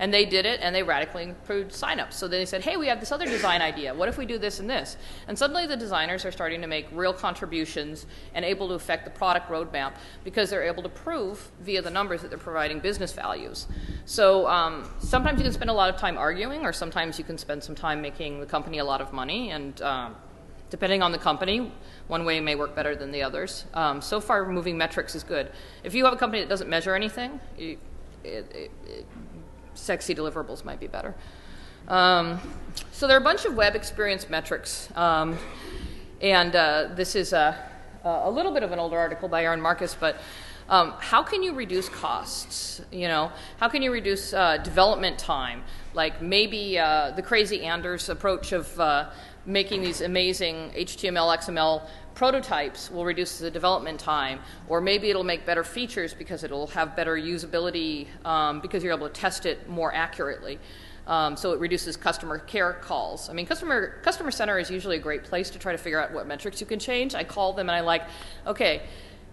And 0.00 0.12
they 0.12 0.24
did 0.24 0.44
it, 0.44 0.58
and 0.60 0.74
they 0.74 0.82
radically 0.82 1.22
improved 1.22 1.70
signups. 1.70 2.14
So 2.14 2.26
then 2.26 2.40
they 2.40 2.46
said, 2.46 2.62
hey, 2.62 2.76
we 2.76 2.88
have 2.88 2.98
this 2.98 3.12
other 3.12 3.26
design 3.26 3.62
idea. 3.62 3.94
What 3.94 4.08
if 4.08 4.18
we 4.18 4.26
do 4.26 4.38
this 4.38 4.58
and 4.58 4.68
this? 4.68 4.96
And 5.28 5.38
suddenly 5.38 5.66
the 5.66 5.76
designers 5.76 6.24
are 6.24 6.32
starting 6.32 6.60
to 6.62 6.66
make 6.66 6.86
real 6.92 7.12
contributions 7.12 8.06
and 8.34 8.44
able 8.44 8.66
to 8.68 8.74
affect 8.74 9.04
the 9.04 9.10
product 9.10 9.48
roadmap 9.48 9.94
because 10.24 10.50
they're 10.50 10.64
able 10.64 10.82
to 10.82 10.88
prove 10.88 11.50
via 11.60 11.80
the 11.80 11.90
numbers 11.90 12.22
that 12.22 12.30
they're 12.30 12.38
providing 12.38 12.80
business 12.80 13.12
values. 13.12 13.68
So 14.04 14.48
um, 14.48 14.90
sometimes 14.98 15.38
you 15.38 15.44
can 15.44 15.52
spend 15.52 15.70
a 15.70 15.74
lot 15.74 15.94
of 15.94 15.96
time 15.96 16.18
arguing, 16.18 16.64
or 16.64 16.72
sometimes 16.72 17.18
you 17.18 17.24
can 17.24 17.38
spend 17.38 17.62
some 17.62 17.76
time 17.76 18.02
making 18.02 18.40
the 18.40 18.46
company 18.46 18.78
a 18.78 18.84
lot 18.84 19.00
of 19.00 19.12
money. 19.12 19.50
And 19.50 19.80
uh, 19.80 20.10
depending 20.70 21.02
on 21.02 21.12
the 21.12 21.18
company, 21.18 21.72
one 22.08 22.24
way 22.24 22.40
may 22.40 22.54
work 22.54 22.74
better 22.74 22.94
than 22.94 23.10
the 23.10 23.22
others. 23.22 23.64
Um, 23.74 24.00
so 24.00 24.20
far, 24.20 24.46
moving 24.46 24.76
metrics 24.76 25.14
is 25.14 25.24
good. 25.24 25.50
If 25.84 25.94
you 25.94 26.04
have 26.04 26.14
a 26.14 26.16
company 26.16 26.42
that 26.42 26.48
doesn't 26.48 26.68
measure 26.68 26.94
anything, 26.94 27.40
you, 27.56 27.78
it, 28.24 28.50
it, 28.54 28.70
it, 28.86 29.06
sexy 29.74 30.14
deliverables 30.14 30.64
might 30.64 30.80
be 30.80 30.86
better. 30.86 31.14
Um, 31.86 32.40
so 32.92 33.06
there 33.06 33.16
are 33.16 33.20
a 33.20 33.24
bunch 33.24 33.44
of 33.44 33.54
web 33.54 33.74
experience 33.74 34.28
metrics, 34.28 34.88
um, 34.94 35.38
and 36.20 36.54
uh, 36.54 36.88
this 36.94 37.14
is 37.14 37.32
a, 37.32 37.56
a 38.04 38.30
little 38.30 38.52
bit 38.52 38.62
of 38.62 38.72
an 38.72 38.78
older 38.78 38.98
article 38.98 39.28
by 39.28 39.44
Aaron 39.44 39.60
Marcus, 39.60 39.96
but 39.98 40.16
um, 40.68 40.92
how 40.98 41.22
can 41.22 41.42
you 41.42 41.54
reduce 41.54 41.88
costs? 41.88 42.82
You 42.92 43.08
know, 43.08 43.32
how 43.58 43.68
can 43.68 43.80
you 43.80 43.90
reduce 43.90 44.34
uh, 44.34 44.58
development 44.58 45.18
time? 45.18 45.62
Like 45.94 46.20
maybe 46.20 46.78
uh, 46.78 47.12
the 47.12 47.22
crazy 47.22 47.64
Anders 47.64 48.10
approach 48.10 48.52
of 48.52 48.78
uh, 48.78 49.08
making 49.48 49.80
these 49.80 50.02
amazing 50.02 50.70
HTML, 50.76 51.36
XML 51.38 51.82
prototypes 52.14 52.90
will 52.90 53.04
reduce 53.04 53.38
the 53.38 53.50
development 53.50 53.98
time, 53.98 54.40
or 54.68 54.80
maybe 54.80 55.08
it'll 55.08 55.24
make 55.24 55.46
better 55.46 55.64
features 55.64 56.12
because 56.12 56.44
it'll 56.44 56.66
have 56.66 56.94
better 56.94 57.16
usability 57.16 58.06
um, 58.26 58.60
because 58.60 58.84
you're 58.84 58.94
able 58.94 59.08
to 59.08 59.14
test 59.14 59.46
it 59.46 59.68
more 59.68 59.92
accurately. 59.94 60.58
Um, 61.06 61.38
so 61.38 61.52
it 61.52 61.58
reduces 61.58 61.96
customer 61.96 62.38
care 62.38 62.74
calls. 62.74 63.30
I 63.30 63.32
mean, 63.32 63.46
customer 63.46 63.98
customer 64.02 64.30
center 64.30 64.58
is 64.58 64.70
usually 64.70 64.96
a 64.96 65.00
great 65.00 65.24
place 65.24 65.48
to 65.50 65.58
try 65.58 65.72
to 65.72 65.78
figure 65.78 65.98
out 65.98 66.12
what 66.12 66.26
metrics 66.26 66.60
you 66.60 66.66
can 66.66 66.78
change. 66.78 67.14
I 67.14 67.24
call 67.24 67.54
them 67.54 67.70
and 67.70 67.76
I 67.76 67.80
like, 67.80 68.02
okay, 68.46 68.82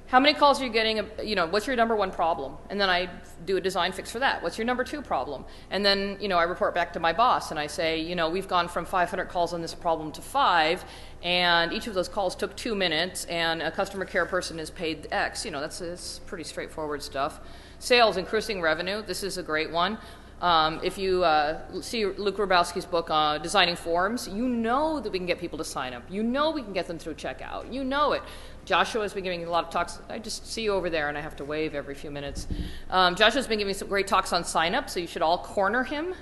how 0.08 0.20
many 0.20 0.38
calls 0.38 0.62
are 0.62 0.66
you 0.66 0.72
getting? 0.72 1.04
You 1.24 1.36
know, 1.36 1.48
what's 1.48 1.66
your 1.66 1.76
number 1.76 1.96
one 1.96 2.12
problem? 2.12 2.58
And 2.70 2.80
then 2.80 2.90
I 2.90 3.10
do 3.46 3.58
a 3.58 3.62
design 3.62 3.92
fix 3.92 4.12
for 4.12 4.20
that. 4.20 4.44
What's 4.44 4.58
your 4.58 4.66
number 4.66 4.84
two 4.84 5.02
problem? 5.02 5.46
And 5.72 5.84
then, 5.84 6.18
you 6.20 6.28
know, 6.28 6.38
I 6.38 6.44
report 6.44 6.76
back 6.76 6.94
to 6.94 7.00
my 7.00 7.12
boss 7.12 7.50
and 7.50 7.60
I 7.60 7.66
say, 7.66 8.00
you 8.00 8.16
know, 8.16 8.30
we've 8.30 8.48
gone 8.48 8.68
from 8.68 8.86
500 8.86 9.26
calls 9.26 9.52
on 9.54 9.62
this 9.62 9.74
problem 9.74 10.12
to 10.12 10.22
five, 10.22 10.86
and 11.24 11.74
each 11.74 11.88
of 11.88 11.96
those 11.96 12.08
calls 12.08 12.36
took 12.36 12.56
two 12.56 12.76
minutes, 12.76 13.26
and 13.26 13.64
a 13.64 13.72
customer 13.72 14.06
care 14.06 14.28
person 14.28 14.60
is 14.60 14.70
paid 14.70 15.08
X. 15.12 15.44
You 15.44 15.52
know, 15.52 15.60
that's, 15.60 15.80
that's 15.80 16.20
pretty 16.20 16.44
straightforward 16.44 17.02
stuff. 17.02 17.40
Sales, 17.80 18.18
increasing 18.18 18.62
revenue. 18.62 19.02
This 19.02 19.24
is 19.24 19.38
a 19.40 19.44
great 19.44 19.72
one. 19.72 19.98
Um, 20.42 20.82
if 20.84 20.98
you 20.98 21.24
uh, 21.24 21.82
see 21.82 22.06
Luke 22.06 22.38
Wroblewski's 22.38 22.86
book, 22.86 23.08
uh, 23.10 23.38
Designing 23.38 23.76
Forms, 23.76 24.28
you 24.28 24.48
know 24.48 25.00
that 25.00 25.12
we 25.12 25.18
can 25.18 25.26
get 25.26 25.40
people 25.40 25.58
to 25.58 25.64
sign 25.64 25.94
up. 25.94 26.04
You 26.10 26.24
know 26.24 26.52
we 26.52 26.62
can 26.62 26.74
get 26.74 26.88
them 26.88 27.00
through 27.00 27.16
checkout. 27.16 27.72
You 27.72 27.84
know 27.84 28.12
it. 28.12 28.22
Joshua 28.66 29.04
has 29.04 29.14
been 29.14 29.24
giving 29.24 29.46
a 29.46 29.50
lot 29.50 29.64
of 29.64 29.70
talks. 29.70 30.00
I 30.10 30.18
just 30.18 30.52
see 30.52 30.64
you 30.64 30.74
over 30.74 30.90
there 30.90 31.08
and 31.08 31.18
I 31.18 31.22
have 31.22 31.36
to 31.38 31.46
wave 31.46 31.76
every 31.76 31.94
few 31.94 32.10
minutes. 32.10 32.48
Um, 32.90 33.16
Joshua's 33.16 33.48
been 33.48 33.60
giving 33.60 33.76
some 33.76 33.88
great 33.88 34.08
talks 34.08 34.34
on 34.34 34.44
sign 34.44 34.74
up, 34.74 34.90
so 34.90 35.00
you 35.00 35.06
should 35.06 35.22
all 35.22 35.38
corner 35.38 35.84
him 35.84 36.16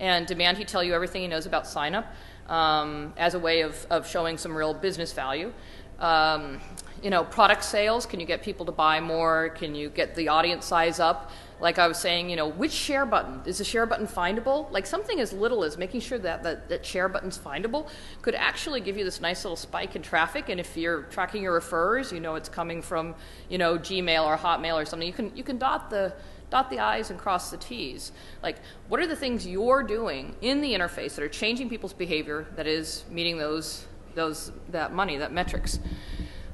and 0.00 0.26
demand 0.26 0.58
he 0.58 0.64
tell 0.64 0.82
you 0.82 0.92
everything 0.92 1.22
he 1.22 1.28
knows 1.28 1.46
about 1.46 1.68
sign 1.68 1.94
up 1.94 2.12
um, 2.48 3.14
as 3.16 3.34
a 3.34 3.38
way 3.38 3.60
of, 3.60 3.86
of 3.90 4.08
showing 4.08 4.36
some 4.36 4.56
real 4.56 4.74
business 4.74 5.12
value. 5.12 5.52
Um, 6.00 6.60
you 7.00 7.10
know, 7.10 7.22
product 7.22 7.62
sales, 7.62 8.06
can 8.06 8.18
you 8.18 8.26
get 8.26 8.42
people 8.42 8.66
to 8.66 8.72
buy 8.72 8.98
more? 8.98 9.50
Can 9.50 9.76
you 9.76 9.88
get 9.88 10.16
the 10.16 10.28
audience 10.28 10.64
size 10.66 10.98
up? 10.98 11.30
Like 11.60 11.78
I 11.78 11.86
was 11.86 11.98
saying, 11.98 12.30
you 12.30 12.36
know, 12.36 12.48
which 12.48 12.72
share 12.72 13.06
button? 13.06 13.40
Is 13.46 13.58
the 13.58 13.64
share 13.64 13.86
button 13.86 14.06
findable? 14.06 14.70
Like 14.70 14.86
something 14.86 15.20
as 15.20 15.32
little 15.32 15.64
as 15.64 15.78
making 15.78 16.00
sure 16.00 16.18
that, 16.18 16.42
that 16.42 16.68
that 16.68 16.84
share 16.84 17.08
button's 17.08 17.38
findable 17.38 17.88
could 18.22 18.34
actually 18.34 18.80
give 18.80 18.96
you 18.96 19.04
this 19.04 19.20
nice 19.20 19.44
little 19.44 19.56
spike 19.56 19.96
in 19.96 20.02
traffic. 20.02 20.48
And 20.48 20.58
if 20.58 20.76
you're 20.76 21.02
tracking 21.04 21.42
your 21.42 21.58
referrers, 21.60 22.12
you 22.12 22.20
know 22.20 22.34
it's 22.34 22.48
coming 22.48 22.82
from, 22.82 23.14
you 23.48 23.58
know, 23.58 23.78
Gmail 23.78 24.24
or 24.24 24.36
Hotmail 24.36 24.74
or 24.74 24.84
something. 24.84 25.06
You 25.06 25.14
can 25.14 25.36
you 25.36 25.44
can 25.44 25.58
dot 25.58 25.90
the 25.90 26.14
dot 26.50 26.70
the 26.70 26.78
i's 26.78 27.10
and 27.10 27.18
cross 27.18 27.50
the 27.50 27.56
t's. 27.56 28.12
Like 28.42 28.58
what 28.88 29.00
are 29.00 29.06
the 29.06 29.16
things 29.16 29.46
you're 29.46 29.82
doing 29.82 30.36
in 30.40 30.60
the 30.60 30.72
interface 30.72 31.14
that 31.14 31.22
are 31.22 31.28
changing 31.28 31.68
people's 31.68 31.92
behavior 31.92 32.46
that 32.56 32.66
is 32.66 33.04
meeting 33.10 33.38
those 33.38 33.86
those 34.14 34.52
that 34.70 34.92
money, 34.92 35.16
that 35.18 35.32
metrics. 35.32 35.78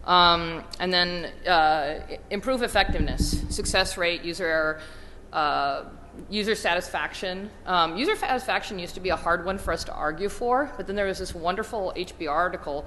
Um, 0.04 0.64
and 0.78 0.92
then 0.92 1.26
uh, 1.46 2.00
improve 2.30 2.62
effectiveness, 2.62 3.44
success 3.50 3.96
rate, 3.96 4.22
user 4.22 4.46
error, 4.46 4.80
uh, 5.32 5.84
user 6.28 6.54
satisfaction. 6.54 7.50
Um, 7.66 7.96
user 7.96 8.16
satisfaction 8.16 8.78
used 8.78 8.94
to 8.94 9.00
be 9.00 9.10
a 9.10 9.16
hard 9.16 9.44
one 9.44 9.58
for 9.58 9.72
us 9.72 9.84
to 9.84 9.92
argue 9.92 10.28
for, 10.28 10.72
but 10.76 10.86
then 10.86 10.96
there 10.96 11.06
was 11.06 11.18
this 11.18 11.34
wonderful 11.34 11.92
HBR 11.96 12.30
article 12.30 12.84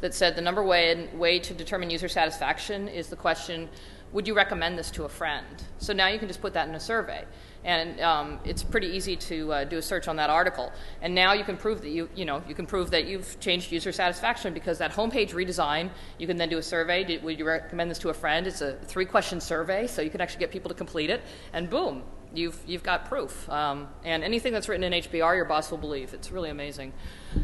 that 0.00 0.14
said 0.14 0.36
the 0.36 0.40
number 0.40 0.62
way, 0.62 1.08
way 1.14 1.38
to 1.38 1.54
determine 1.54 1.90
user 1.90 2.08
satisfaction 2.08 2.88
is 2.88 3.08
the 3.08 3.16
question 3.16 3.68
would 4.12 4.28
you 4.28 4.34
recommend 4.34 4.78
this 4.78 4.90
to 4.90 5.04
a 5.04 5.08
friend? 5.08 5.46
So 5.78 5.94
now 5.94 6.08
you 6.08 6.18
can 6.18 6.28
just 6.28 6.42
put 6.42 6.52
that 6.52 6.68
in 6.68 6.74
a 6.74 6.80
survey. 6.80 7.24
And 7.64 8.00
um, 8.00 8.40
it's 8.44 8.62
pretty 8.62 8.88
easy 8.88 9.16
to 9.16 9.52
uh, 9.52 9.64
do 9.64 9.78
a 9.78 9.82
search 9.82 10.08
on 10.08 10.16
that 10.16 10.30
article. 10.30 10.72
And 11.00 11.14
now 11.14 11.32
you 11.32 11.44
can 11.44 11.56
prove 11.56 11.80
that 11.82 11.90
you, 11.90 12.08
you 12.14 12.24
know, 12.24 12.42
you 12.48 12.54
can 12.54 12.66
prove 12.66 12.90
that 12.90 13.06
you've 13.06 13.38
changed 13.40 13.70
user 13.70 13.92
satisfaction 13.92 14.52
because 14.52 14.78
that 14.78 14.92
homepage 14.92 15.30
redesign. 15.30 15.90
You 16.18 16.26
can 16.26 16.36
then 16.36 16.48
do 16.48 16.58
a 16.58 16.62
survey. 16.62 17.04
Did, 17.04 17.22
would 17.22 17.38
you 17.38 17.46
recommend 17.46 17.90
this 17.90 17.98
to 18.00 18.08
a 18.08 18.14
friend? 18.14 18.46
It's 18.46 18.60
a 18.60 18.74
three-question 18.74 19.40
survey, 19.40 19.86
so 19.86 20.02
you 20.02 20.10
can 20.10 20.20
actually 20.20 20.40
get 20.40 20.50
people 20.50 20.68
to 20.68 20.74
complete 20.74 21.10
it, 21.10 21.22
and 21.52 21.70
boom, 21.70 22.02
you've 22.34 22.58
you've 22.66 22.82
got 22.82 23.06
proof. 23.06 23.48
Um, 23.48 23.88
and 24.04 24.24
anything 24.24 24.52
that's 24.52 24.68
written 24.68 24.84
in 24.84 25.02
HBR, 25.02 25.36
your 25.36 25.44
boss 25.44 25.70
will 25.70 25.78
believe. 25.78 26.14
It's 26.14 26.30
really 26.30 26.50
amazing. 26.50 26.92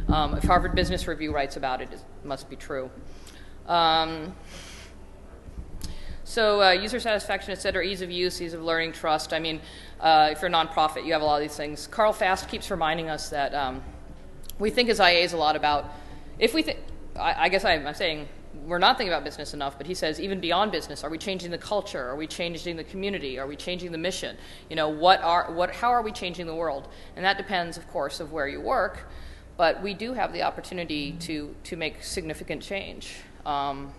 Um, 0.08 0.34
if 0.34 0.44
Harvard 0.44 0.74
Business 0.74 1.06
Review 1.06 1.34
writes 1.34 1.56
about 1.56 1.80
it, 1.80 1.92
it 1.92 2.02
must 2.24 2.50
be 2.50 2.56
true. 2.56 2.90
Um, 3.66 4.34
so 6.28 6.62
uh, 6.62 6.72
user 6.72 7.00
satisfaction, 7.00 7.52
et 7.52 7.62
cetera, 7.62 7.82
ease 7.82 8.02
of 8.02 8.10
use, 8.10 8.42
ease 8.42 8.52
of 8.52 8.62
learning, 8.62 8.92
trust. 8.92 9.32
I 9.32 9.38
mean, 9.38 9.62
uh, 9.98 10.28
if 10.30 10.42
you're 10.42 10.50
a 10.50 10.52
nonprofit, 10.52 11.06
you 11.06 11.14
have 11.14 11.22
a 11.22 11.24
lot 11.24 11.36
of 11.36 11.40
these 11.40 11.56
things. 11.56 11.86
Karl 11.86 12.12
Fast 12.12 12.50
keeps 12.50 12.70
reminding 12.70 13.08
us 13.08 13.30
that 13.30 13.54
um, 13.54 13.82
we 14.58 14.68
think 14.68 14.90
as 14.90 15.00
IAs 15.00 15.32
a 15.32 15.38
lot 15.38 15.56
about 15.56 15.90
if 16.38 16.52
we 16.52 16.60
think. 16.60 16.80
I, 17.18 17.48
guess 17.48 17.64
I'm, 17.64 17.84
I'm 17.84 17.94
saying 17.94 18.28
we're 18.66 18.78
not 18.78 18.98
thinking 18.98 19.12
about 19.12 19.24
business 19.24 19.54
enough, 19.54 19.78
but 19.78 19.86
he 19.86 19.94
says 19.94 20.20
even 20.20 20.38
beyond 20.38 20.70
business, 20.70 21.02
are 21.02 21.10
we 21.10 21.18
changing 21.18 21.50
the 21.50 21.58
culture? 21.58 22.06
Are 22.10 22.14
we 22.14 22.26
changing 22.26 22.76
the 22.76 22.84
community? 22.84 23.38
Are 23.38 23.46
we 23.46 23.56
changing 23.56 23.90
the 23.90 23.98
mission? 23.98 24.36
You 24.68 24.76
know, 24.76 24.88
what 24.88 25.22
are 25.22 25.50
what 25.50 25.74
how 25.74 25.88
are 25.88 26.02
we 26.02 26.12
changing 26.12 26.46
the 26.46 26.54
world? 26.54 26.88
And 27.16 27.24
that 27.24 27.38
depends, 27.38 27.78
of 27.78 27.88
course, 27.88 28.20
of 28.20 28.32
where 28.32 28.46
you 28.46 28.60
work, 28.60 29.08
but 29.56 29.82
we 29.82 29.94
do 29.94 30.12
have 30.12 30.34
the 30.34 30.42
opportunity 30.42 31.12
to 31.20 31.56
to 31.64 31.76
make 31.76 32.04
significant 32.04 32.62
change. 32.62 33.16
Um, 33.46 33.94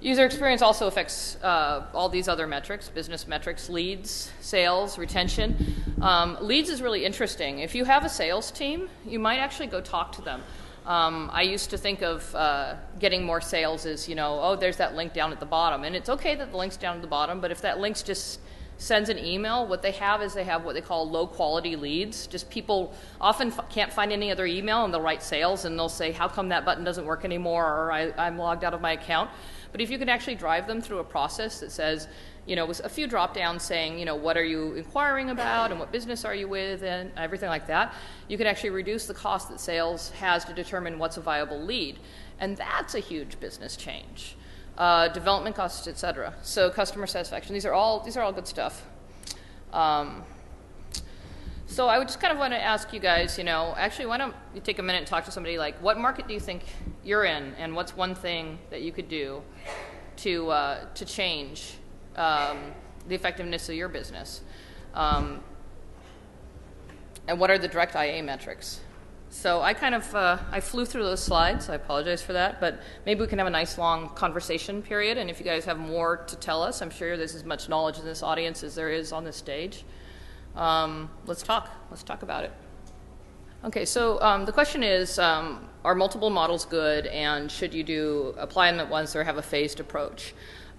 User 0.00 0.24
experience 0.24 0.62
also 0.62 0.86
affects 0.86 1.36
uh, 1.42 1.84
all 1.92 2.08
these 2.08 2.28
other 2.28 2.46
metrics, 2.46 2.88
business 2.88 3.26
metrics, 3.26 3.68
leads, 3.68 4.30
sales, 4.40 4.96
retention. 4.96 5.56
Um, 6.00 6.38
leads 6.40 6.70
is 6.70 6.80
really 6.80 7.04
interesting. 7.04 7.58
If 7.58 7.74
you 7.74 7.84
have 7.84 8.04
a 8.04 8.08
sales 8.08 8.52
team, 8.52 8.88
you 9.04 9.18
might 9.18 9.38
actually 9.38 9.66
go 9.66 9.80
talk 9.80 10.12
to 10.12 10.22
them. 10.22 10.42
Um, 10.86 11.30
I 11.32 11.42
used 11.42 11.70
to 11.70 11.78
think 11.78 12.02
of 12.02 12.32
uh, 12.36 12.76
getting 13.00 13.24
more 13.24 13.40
sales 13.40 13.86
as, 13.86 14.08
you 14.08 14.14
know, 14.14 14.38
oh, 14.40 14.54
there's 14.54 14.76
that 14.76 14.94
link 14.94 15.14
down 15.14 15.32
at 15.32 15.40
the 15.40 15.46
bottom. 15.46 15.82
And 15.82 15.96
it's 15.96 16.08
okay 16.08 16.36
that 16.36 16.52
the 16.52 16.56
link's 16.56 16.76
down 16.76 16.94
at 16.94 17.02
the 17.02 17.08
bottom, 17.08 17.40
but 17.40 17.50
if 17.50 17.60
that 17.62 17.80
link's 17.80 18.02
just 18.04 18.38
sends 18.78 19.08
an 19.08 19.18
email, 19.18 19.66
what 19.66 19.82
they 19.82 19.90
have 19.90 20.22
is 20.22 20.32
they 20.32 20.44
have 20.44 20.64
what 20.64 20.74
they 20.74 20.80
call 20.80 21.10
low 21.10 21.26
quality 21.26 21.74
leads. 21.74 22.28
Just 22.28 22.48
people 22.48 22.94
often 23.20 23.48
f- 23.48 23.68
can't 23.68 23.92
find 23.92 24.12
any 24.12 24.30
other 24.30 24.46
email 24.46 24.84
and 24.84 24.94
they'll 24.94 25.00
write 25.00 25.24
sales 25.24 25.64
and 25.64 25.76
they'll 25.76 25.88
say, 25.88 26.12
how 26.12 26.28
come 26.28 26.50
that 26.50 26.64
button 26.64 26.84
doesn't 26.84 27.04
work 27.04 27.24
anymore 27.24 27.66
or 27.66 27.92
I, 27.92 28.12
I'm 28.16 28.38
logged 28.38 28.62
out 28.62 28.74
of 28.74 28.80
my 28.80 28.92
account. 28.92 29.30
But 29.72 29.80
if 29.80 29.90
you 29.90 29.98
can 29.98 30.08
actually 30.08 30.34
drive 30.34 30.66
them 30.66 30.80
through 30.80 30.98
a 30.98 31.04
process 31.04 31.60
that 31.60 31.70
says, 31.70 32.08
you 32.46 32.56
know, 32.56 32.64
with 32.64 32.80
a 32.84 32.88
few 32.88 33.06
drop 33.06 33.34
downs 33.34 33.62
saying, 33.62 33.98
you 33.98 34.04
know, 34.06 34.16
what 34.16 34.36
are 34.36 34.44
you 34.44 34.74
inquiring 34.74 35.30
about 35.30 35.70
and 35.70 35.78
what 35.78 35.92
business 35.92 36.24
are 36.24 36.34
you 36.34 36.48
with 36.48 36.82
and 36.82 37.10
everything 37.16 37.50
like 37.50 37.66
that, 37.66 37.92
you 38.28 38.38
can 38.38 38.46
actually 38.46 38.70
reduce 38.70 39.06
the 39.06 39.14
cost 39.14 39.50
that 39.50 39.60
sales 39.60 40.10
has 40.12 40.44
to 40.46 40.54
determine 40.54 40.98
what's 40.98 41.18
a 41.18 41.20
viable 41.20 41.60
lead. 41.60 41.98
And 42.40 42.56
that's 42.56 42.94
a 42.94 43.00
huge 43.00 43.38
business 43.40 43.76
change. 43.76 44.36
Uh, 44.78 45.08
development 45.08 45.56
costs, 45.56 45.86
et 45.86 45.98
cetera. 45.98 46.34
So 46.42 46.70
customer 46.70 47.06
satisfaction. 47.06 47.52
These 47.52 47.66
are 47.66 47.74
all 47.74 48.00
these 48.00 48.16
are 48.16 48.22
all 48.22 48.32
good 48.32 48.46
stuff. 48.46 48.86
Um, 49.72 50.22
so 51.70 51.86
I 51.86 51.98
would 51.98 52.08
just 52.08 52.18
kind 52.18 52.32
of 52.32 52.38
want 52.38 52.54
to 52.54 52.60
ask 52.60 52.94
you 52.94 52.98
guys, 52.98 53.36
you 53.36 53.44
know, 53.44 53.74
actually, 53.76 54.06
why 54.06 54.16
don't 54.16 54.34
you 54.54 54.60
take 54.60 54.78
a 54.78 54.82
minute 54.82 55.00
and 55.00 55.06
talk 55.06 55.26
to 55.26 55.30
somebody 55.30 55.58
like, 55.58 55.80
what 55.82 55.98
market 55.98 56.26
do 56.26 56.32
you 56.32 56.40
think 56.40 56.64
you're 57.04 57.24
in, 57.24 57.54
and 57.58 57.76
what's 57.76 57.94
one 57.94 58.14
thing 58.14 58.58
that 58.70 58.80
you 58.80 58.90
could 58.90 59.08
do 59.08 59.42
to 60.16 60.50
uh, 60.50 60.84
to 60.94 61.04
change 61.04 61.74
um, 62.16 62.56
the 63.06 63.14
effectiveness 63.14 63.68
of 63.68 63.74
your 63.74 63.88
business, 63.88 64.40
um, 64.94 65.42
and 67.28 67.38
what 67.38 67.50
are 67.50 67.58
the 67.58 67.68
direct 67.68 67.94
IA 67.94 68.22
metrics? 68.22 68.80
So 69.28 69.60
I 69.60 69.74
kind 69.74 69.94
of 69.94 70.14
uh, 70.14 70.38
I 70.50 70.60
flew 70.60 70.86
through 70.86 71.04
those 71.04 71.22
slides. 71.22 71.68
I 71.68 71.74
apologize 71.74 72.22
for 72.22 72.32
that, 72.32 72.62
but 72.62 72.80
maybe 73.04 73.20
we 73.20 73.26
can 73.26 73.38
have 73.38 73.46
a 73.46 73.50
nice 73.50 73.76
long 73.76 74.08
conversation 74.14 74.80
period. 74.80 75.18
And 75.18 75.28
if 75.28 75.38
you 75.38 75.44
guys 75.44 75.66
have 75.66 75.78
more 75.78 76.16
to 76.16 76.36
tell 76.36 76.62
us, 76.62 76.80
I'm 76.80 76.88
sure 76.88 77.18
there's 77.18 77.34
as 77.34 77.44
much 77.44 77.68
knowledge 77.68 77.98
in 77.98 78.06
this 78.06 78.22
audience 78.22 78.64
as 78.64 78.74
there 78.74 78.88
is 78.88 79.12
on 79.12 79.24
this 79.24 79.36
stage. 79.36 79.84
Um, 80.56 81.10
let's 81.26 81.42
talk. 81.42 81.70
Let's 81.90 82.02
talk 82.02 82.22
about 82.22 82.44
it. 82.44 82.52
Okay, 83.64 83.84
so 83.84 84.20
um, 84.20 84.44
the 84.44 84.52
question 84.52 84.84
is 84.84 85.18
um, 85.18 85.68
Are 85.84 85.94
multiple 85.94 86.30
models 86.30 86.64
good, 86.64 87.06
and 87.06 87.50
should 87.50 87.74
you 87.74 87.82
do 87.82 88.34
apply 88.38 88.70
them 88.70 88.78
at 88.80 88.88
once 88.88 89.16
or 89.16 89.24
have 89.24 89.36
a 89.36 89.42
phased 89.42 89.80
approach? 89.80 90.34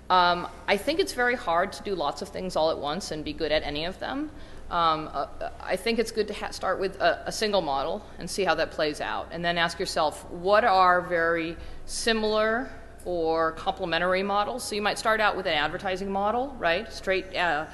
Um, 0.10 0.48
I 0.68 0.78
think 0.78 1.00
it's 1.00 1.14
very 1.14 1.36
hard 1.36 1.72
to 1.74 1.84
do 1.84 1.94
lots 1.94 2.22
of 2.22 2.30
things 2.30 2.56
all 2.56 2.72
at 2.72 2.78
once 2.78 3.12
and 3.12 3.24
be 3.24 3.34
good 3.34 3.52
at 3.52 3.64
any 3.64 3.86
of 3.86 4.00
them. 4.00 4.32
Um, 4.72 5.10
uh, 5.14 5.28
I 5.62 5.76
think 5.76 6.00
it's 6.00 6.12
good 6.12 6.28
to 6.28 6.54
start 6.54 6.80
with 6.80 7.00
a, 7.02 7.24
a, 7.26 7.32
single 7.32 7.62
model 7.62 8.06
and 8.20 8.30
see 8.30 8.44
how 8.44 8.54
that 8.56 8.72
plays 8.72 9.02
out, 9.02 9.28
and 9.32 9.44
then 9.44 9.58
ask 9.58 9.80
yourself 9.80 10.30
what 10.30 10.64
are 10.64 11.02
very 11.02 11.58
similar 11.86 12.70
or 13.04 13.54
complementary 13.54 14.24
models. 14.24 14.64
So 14.64 14.76
you 14.76 14.82
might 14.82 15.00
start 15.00 15.20
out 15.20 15.36
with 15.36 15.48
an 15.48 15.54
advertising 15.54 16.12
model, 16.12 16.56
right? 16.60 16.92
Straight. 16.94 17.36
Uh, 17.36 17.66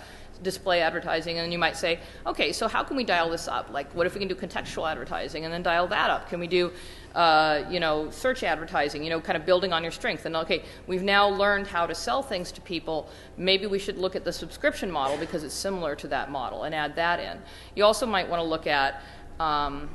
display 0.45 0.79
advertising, 0.79 1.39
and 1.39 1.51
you 1.51 1.59
might 1.59 1.75
say, 1.75 1.99
okay, 2.25 2.53
so 2.53 2.69
how 2.69 2.83
can 2.83 2.95
we 2.95 3.03
dial 3.03 3.29
this 3.29 3.49
up? 3.49 3.69
Like, 3.71 3.93
what 3.93 4.07
if 4.07 4.13
we 4.13 4.19
can 4.19 4.29
do 4.29 4.35
contextual 4.35 4.89
advertising 4.89 5.43
and 5.43 5.53
then 5.53 5.61
dial 5.61 5.87
that 5.87 6.09
up? 6.09 6.29
Can 6.29 6.39
we 6.39 6.47
do, 6.47 6.71
uh, 7.13 7.63
you 7.69 7.81
know, 7.81 8.09
search 8.11 8.43
advertising? 8.43 9.03
You 9.03 9.09
know, 9.09 9.19
kind 9.19 9.35
of 9.35 9.45
building 9.45 9.73
on 9.73 9.83
your 9.83 9.91
strength. 9.91 10.25
And 10.25 10.37
okay, 10.37 10.63
we've 10.87 11.03
now 11.03 11.27
learned 11.27 11.67
how 11.67 11.85
to 11.85 11.93
sell 11.93 12.23
things 12.23 12.53
to 12.53 12.61
people. 12.61 13.09
Maybe 13.35 13.67
we 13.67 13.79
should 13.79 13.97
look 13.97 14.15
at 14.15 14.23
the 14.23 14.31
subscription 14.31 14.89
model 14.89 15.17
because 15.17 15.43
it's 15.43 15.53
similar 15.53 15.95
to 15.97 16.07
that 16.07 16.31
model 16.31 16.63
and 16.63 16.73
add 16.73 16.95
that 16.95 17.19
in. 17.19 17.41
You 17.75 17.83
also 17.83 18.05
might 18.05 18.29
want 18.29 18.41
to 18.41 18.47
look 18.47 18.67
at 18.67 19.01
um, 19.39 19.89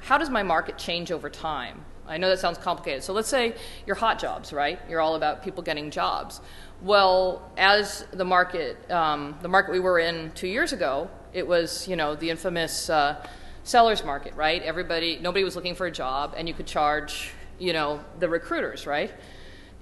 how 0.00 0.18
does 0.18 0.30
my 0.30 0.44
market 0.44 0.78
change 0.78 1.10
over 1.10 1.28
time? 1.28 1.84
I 2.08 2.16
know 2.16 2.30
that 2.30 2.38
sounds 2.38 2.58
complicated. 2.58 3.02
So 3.02 3.12
let's 3.12 3.28
say 3.28 3.54
you're 3.86 3.96
HotJobs, 3.96 4.52
right? 4.52 4.80
You're 4.88 5.00
all 5.00 5.14
about 5.14 5.42
people 5.42 5.62
getting 5.62 5.90
jobs. 5.90 6.40
Well, 6.80 7.50
as 7.56 8.06
the 8.12 8.24
market, 8.24 8.88
um, 8.88 9.36
the 9.42 9.48
market 9.48 9.72
we 9.72 9.80
were 9.80 9.98
in 9.98 10.30
two 10.36 10.46
years 10.46 10.72
ago, 10.72 11.10
it 11.32 11.44
was 11.44 11.88
you 11.88 11.96
know 11.96 12.14
the 12.14 12.30
infamous 12.30 12.88
uh, 12.88 13.26
sellers 13.64 14.04
market, 14.04 14.34
right? 14.36 14.62
Everybody, 14.62 15.18
nobody 15.20 15.42
was 15.42 15.56
looking 15.56 15.74
for 15.74 15.86
a 15.86 15.90
job, 15.90 16.34
and 16.36 16.46
you 16.46 16.54
could 16.54 16.68
charge 16.68 17.32
you 17.58 17.72
know 17.72 17.98
the 18.20 18.28
recruiters, 18.28 18.86
right? 18.86 19.12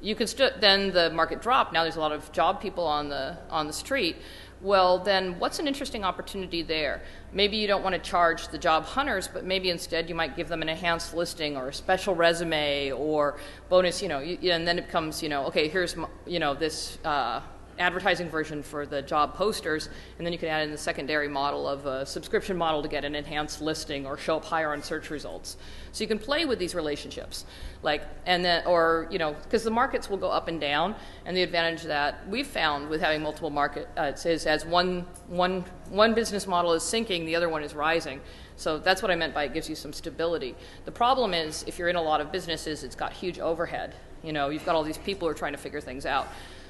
You 0.01 0.15
could 0.15 0.31
st- 0.31 0.59
then 0.63 0.91
the 0.91 1.11
market 1.11 1.43
dropped. 1.43 1.75
Now 1.75 1.83
there's 1.83 1.97
a 1.97 2.01
lot 2.01 2.13
of 2.13 2.33
job 2.33 2.63
people 2.63 2.87
on 2.87 3.11
the 3.11 3.37
on 3.51 3.67
the 3.67 3.75
street. 3.75 4.17
Well, 4.63 4.99
then 4.99 5.39
what's 5.39 5.59
an 5.59 5.69
interesting 5.69 6.03
opportunity 6.03 6.63
there? 6.63 7.03
Maybe 7.33 7.59
you 7.59 7.67
don't 7.67 7.83
want 7.83 7.95
to 7.95 8.01
charge 8.01 8.49
the 8.49 8.57
job 8.57 8.85
hunters, 8.85 9.29
but 9.29 9.45
maybe 9.45 9.69
instead 9.69 10.09
you 10.09 10.15
might 10.15 10.35
give 10.35 10.49
them 10.49 10.63
an 10.63 10.69
enhanced 10.69 11.15
listing 11.15 11.57
or 11.57 11.69
a 11.69 11.75
special 11.75 12.15
resume 12.15 12.91
or 12.93 13.37
bonus, 13.69 14.01
you 14.01 14.09
know, 14.09 14.21
and 14.21 14.67
then 14.67 14.79
it 14.79 14.87
becomes, 14.87 15.23
you 15.23 15.29
know, 15.29 15.45
okay, 15.47 15.69
here's, 15.69 15.95
you 16.27 16.39
know, 16.39 16.55
this 16.55 16.99
uh, 17.05 17.41
advertising 17.79 18.29
version 18.29 18.63
for 18.63 18.87
the 18.87 19.03
job 19.03 19.35
posters, 19.35 19.89
and 20.19 20.27
then 20.27 20.33
you 20.33 20.39
can 20.39 20.49
add 20.49 20.63
in 20.65 20.71
the 20.71 20.79
secondary 20.79 21.29
model 21.29 21.69
of 21.69 21.87
a 21.87 22.07
subscription 22.07 22.57
model 22.57 22.83
to 22.83 22.89
get 22.89 23.05
an 23.05 23.15
enhanced 23.15 23.61
listing 23.61 24.07
or 24.07 24.17
show 24.17 24.37
up 24.37 24.45
higher 24.45 24.73
on 24.73 24.83
search 24.83 25.11
results. 25.11 25.57
So 25.93 26.05
you 26.05 26.09
can 26.09 26.19
play 26.19 26.45
with 26.45 26.59
these 26.59 26.75
relationships, 26.75 27.45
like 27.83 28.03
and 28.27 28.45
then 28.45 28.67
or 28.67 29.09
you 29.11 29.19
know 29.19 29.35
because 29.45 29.65
the 29.65 29.71
markets 29.71 30.11
will 30.11 30.19
go 30.19 30.29
up 30.29 30.49
and 30.49 30.61
down, 30.61 30.95
and 31.25 31.37
the 31.37 31.43
advantage 31.43 31.83
that 31.85 32.29
we've 32.29 32.47
found 32.47 32.89
with 32.89 33.01
having 33.01 33.23
multiple 33.23 33.51
markets 33.51 33.89
uh, 33.97 34.13
is 34.29 34.47
as 34.47 34.65
one 34.67 35.07
one 35.29 35.65
one 35.91 36.15
business 36.15 36.47
model 36.47 36.73
is 36.73 36.83
sinking, 36.83 37.25
the 37.25 37.37
other 37.37 37.49
one 37.49 37.63
is 37.63 37.75
rising. 37.75 38.21
So 38.57 38.79
that's 38.79 39.03
what 39.03 39.11
I 39.11 39.17
meant 39.17 39.35
by 39.35 39.45
it 39.45 39.53
gives 39.53 39.69
you 39.69 39.75
some 39.75 39.93
stability. 39.93 40.55
The 40.87 40.93
problem 40.93 41.35
is 41.35 41.63
if 41.67 41.79
you're 41.79 41.89
in 41.89 41.97
a 41.97 42.03
lot 42.03 42.21
of 42.21 42.33
businesses, 42.33 42.85
it's 42.85 42.97
got 42.97 43.13
huge 43.13 43.39
overhead. 43.39 43.95
You 44.23 44.33
know, 44.33 44.49
you've 44.49 44.65
got 44.65 44.75
all 44.75 44.83
these 44.83 44.99
people 44.99 45.29
who 45.29 45.33
are 45.33 45.35
trying 45.39 45.53
to 45.53 45.59
figure 45.59 45.81
things 45.81 46.07
out. 46.07 46.29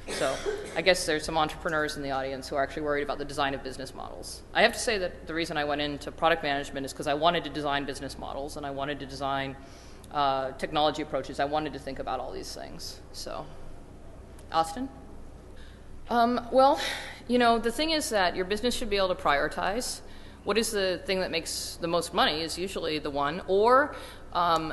So 0.08 0.34
I 0.76 0.82
guess 0.82 1.04
there's 1.04 1.24
some 1.24 1.36
entrepreneurs 1.36 1.96
in 1.96 2.02
the 2.02 2.10
audience 2.12 2.48
who 2.48 2.56
are 2.56 2.62
actually 2.62 2.82
worried 2.82 3.02
about 3.02 3.18
the 3.18 3.24
design 3.24 3.54
of 3.54 3.62
business 3.62 3.94
models. 3.94 4.42
I 4.54 4.62
have 4.62 4.72
to 4.72 4.78
say 4.78 4.98
that 4.98 5.26
the 5.26 5.34
reason 5.34 5.56
I 5.56 5.64
went 5.64 5.80
into 5.80 6.12
product 6.12 6.42
management 6.42 6.86
is 6.86 6.92
because 6.92 7.06
I 7.06 7.14
wanted 7.14 7.44
to 7.44 7.50
design 7.50 7.84
business 7.84 8.18
models 8.18 8.56
and 8.56 8.64
I 8.64 8.70
wanted 8.70 9.00
to 9.00 9.06
design 9.06 9.56
uh, 10.12 10.52
technology 10.52 11.02
approaches. 11.02 11.40
I 11.40 11.44
wanted 11.44 11.72
to 11.72 11.78
think 11.78 11.98
about 11.98 12.20
all 12.20 12.32
these 12.32 12.54
things. 12.54 13.00
So, 13.12 13.44
Austin? 14.52 14.88
Um, 16.08 16.48
well, 16.52 16.80
you 17.26 17.38
know, 17.38 17.58
the 17.58 17.72
thing 17.72 17.90
is 17.90 18.10
that 18.10 18.36
your 18.36 18.44
business 18.44 18.74
should 18.74 18.88
be 18.88 18.96
able 18.96 19.08
to 19.08 19.14
prioritize. 19.14 20.00
What 20.44 20.56
is 20.56 20.70
the 20.70 21.02
thing 21.04 21.20
that 21.20 21.32
makes 21.32 21.76
the 21.80 21.88
most 21.88 22.14
money 22.14 22.42
is 22.42 22.56
usually 22.56 23.00
the 23.00 23.10
one, 23.10 23.42
or 23.48 23.96
um, 24.32 24.72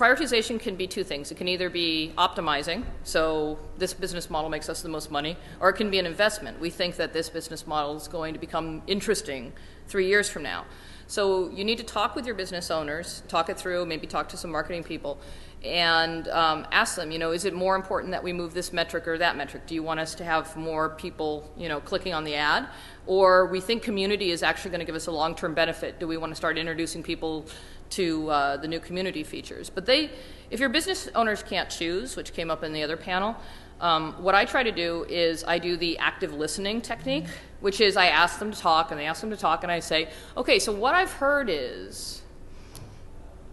prioritization 0.00 0.58
can 0.58 0.76
be 0.76 0.86
two 0.86 1.04
things. 1.04 1.30
It 1.30 1.36
can 1.36 1.46
either 1.46 1.68
be 1.68 2.14
optimizing, 2.16 2.84
so 3.04 3.58
this 3.76 3.92
business 3.92 4.30
model 4.30 4.48
makes 4.48 4.70
us 4.70 4.80
the 4.80 4.88
most 4.88 5.10
money, 5.10 5.36
or 5.60 5.68
it 5.68 5.74
can 5.74 5.90
be 5.90 5.98
an 5.98 6.06
investment. 6.06 6.58
We 6.58 6.70
think 6.70 6.96
that 6.96 7.12
this 7.12 7.28
business 7.28 7.66
model 7.66 7.96
is 7.96 8.08
going 8.08 8.32
to 8.32 8.40
become 8.40 8.82
interesting 8.86 9.52
three 9.88 10.06
years 10.06 10.30
from 10.30 10.42
now. 10.42 10.64
So 11.06 11.50
you 11.50 11.64
need 11.64 11.76
to 11.78 11.84
talk 11.84 12.14
with 12.14 12.24
your 12.24 12.34
business 12.34 12.70
owners, 12.70 13.24
talk 13.28 13.50
it 13.50 13.58
through, 13.58 13.84
maybe 13.84 14.06
talk 14.06 14.30
to 14.30 14.38
some 14.38 14.50
marketing 14.50 14.84
people, 14.84 15.18
and 15.62 16.28
um, 16.28 16.66
ask 16.72 16.96
them, 16.96 17.10
you 17.10 17.18
know, 17.18 17.32
is 17.32 17.44
it 17.44 17.52
more 17.52 17.76
important 17.76 18.12
that 18.12 18.22
we 18.22 18.32
move 18.32 18.54
this 18.54 18.72
metric 18.72 19.06
or 19.06 19.18
that 19.18 19.36
metric? 19.36 19.66
Do 19.66 19.74
you 19.74 19.82
want 19.82 20.00
us 20.00 20.14
to 20.14 20.24
have 20.24 20.56
more 20.56 20.90
people, 20.90 21.52
you 21.58 21.68
know, 21.68 21.78
clicking 21.78 22.14
on 22.14 22.24
the 22.24 22.36
ad? 22.36 22.68
Or 23.06 23.46
we 23.46 23.60
think 23.60 23.82
community 23.82 24.30
is 24.30 24.42
actually 24.42 24.70
going 24.70 24.80
to 24.80 24.86
give 24.86 24.94
us 24.94 25.08
a 25.08 25.10
long 25.10 25.34
term 25.34 25.52
benefit. 25.52 26.00
Do 26.00 26.06
we 26.06 26.16
want 26.16 26.30
to 26.30 26.36
start 26.36 26.56
introducing 26.56 27.02
people 27.02 27.44
to 27.90 28.30
uh, 28.30 28.56
the 28.56 28.68
new 28.68 28.80
community 28.80 29.22
features? 29.22 29.70
But 29.70 29.86
they, 29.86 30.10
if 30.50 30.60
your 30.60 30.68
business 30.68 31.08
owners 31.14 31.42
can't 31.42 31.70
choose, 31.70 32.16
which 32.16 32.32
came 32.32 32.50
up 32.50 32.62
in 32.64 32.72
the 32.72 32.82
other 32.82 32.96
panel, 32.96 33.36
um, 33.80 34.12
what 34.22 34.34
I 34.34 34.44
try 34.44 34.62
to 34.62 34.72
do 34.72 35.06
is 35.08 35.42
I 35.44 35.58
do 35.58 35.76
the 35.76 35.96
active 35.98 36.34
listening 36.34 36.82
technique, 36.82 37.26
which 37.60 37.80
is 37.80 37.96
I 37.96 38.06
ask 38.06 38.38
them 38.38 38.52
to 38.52 38.58
talk 38.58 38.90
and 38.90 39.00
they 39.00 39.06
ask 39.06 39.20
them 39.20 39.30
to 39.30 39.36
talk, 39.36 39.62
and 39.62 39.72
I 39.72 39.80
say, 39.80 40.10
okay, 40.36 40.58
so 40.58 40.72
what 40.72 40.94
I've 40.94 41.12
heard 41.12 41.48
is 41.48 42.20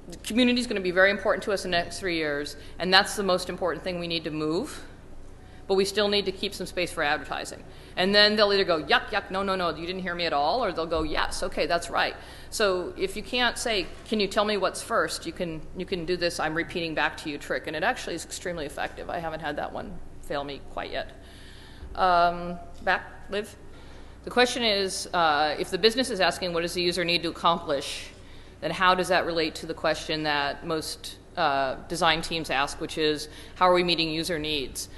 the 0.09 0.17
community 0.17 0.59
is 0.59 0.67
going 0.67 0.77
to 0.77 0.81
be 0.81 0.91
very 0.91 1.11
important 1.11 1.43
to 1.43 1.51
us 1.51 1.65
in 1.65 1.71
the 1.71 1.77
next 1.77 1.99
three 1.99 2.15
years, 2.15 2.55
and 2.79 2.93
that's 2.93 3.15
the 3.15 3.23
most 3.23 3.49
important 3.49 3.83
thing 3.83 3.99
we 3.99 4.07
need 4.07 4.23
to 4.25 4.31
move. 4.31 4.83
But 5.67 5.75
we 5.75 5.85
still 5.85 6.07
need 6.07 6.25
to 6.25 6.31
keep 6.31 6.53
some 6.53 6.65
space 6.65 6.91
for 6.91 7.03
advertising. 7.03 7.63
And 7.97 8.15
then 8.15 8.35
they'll 8.35 8.53
either 8.53 8.63
go, 8.63 8.81
yuck, 8.81 9.07
yuck, 9.07 9.31
no, 9.31 9.43
no, 9.43 9.55
no, 9.55 9.75
you 9.75 9.85
didn't 9.85 10.01
hear 10.01 10.15
me 10.15 10.25
at 10.25 10.33
all, 10.33 10.63
or 10.63 10.71
they'll 10.71 10.85
go, 10.85 11.03
yes, 11.03 11.43
okay, 11.43 11.65
that's 11.65 11.89
right. 11.89 12.15
So 12.49 12.93
if 12.97 13.17
you 13.17 13.23
can't 13.23 13.57
say, 13.57 13.87
can 14.07 14.19
you 14.19 14.27
tell 14.27 14.45
me 14.45 14.55
what's 14.55 14.81
first, 14.81 15.25
you 15.25 15.33
can, 15.33 15.61
you 15.75 15.85
can 15.85 16.05
do 16.05 16.15
this 16.15 16.39
I'm 16.39 16.55
repeating 16.55 16.95
back 16.95 17.17
to 17.17 17.29
you 17.29 17.37
trick, 17.37 17.67
and 17.67 17.75
it 17.75 17.83
actually 17.83 18.15
is 18.15 18.23
extremely 18.23 18.65
effective. 18.65 19.09
I 19.09 19.19
haven't 19.19 19.41
had 19.41 19.57
that 19.57 19.73
one 19.73 19.97
fail 20.21 20.43
me 20.43 20.61
quite 20.71 20.91
yet. 20.91 21.11
Um, 21.95 22.59
back, 22.83 23.03
Liv? 23.29 23.55
The 24.23 24.29
question 24.29 24.61
is 24.63 25.07
uh, 25.13 25.55
if 25.57 25.71
the 25.71 25.77
business 25.77 26.09
is 26.09 26.19
asking 26.19 26.53
what 26.53 26.61
does 26.61 26.73
the 26.73 26.81
user 26.81 27.03
need 27.03 27.23
to 27.23 27.29
accomplish, 27.29 28.09
then 28.61 28.71
how 28.71 28.93
does 28.93 29.07
that 29.07 29.25
relate 29.25 29.55
to 29.55 29.65
the 29.65 29.73
question 29.73 30.23
that 30.23 30.65
most 30.65 31.15
uh, 31.37 31.75
design 31.87 32.21
teams 32.21 32.49
ask, 32.49 32.81
which 32.81 32.97
is 32.97 33.29
how 33.55 33.69
are 33.69 33.73
we 33.73 33.83
meeting 33.83 34.09
user 34.09 34.37
needs? 34.37 34.89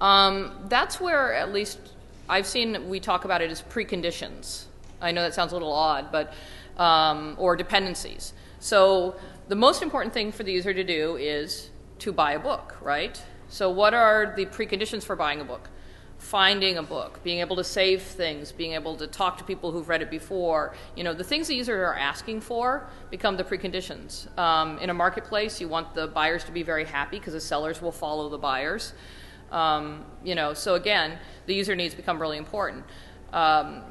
Um, 0.00 0.52
that's 0.68 1.00
where, 1.00 1.32
at 1.34 1.52
least, 1.52 1.78
I've 2.28 2.46
seen 2.46 2.88
we 2.88 3.00
talk 3.00 3.24
about 3.24 3.42
it 3.42 3.50
as 3.50 3.62
preconditions. 3.62 4.64
I 5.00 5.12
know 5.12 5.22
that 5.22 5.34
sounds 5.34 5.52
a 5.52 5.54
little 5.54 5.72
odd, 5.72 6.10
but 6.10 6.32
um, 6.76 7.36
or 7.38 7.56
dependencies. 7.56 8.32
So 8.60 9.16
the 9.48 9.54
most 9.54 9.82
important 9.82 10.12
thing 10.12 10.32
for 10.32 10.42
the 10.42 10.52
user 10.52 10.74
to 10.74 10.84
do 10.84 11.16
is 11.16 11.70
to 12.00 12.12
buy 12.12 12.32
a 12.32 12.38
book, 12.38 12.76
right? 12.82 13.20
So 13.48 13.70
what 13.70 13.94
are 13.94 14.34
the 14.36 14.46
preconditions 14.46 15.04
for 15.04 15.16
buying 15.16 15.40
a 15.40 15.44
book? 15.44 15.68
finding 16.18 16.78
a 16.78 16.82
book, 16.82 17.22
being 17.22 17.40
able 17.40 17.56
to 17.56 17.64
save 17.64 18.02
things, 18.02 18.50
being 18.50 18.72
able 18.72 18.96
to 18.96 19.06
talk 19.06 19.38
to 19.38 19.44
people 19.44 19.70
who've 19.70 19.88
read 19.88 20.02
it 20.02 20.10
before. 20.10 20.74
You 20.96 21.04
know, 21.04 21.14
the 21.14 21.24
things 21.24 21.48
the 21.48 21.54
users 21.54 21.76
are 21.76 21.94
asking 21.94 22.40
for 22.40 22.88
become 23.10 23.36
the 23.36 23.44
preconditions. 23.44 24.36
Um, 24.38 24.78
in 24.78 24.90
a 24.90 24.94
marketplace, 24.94 25.60
you 25.60 25.68
want 25.68 25.94
the 25.94 26.08
buyers 26.08 26.44
to 26.44 26.52
be 26.52 26.62
very 26.62 26.84
happy 26.84 27.18
because 27.18 27.34
the 27.34 27.40
sellers 27.40 27.82
will 27.82 27.92
follow 27.92 28.28
the 28.28 28.38
buyers. 28.38 28.92
Um, 29.50 30.04
you 30.24 30.34
know, 30.34 30.54
so 30.54 30.74
again, 30.74 31.18
the 31.46 31.54
user 31.54 31.76
needs 31.76 31.94
become 31.94 32.20
really 32.20 32.38
important. 32.38 32.84
Um, 33.32 33.82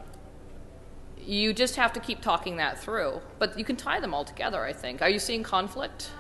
you 1.18 1.53
just 1.53 1.76
have 1.76 1.93
to 1.93 1.99
keep 1.99 2.22
talking 2.22 2.58
that 2.58 2.80
through, 2.80 3.22
but 3.39 3.58
you 3.58 3.66
can 3.66 3.76
tie 3.76 3.99
them 3.99 4.14
all 4.14 4.26
together. 4.26 4.64
I 4.64 4.74
think. 4.74 5.01
Are 5.01 5.10
you 5.10 5.20
seeing 5.20 5.43
conflict? 5.43 6.12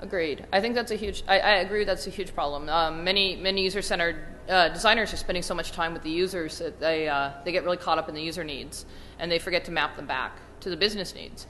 Agreed. 0.00 0.46
I 0.52 0.60
think 0.60 0.74
that's 0.74 0.92
a 0.92 0.96
huge. 0.96 1.24
I, 1.26 1.40
I 1.40 1.50
agree. 1.56 1.84
That's 1.84 2.06
a 2.06 2.10
huge 2.10 2.34
problem. 2.34 2.68
Um, 2.68 3.02
many 3.02 3.36
many 3.36 3.62
user 3.62 3.82
centered 3.82 4.16
uh, 4.48 4.68
designers 4.68 5.12
are 5.12 5.16
spending 5.16 5.42
so 5.42 5.54
much 5.54 5.72
time 5.72 5.92
with 5.92 6.02
the 6.02 6.10
users 6.10 6.58
that 6.58 6.78
they 6.78 7.08
uh, 7.08 7.32
they 7.44 7.52
get 7.52 7.64
really 7.64 7.76
caught 7.76 7.98
up 7.98 8.08
in 8.08 8.14
the 8.14 8.22
user 8.22 8.44
needs 8.44 8.86
and 9.18 9.30
they 9.30 9.38
forget 9.38 9.64
to 9.64 9.72
map 9.72 9.96
them 9.96 10.06
back 10.06 10.38
to 10.60 10.70
the 10.70 10.76
business 10.76 11.14
needs. 11.14 11.46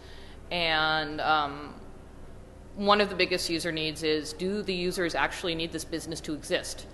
And 0.50 1.20
um, 1.20 1.74
one 2.78 3.00
of 3.00 3.10
the 3.10 3.14
biggest 3.14 3.50
user 3.50 3.72
needs 3.72 4.02
is: 4.02 4.32
Do 4.32 4.62
the 4.62 4.72
users 4.72 5.14
actually 5.14 5.54
need 5.54 5.72
this 5.72 5.84
business 5.84 6.20
to 6.22 6.32
exist? 6.32 6.86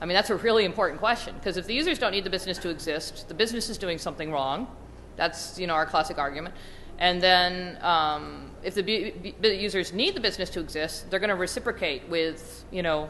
I 0.00 0.06
mean, 0.06 0.14
that's 0.14 0.30
a 0.30 0.36
really 0.36 0.64
important 0.64 1.00
question 1.00 1.34
because 1.34 1.56
if 1.56 1.66
the 1.66 1.74
users 1.74 1.98
don't 1.98 2.12
need 2.12 2.24
the 2.24 2.30
business 2.30 2.58
to 2.58 2.70
exist, 2.70 3.28
the 3.28 3.34
business 3.34 3.68
is 3.68 3.78
doing 3.78 3.98
something 3.98 4.32
wrong. 4.32 4.68
That's 5.16 5.58
you 5.58 5.66
know 5.66 5.74
our 5.74 5.86
classic 5.86 6.18
argument. 6.18 6.54
And 6.98 7.20
then 7.20 7.78
um, 7.82 8.50
if 8.62 8.74
the 8.74 9.54
users 9.56 9.92
need 9.92 10.16
the 10.16 10.20
business 10.20 10.50
to 10.50 10.60
exist, 10.60 11.08
they're 11.10 11.20
going 11.20 11.28
to 11.28 11.36
reciprocate 11.36 12.08
with, 12.08 12.64
you 12.72 12.82
know, 12.82 13.08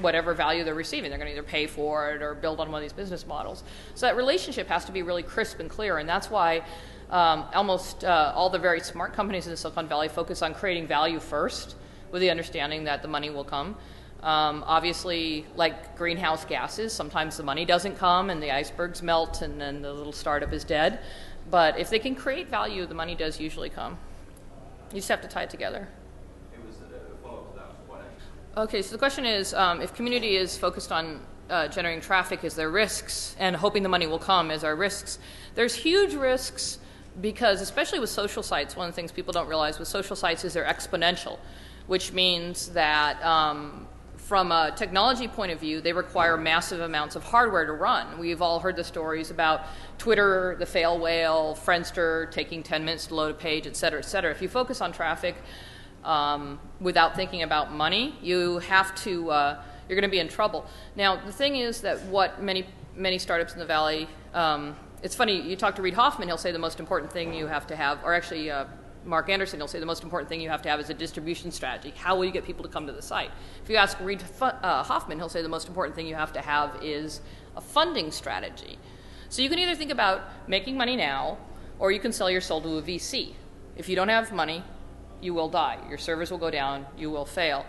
whatever 0.00 0.32
value 0.32 0.64
they're 0.64 0.74
receiving. 0.74 1.10
They're 1.10 1.18
going 1.18 1.30
to 1.30 1.38
either 1.38 1.46
pay 1.46 1.66
for 1.66 2.12
it 2.12 2.22
or 2.22 2.34
build 2.34 2.60
on 2.60 2.72
one 2.72 2.82
of 2.82 2.82
these 2.82 2.94
business 2.94 3.26
models. 3.26 3.62
So 3.94 4.06
that 4.06 4.16
relationship 4.16 4.68
has 4.68 4.86
to 4.86 4.92
be 4.92 5.02
really 5.02 5.22
crisp 5.22 5.60
and 5.60 5.68
clear, 5.68 5.98
and 5.98 6.08
that's 6.08 6.30
why 6.30 6.62
um, 7.10 7.44
almost 7.54 8.04
uh, 8.04 8.32
all 8.34 8.50
the 8.50 8.58
very 8.58 8.80
smart 8.80 9.12
companies 9.12 9.46
in 9.46 9.50
the 9.50 9.56
Silicon 9.56 9.86
Valley 9.88 10.08
focus 10.08 10.42
on 10.42 10.54
creating 10.54 10.86
value 10.86 11.20
first, 11.20 11.76
with 12.10 12.20
the 12.20 12.30
understanding 12.30 12.84
that 12.84 13.02
the 13.02 13.08
money 13.08 13.30
will 13.30 13.44
come. 13.44 13.76
Um, 14.22 14.64
obviously, 14.66 15.46
like 15.54 15.96
greenhouse 15.96 16.44
gases, 16.44 16.92
sometimes 16.92 17.36
the 17.36 17.42
money 17.42 17.64
doesn't 17.64 17.96
come 17.96 18.30
and 18.30 18.42
the 18.42 18.50
icebergs 18.50 19.02
melt 19.02 19.42
and 19.42 19.60
then 19.60 19.82
the 19.82 19.92
little 19.92 20.12
startup 20.12 20.52
is 20.52 20.64
dead. 20.64 21.00
But 21.50 21.78
if 21.78 21.90
they 21.90 21.98
can 21.98 22.16
create 22.16 22.48
value, 22.48 22.86
the 22.86 22.94
money 22.94 23.14
does 23.14 23.38
usually 23.38 23.70
come. 23.70 23.98
You 24.90 24.96
just 24.96 25.08
have 25.08 25.20
to 25.20 25.28
tie 25.28 25.42
it 25.42 25.50
together. 25.50 25.88
Okay, 28.56 28.80
so 28.80 28.92
the 28.92 28.98
question 28.98 29.26
is 29.26 29.52
um, 29.52 29.82
if 29.82 29.94
community 29.94 30.36
is 30.36 30.56
focused 30.56 30.90
on 30.90 31.20
uh, 31.50 31.68
generating 31.68 32.00
traffic, 32.00 32.42
is 32.42 32.54
there 32.54 32.70
risks? 32.70 33.36
And 33.38 33.54
hoping 33.54 33.82
the 33.82 33.88
money 33.88 34.06
will 34.06 34.18
come, 34.18 34.50
is 34.50 34.62
there 34.62 34.74
risks? 34.74 35.18
There's 35.54 35.74
huge 35.74 36.14
risks 36.14 36.78
because, 37.20 37.60
especially 37.60 37.98
with 37.98 38.10
social 38.10 38.42
sites, 38.42 38.76
one 38.76 38.88
of 38.88 38.94
the 38.94 38.96
things 38.96 39.12
people 39.12 39.32
don't 39.32 39.48
realize 39.48 39.78
with 39.78 39.88
social 39.88 40.16
sites 40.16 40.44
is 40.44 40.52
they're 40.52 40.64
exponential, 40.64 41.38
which 41.86 42.12
means 42.12 42.68
that 42.70 43.22
um, 43.24 43.86
from 44.26 44.50
a 44.50 44.72
technology 44.74 45.28
point 45.28 45.52
of 45.52 45.60
view, 45.60 45.80
they 45.80 45.92
require 45.92 46.36
massive 46.36 46.80
amounts 46.80 47.14
of 47.14 47.22
hardware 47.22 47.64
to 47.64 47.72
run. 47.72 48.18
We've 48.18 48.42
all 48.42 48.58
heard 48.58 48.74
the 48.74 48.82
stories 48.82 49.30
about 49.30 49.62
Twitter, 49.98 50.56
the 50.58 50.66
fail 50.66 50.98
whale, 50.98 51.56
Friendster 51.64 52.28
taking 52.32 52.64
10 52.64 52.84
minutes 52.84 53.06
to 53.06 53.14
load 53.14 53.30
a 53.30 53.34
page, 53.34 53.68
et 53.68 53.76
cetera, 53.76 54.00
et 54.00 54.04
cetera. 54.04 54.32
If 54.32 54.42
you 54.42 54.48
focus 54.48 54.80
on 54.80 54.92
traffic 54.92 55.36
um, 56.02 56.58
without 56.80 57.14
thinking 57.14 57.44
about 57.44 57.72
money, 57.72 58.16
you 58.20 58.58
have 58.58 58.94
to, 59.04 59.30
uh, 59.30 59.62
you're 59.88 59.94
going 59.94 60.10
to 60.10 60.14
be 60.14 60.18
in 60.18 60.28
trouble. 60.28 60.66
Now, 60.96 61.24
the 61.24 61.32
thing 61.32 61.54
is 61.54 61.80
that 61.82 62.02
what 62.06 62.42
many, 62.42 62.66
many 62.96 63.18
startups 63.18 63.52
in 63.52 63.60
the 63.60 63.64
Valley, 63.64 64.08
um, 64.34 64.74
it's 65.02 65.14
funny, 65.14 65.40
you 65.40 65.56
talk 65.56 65.76
to 65.76 65.82
Reid 65.82 65.94
Hoffman, 65.94 66.28
he'll 66.28 66.38
say 66.38 66.52
the 66.52 66.58
most 66.58 66.80
important 66.80 67.12
thing 67.12 67.34
you 67.34 67.46
have 67.46 67.66
to 67.68 67.76
have, 67.76 68.02
or 68.04 68.14
actually, 68.14 68.50
uh, 68.50 68.64
Marc 69.04 69.28
Andreessen, 69.28 69.56
he'll 69.56 69.68
say 69.68 69.78
the 69.78 69.86
most 69.86 70.02
important 70.02 70.28
thing 70.28 70.40
you 70.40 70.48
have 70.48 70.62
to 70.62 70.68
have 70.68 70.80
is 70.80 70.90
a 70.90 70.94
distribution 70.94 71.52
strategy. 71.52 71.94
How 71.96 72.16
will 72.16 72.24
you 72.24 72.32
get 72.32 72.44
people 72.44 72.64
to 72.64 72.68
come 72.68 72.86
to 72.86 72.92
the 72.92 73.02
site? 73.02 73.30
If 73.62 73.70
you 73.70 73.76
ask 73.76 73.98
Reid 74.00 74.22
uh, 74.40 74.82
Hoffman, 74.82 75.18
he'll 75.18 75.28
say 75.28 75.42
the 75.42 75.48
most 75.48 75.68
important 75.68 75.94
thing 75.94 76.06
you 76.06 76.16
have 76.16 76.32
to 76.32 76.40
have 76.40 76.82
is 76.82 77.20
a 77.56 77.60
funding 77.60 78.10
strategy. 78.10 78.78
So 79.28 79.42
you 79.42 79.48
can 79.48 79.58
either 79.58 79.74
think 79.74 79.92
about 79.92 80.48
making 80.48 80.76
money 80.76 80.96
now, 80.96 81.38
or 81.78 81.92
you 81.92 82.00
can 82.00 82.12
sell 82.12 82.30
your 82.30 82.40
soul 82.40 82.60
to 82.62 82.78
a 82.78 82.82
VC. 82.82 83.34
If 83.76 83.88
you 83.88 83.96
don't 83.96 84.08
have 84.08 84.32
money, 84.32 84.64
you 85.20 85.34
will 85.34 85.48
die. 85.48 85.78
Your 85.88 85.98
servers 85.98 86.30
will 86.30 86.38
go 86.38 86.50
down, 86.50 86.86
you 86.96 87.10
will 87.10 87.24
fail. 87.24 87.64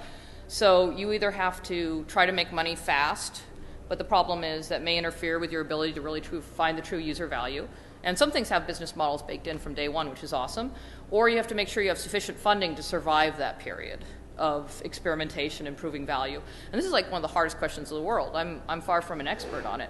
So 0.47 0.91
you 0.91 1.11
either 1.11 1.31
have 1.31 1.61
to 1.63 2.05
try 2.07 2.25
to 2.25 2.31
make 2.31 2.51
money 2.51 2.75
fast, 2.75 3.43
but 3.89 3.97
the 3.97 4.03
problem 4.03 4.43
is 4.43 4.67
that 4.69 4.83
may 4.83 4.97
interfere 4.97 5.39
with 5.39 5.51
your 5.51 5.61
ability 5.61 5.93
to 5.93 6.01
really 6.01 6.21
true, 6.21 6.41
find 6.41 6.77
the 6.77 6.81
true 6.81 6.97
user 6.97 7.27
value. 7.27 7.67
And 8.03 8.17
some 8.17 8.31
things 8.31 8.49
have 8.49 8.67
business 8.67 8.95
models 8.95 9.21
baked 9.21 9.47
in 9.47 9.57
from 9.57 9.73
day 9.73 9.89
one, 9.89 10.09
which 10.09 10.23
is 10.23 10.31
awesome 10.31 10.71
or 11.11 11.29
you 11.29 11.37
have 11.37 11.47
to 11.47 11.55
make 11.55 11.67
sure 11.67 11.81
you 11.81 11.89
have 11.89 11.97
sufficient 11.97 12.37
funding 12.37 12.75
to 12.75 12.83
survive 12.83 13.37
that 13.37 13.59
period 13.59 14.03
of 14.37 14.81
experimentation 14.85 15.67
and 15.67 15.75
proving 15.75 16.05
value. 16.05 16.41
And 16.71 16.77
this 16.77 16.85
is 16.85 16.91
like 16.91 17.11
one 17.11 17.19
of 17.19 17.21
the 17.21 17.33
hardest 17.33 17.57
questions 17.57 17.91
of 17.91 17.97
the 17.97 18.03
world. 18.03 18.35
I'm, 18.35 18.61
I'm 18.67 18.81
far 18.81 19.01
from 19.01 19.19
an 19.19 19.27
expert 19.27 19.65
on 19.65 19.81
it. 19.81 19.89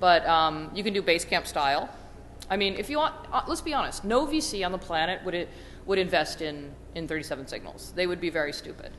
But 0.00 0.26
um, 0.26 0.70
you 0.74 0.82
can 0.82 0.92
do 0.92 1.02
Basecamp 1.02 1.46
style. 1.46 1.88
I 2.50 2.56
mean, 2.56 2.74
if 2.74 2.90
you 2.90 2.98
want, 2.98 3.14
uh, 3.32 3.42
let's 3.46 3.60
be 3.60 3.72
honest, 3.72 4.04
no 4.04 4.26
VC 4.26 4.64
on 4.66 4.72
the 4.72 4.78
planet 4.78 5.24
would, 5.24 5.34
it, 5.34 5.48
would 5.86 5.98
invest 5.98 6.42
in, 6.42 6.72
in 6.94 7.06
37 7.06 7.46
signals. 7.46 7.92
They 7.94 8.06
would 8.06 8.20
be 8.20 8.30
very 8.30 8.52
stupid. 8.52 8.90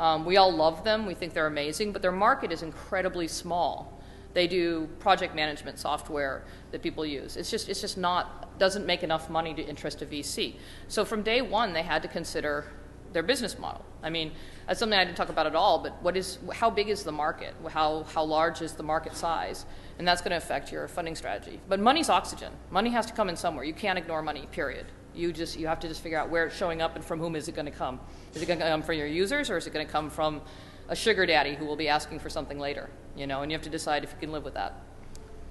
Um, 0.00 0.24
we 0.24 0.38
all 0.38 0.50
love 0.50 0.82
them, 0.82 1.04
we 1.04 1.12
think 1.12 1.34
they're 1.34 1.46
amazing, 1.46 1.92
but 1.92 2.00
their 2.00 2.10
market 2.10 2.50
is 2.50 2.62
incredibly 2.62 3.28
small. 3.28 4.00
They 4.32 4.46
do 4.46 4.88
project 4.98 5.34
management 5.34 5.78
software 5.78 6.42
that 6.70 6.80
people 6.80 7.04
use. 7.04 7.36
It's 7.36 7.50
just, 7.50 7.68
it's 7.68 7.82
just 7.82 7.98
not, 7.98 8.58
doesn't 8.58 8.86
make 8.86 9.02
enough 9.02 9.28
money 9.28 9.52
to 9.52 9.62
interest 9.62 10.00
a 10.00 10.06
VC. 10.06 10.54
So 10.88 11.04
from 11.04 11.22
day 11.22 11.42
one, 11.42 11.74
they 11.74 11.82
had 11.82 12.00
to 12.00 12.08
consider 12.08 12.64
their 13.12 13.22
business 13.22 13.58
model. 13.58 13.84
I 14.02 14.08
mean, 14.08 14.32
that's 14.66 14.80
something 14.80 14.98
I 14.98 15.04
didn't 15.04 15.18
talk 15.18 15.28
about 15.28 15.46
at 15.46 15.54
all, 15.54 15.80
but 15.80 16.02
what 16.02 16.16
is, 16.16 16.38
how 16.54 16.70
big 16.70 16.88
is 16.88 17.02
the 17.02 17.12
market? 17.12 17.54
How, 17.68 18.04
how 18.04 18.24
large 18.24 18.62
is 18.62 18.72
the 18.72 18.82
market 18.82 19.14
size? 19.14 19.66
And 19.98 20.08
that's 20.08 20.22
going 20.22 20.30
to 20.30 20.38
affect 20.38 20.72
your 20.72 20.88
funding 20.88 21.14
strategy. 21.14 21.60
But 21.68 21.78
money's 21.78 22.08
oxygen. 22.08 22.52
Money 22.70 22.88
has 22.90 23.04
to 23.06 23.12
come 23.12 23.28
in 23.28 23.36
somewhere. 23.36 23.64
You 23.64 23.74
can't 23.74 23.98
ignore 23.98 24.22
money, 24.22 24.48
period. 24.50 24.86
You 25.14 25.32
just 25.32 25.58
you 25.58 25.66
have 25.66 25.80
to 25.80 25.88
just 25.88 26.02
figure 26.02 26.18
out 26.18 26.30
where 26.30 26.46
it's 26.46 26.56
showing 26.56 26.80
up 26.82 26.96
and 26.96 27.04
from 27.04 27.18
whom 27.18 27.36
is 27.36 27.48
it 27.48 27.54
going 27.54 27.66
to 27.66 27.72
come. 27.72 28.00
Is 28.34 28.42
it 28.42 28.46
going 28.46 28.58
to 28.58 28.64
come 28.64 28.82
from 28.82 28.96
your 28.96 29.06
users 29.06 29.50
or 29.50 29.56
is 29.56 29.66
it 29.66 29.72
going 29.72 29.84
to 29.84 29.92
come 29.92 30.10
from 30.10 30.40
a 30.88 30.96
sugar 30.96 31.24
daddy 31.24 31.54
who 31.54 31.64
will 31.64 31.76
be 31.76 31.88
asking 31.88 32.18
for 32.18 32.28
something 32.28 32.58
later, 32.58 32.90
you 33.16 33.26
know, 33.26 33.42
and 33.42 33.50
you 33.50 33.56
have 33.56 33.64
to 33.64 33.70
decide 33.70 34.02
if 34.04 34.12
you 34.12 34.18
can 34.18 34.32
live 34.32 34.44
with 34.44 34.54
that. 34.54 34.74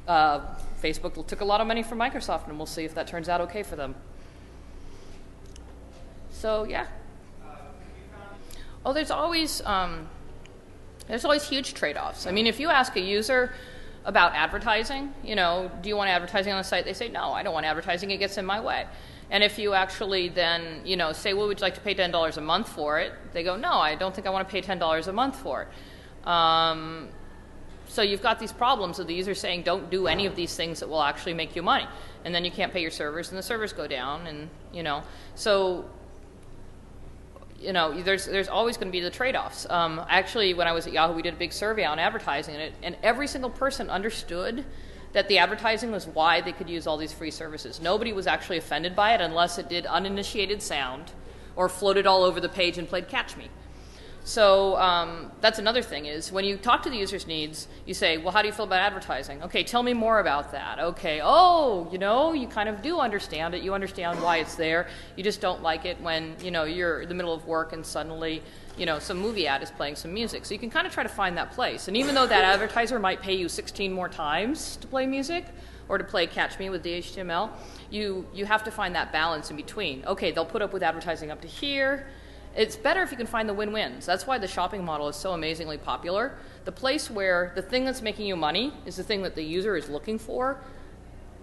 Uh, 0.08 0.42
Facebook 0.82 1.26
took 1.28 1.42
a 1.42 1.46
lot 1.46 1.62
of 1.62 1.68
money 1.68 1.84
from 1.84 1.98
Microsoft, 1.98 2.48
and 2.48 2.58
we'll 2.58 2.66
see 2.66 2.84
if 2.84 2.96
that 2.96 3.08
turns 3.08 3.30
out 3.30 3.42
okay 3.42 3.64
for 3.64 3.76
them. 3.76 3.96
So 6.32 6.64
yeah. 6.64 6.88
Oh, 8.86 8.94
there's 8.94 9.12
always 9.12 9.62
um, 9.66 10.08
there's 11.08 11.26
always 11.26 11.48
huge 11.48 11.74
trade-offs. 11.74 12.28
I 12.28 12.32
mean, 12.32 12.48
if 12.48 12.60
you 12.60 12.70
ask 12.70 12.96
a 12.96 13.02
user 13.02 13.54
about 14.06 14.34
advertising, 14.34 15.14
you 15.24 15.36
know, 15.36 15.70
do 15.82 15.90
you 15.90 15.96
want 15.96 16.10
advertising 16.10 16.54
on 16.54 16.58
the 16.58 16.64
site? 16.64 16.86
They 16.86 16.94
say 16.94 17.10
no, 17.10 17.32
I 17.32 17.44
don't 17.44 17.54
want 17.54 17.66
advertising. 17.66 18.12
It 18.12 18.18
gets 18.18 18.38
in 18.38 18.46
my 18.46 18.60
way. 18.60 18.88
And 19.32 19.44
if 19.44 19.60
you 19.60 19.74
actually 19.74 20.30
then, 20.30 20.82
you 20.86 20.98
know, 20.98 21.14
say, 21.14 21.34
well, 21.34 21.48
would 21.48 21.60
you 21.60 21.64
like 21.64 21.76
to 21.76 21.82
pay 21.82 21.94
ten 21.94 22.12
dollars 22.12 22.38
a 22.38 22.42
month 22.42 22.70
for 22.70 23.00
it? 23.00 23.14
They 23.34 23.44
go, 23.44 23.56
no, 23.56 23.74
I 23.74 23.96
don't 23.96 24.14
think 24.14 24.26
I 24.26 24.30
want 24.30 24.48
to 24.48 24.52
pay 24.52 24.62
ten 24.62 24.80
dollars 24.80 25.08
a 25.08 25.14
month 25.14 25.36
for 25.36 25.64
it. 25.64 26.28
Um, 26.28 27.10
so 27.88 28.02
you've 28.02 28.22
got 28.22 28.40
these 28.40 28.52
problems 28.52 29.00
of 29.00 29.08
the 29.08 29.14
user 29.14 29.34
saying, 29.34 29.64
don't 29.64 29.90
do 29.90 30.08
any 30.08 30.26
of 30.26 30.36
these 30.36 30.56
things 30.56 30.80
that 30.80 30.90
will 30.90 31.02
actually 31.02 31.34
make 31.34 31.56
you 31.56 31.64
money, 31.64 31.88
and 32.24 32.34
then 32.34 32.46
you 32.46 32.52
can't 32.52 32.72
pay 32.72 32.82
your 32.82 32.92
servers, 32.92 33.30
and 33.30 33.38
the 33.38 33.44
servers 33.44 33.74
go 33.74 33.88
down, 33.88 34.28
and 34.28 34.50
you 34.74 34.84
know, 34.84 35.04
so 35.36 35.86
you 37.60 37.74
know, 37.74 38.02
there's 38.02 38.26
there's 38.26 38.48
always 38.48 38.78
going 38.78 38.88
to 38.88 38.92
be 38.92 39.02
the 39.02 39.10
trade-offs. 39.10 39.68
Um, 39.70 40.02
actually, 40.08 40.54
when 40.54 40.68
I 40.68 40.72
was 40.72 40.88
at 40.88 40.94
Yahoo, 40.94 41.14
we 41.14 41.22
did 41.22 41.34
a 41.34 41.38
big 41.38 41.52
survey 41.52 41.84
on 41.84 42.00
advertising, 42.00 42.56
and, 42.56 42.64
it, 42.64 42.74
and 42.84 42.96
every 43.04 43.28
single 43.28 43.50
person 43.50 43.90
understood 43.90 44.66
that 45.14 45.28
the 45.28 45.38
advertising 45.38 45.92
was 45.92 46.08
why 46.08 46.42
they 46.42 46.52
could 46.52 46.70
use 46.70 46.86
all 46.86 46.98
these 46.98 47.14
free 47.14 47.32
services. 47.32 47.82
Nobody 47.82 48.14
was 48.14 48.28
actually 48.28 48.58
offended 48.58 48.96
by 48.96 49.14
it 49.14 49.22
unless 49.22 49.58
it 49.58 49.70
did 49.70 49.86
uninitiated 49.86 50.62
sound 50.62 51.12
or 51.56 51.68
floated 51.68 52.06
all 52.06 52.24
over 52.24 52.40
the 52.40 52.50
page 52.50 52.78
and 52.78 52.88
played 52.88 53.08
Catch 53.08 53.36
Me. 53.36 53.50
So 54.24 54.76
um, 54.78 55.32
that's 55.42 55.58
another 55.58 55.82
thing 55.82 56.06
is 56.06 56.32
when 56.32 56.46
you 56.46 56.58
talk 56.58 56.84
to 56.84 56.90
the 56.90 56.98
user's 56.98 57.26
needs, 57.26 57.68
you 57.86 57.94
say, 57.94 58.18
well, 58.18 58.32
how 58.32 58.42
do 58.42 58.48
you 58.48 58.54
feel 58.54 58.66
about 58.66 58.82
advertising? 58.82 59.42
Okay, 59.44 59.64
tell 59.64 59.82
me 59.82 59.94
more 59.94 60.20
about 60.20 60.52
that. 60.52 60.80
Okay, 60.80 61.20
oh, 61.24 61.90
you 61.92 61.98
know, 61.98 62.34
you 62.34 62.48
kind 62.48 62.70
of 62.70 62.82
do 62.82 63.00
understand 63.00 63.56
it. 63.56 63.64
You 63.64 63.74
understand 63.74 64.22
why 64.22 64.38
it's 64.38 64.56
there. 64.56 64.88
You 65.16 65.24
just 65.24 65.42
don't 65.42 65.64
like 65.64 65.86
it 65.86 66.00
when, 66.02 66.36
you 66.44 66.52
know, 66.52 66.66
you're 66.66 67.02
in 67.02 67.10
the 67.10 67.16
middle 67.16 67.34
of 67.34 67.48
work 67.48 67.74
and 67.74 67.84
suddenly, 67.84 68.44
you 68.78 68.86
know, 68.86 69.00
some 69.00 69.18
movie 69.18 69.48
ad 69.48 69.62
is 69.62 69.72
playing 69.72 69.96
some 69.96 70.14
music. 70.14 70.46
So 70.46 70.54
you 70.54 70.60
can 70.60 70.70
kind 70.70 70.88
of 70.88 70.94
try 70.94 71.04
to 71.04 71.10
find 71.10 71.38
that 71.38 71.52
place. 71.52 71.88
And 71.88 71.98
even 71.98 72.16
though 72.16 72.28
that 72.28 72.44
advertiser 72.44 73.00
might 73.00 73.22
pay 73.22 73.34
you 73.34 73.50
16 73.50 73.92
more 73.92 74.10
times 74.10 74.78
to 74.78 74.88
play 74.88 75.06
music 75.06 75.46
or 75.88 75.98
to 75.98 76.04
play 76.04 76.28
Catch 76.28 76.60
Me 76.60 76.70
with 76.70 76.84
the 76.84 77.00
HTML, 77.00 77.50
you, 77.90 78.26
you 78.34 78.46
have 78.46 78.64
to 78.64 78.72
find 78.72 78.96
that 78.96 79.12
balance 79.12 79.50
in 79.50 79.58
between. 79.58 80.06
Okay, 80.06 80.32
they'll 80.32 80.46
put 80.46 80.62
up 80.62 80.72
with 80.72 80.84
advertising 80.84 81.32
up 81.32 81.42
to 81.42 81.48
here 81.48 82.08
it's 82.56 82.76
better 82.76 83.02
if 83.04 83.12
you 83.12 83.18
can 83.18 83.28
find 83.28 83.48
the 83.48 83.54
win 83.54 83.72
wins. 83.72 84.06
That's 84.06 84.26
why 84.26 84.38
the 84.38 84.48
shopping 84.48 84.84
model 84.84 85.08
is 85.08 85.16
so 85.16 85.34
amazingly 85.34 85.78
popular. 85.78 86.36
The 86.66 86.72
place 86.72 87.10
where 87.10 87.52
the 87.56 87.62
thing 87.62 87.86
that's 87.86 88.02
making 88.02 88.26
you 88.26 88.36
money 88.36 88.74
is 88.86 88.96
the 88.96 89.04
thing 89.04 89.22
that 89.24 89.36
the 89.36 89.44
user 89.44 89.76
is 89.76 89.88
looking 89.90 90.18
for, 90.18 90.60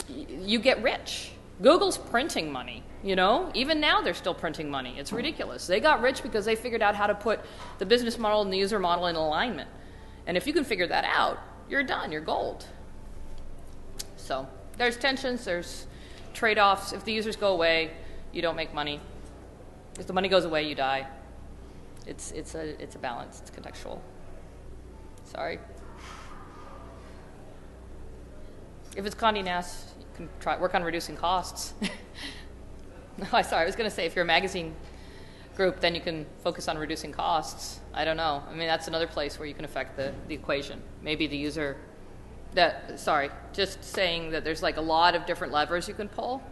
you 0.09 0.59
get 0.59 0.83
rich. 0.83 1.33
Google's 1.63 1.97
printing 1.97 2.53
money, 2.53 2.83
you 3.03 3.17
know? 3.17 3.51
Even 3.55 3.81
now 3.81 4.03
they're 4.03 4.15
still 4.15 4.35
printing 4.35 4.71
money. 4.71 4.95
It's 4.99 5.13
ridiculous. 5.13 5.67
They 5.67 5.81
got 5.81 6.03
rich 6.03 6.23
because 6.23 6.45
they 6.45 6.55
figured 6.55 6.83
out 6.83 6.95
how 6.95 7.07
to 7.07 7.15
put 7.15 7.41
the 7.79 7.87
business 7.87 8.19
model 8.19 8.43
and 8.43 8.53
the 8.53 8.59
user 8.59 8.79
model 8.79 9.07
in 9.07 9.17
alignment. 9.17 9.71
And 10.27 10.37
if 10.37 10.47
you 10.47 10.53
can 10.53 10.65
figure 10.65 10.87
that 10.87 11.05
out, 11.05 11.39
you're 11.69 11.83
done, 11.83 12.13
you're 12.13 12.21
gold. 12.21 12.67
So 14.17 14.47
there's 14.77 14.97
tensions, 14.97 15.45
there's 15.45 15.87
trade 16.35 16.59
offs. 16.59 16.93
If 16.93 17.05
the 17.05 17.13
users 17.13 17.37
go 17.37 17.53
away, 17.53 17.93
you 18.33 18.43
don't 18.43 18.57
make 18.57 18.75
money. 18.75 19.01
If 19.99 20.07
the 20.07 20.13
money 20.13 20.29
goes 20.29 20.45
away, 20.45 20.69
you 20.69 20.75
die. 20.75 21.07
It's, 22.07 22.33
it's, 22.33 22.55
a, 22.55 22.81
it's 22.83 22.97
a 22.97 22.99
balance, 22.99 23.41
it's 23.41 23.51
contextual. 23.51 23.99
Sorry. 25.25 25.59
If 28.97 29.05
it's 29.05 29.15
Condé 29.15 29.45
Nast, 29.45 29.95
can 30.17 30.29
try, 30.41 30.59
work 30.59 30.75
on 30.75 30.83
reducing 30.83 31.17
costs. 31.17 31.75
no, 31.83 31.89
oh, 33.33 33.37
I 33.37 33.43
sorry, 33.43 33.63
I 33.63 33.67
was 33.67 33.77
going 33.77 33.89
to 33.89 33.95
say 33.95 34.07
if 34.07 34.17
you're 34.17 34.25
a 34.25 34.27
magazine 34.27 34.75
group, 35.57 35.81
then 35.81 35.95
you 35.95 36.01
can 36.01 36.27
focus 36.43 36.69
on 36.69 36.77
reducing 36.79 37.13
costs. 37.13 37.81
I 37.95 38.05
don't 38.05 38.17
know. 38.17 38.43
I 38.49 38.55
mean, 38.55 38.67
that's 38.67 38.89
another 38.89 39.07
place 39.07 39.39
where 39.39 39.47
you 39.47 39.55
can 39.55 39.65
affect 39.65 39.97
the, 39.97 40.13
the 40.29 40.35
equation. 40.35 40.83
Maybe 41.03 41.27
the 41.27 41.37
user, 41.37 41.77
that, 42.55 42.99
sorry, 42.99 43.31
just 43.53 43.83
saying 43.85 44.31
that 44.31 44.45
there's 44.45 44.63
like 44.63 44.77
a 44.77 44.83
lot 44.83 45.15
of 45.15 45.27
different 45.27 45.53
levers 45.53 45.89
you 45.89 45.95
can 45.95 46.09
pull 46.09 46.43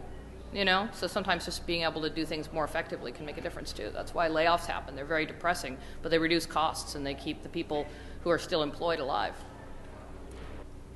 you 0.53 0.63
know 0.63 0.87
so 0.93 1.05
sometimes 1.05 1.43
just 1.43 1.67
being 1.67 1.83
able 1.83 2.01
to 2.01 2.09
do 2.09 2.25
things 2.25 2.51
more 2.53 2.63
effectively 2.63 3.11
can 3.11 3.25
make 3.25 3.37
a 3.37 3.41
difference 3.41 3.73
too 3.73 3.89
that's 3.93 4.13
why 4.13 4.29
layoffs 4.29 4.65
happen 4.65 4.95
they're 4.95 5.03
very 5.03 5.25
depressing 5.25 5.77
but 6.01 6.09
they 6.09 6.17
reduce 6.17 6.45
costs 6.45 6.95
and 6.95 7.05
they 7.05 7.13
keep 7.13 7.43
the 7.43 7.49
people 7.49 7.85
who 8.23 8.29
are 8.29 8.39
still 8.39 8.63
employed 8.63 8.99
alive 8.99 9.35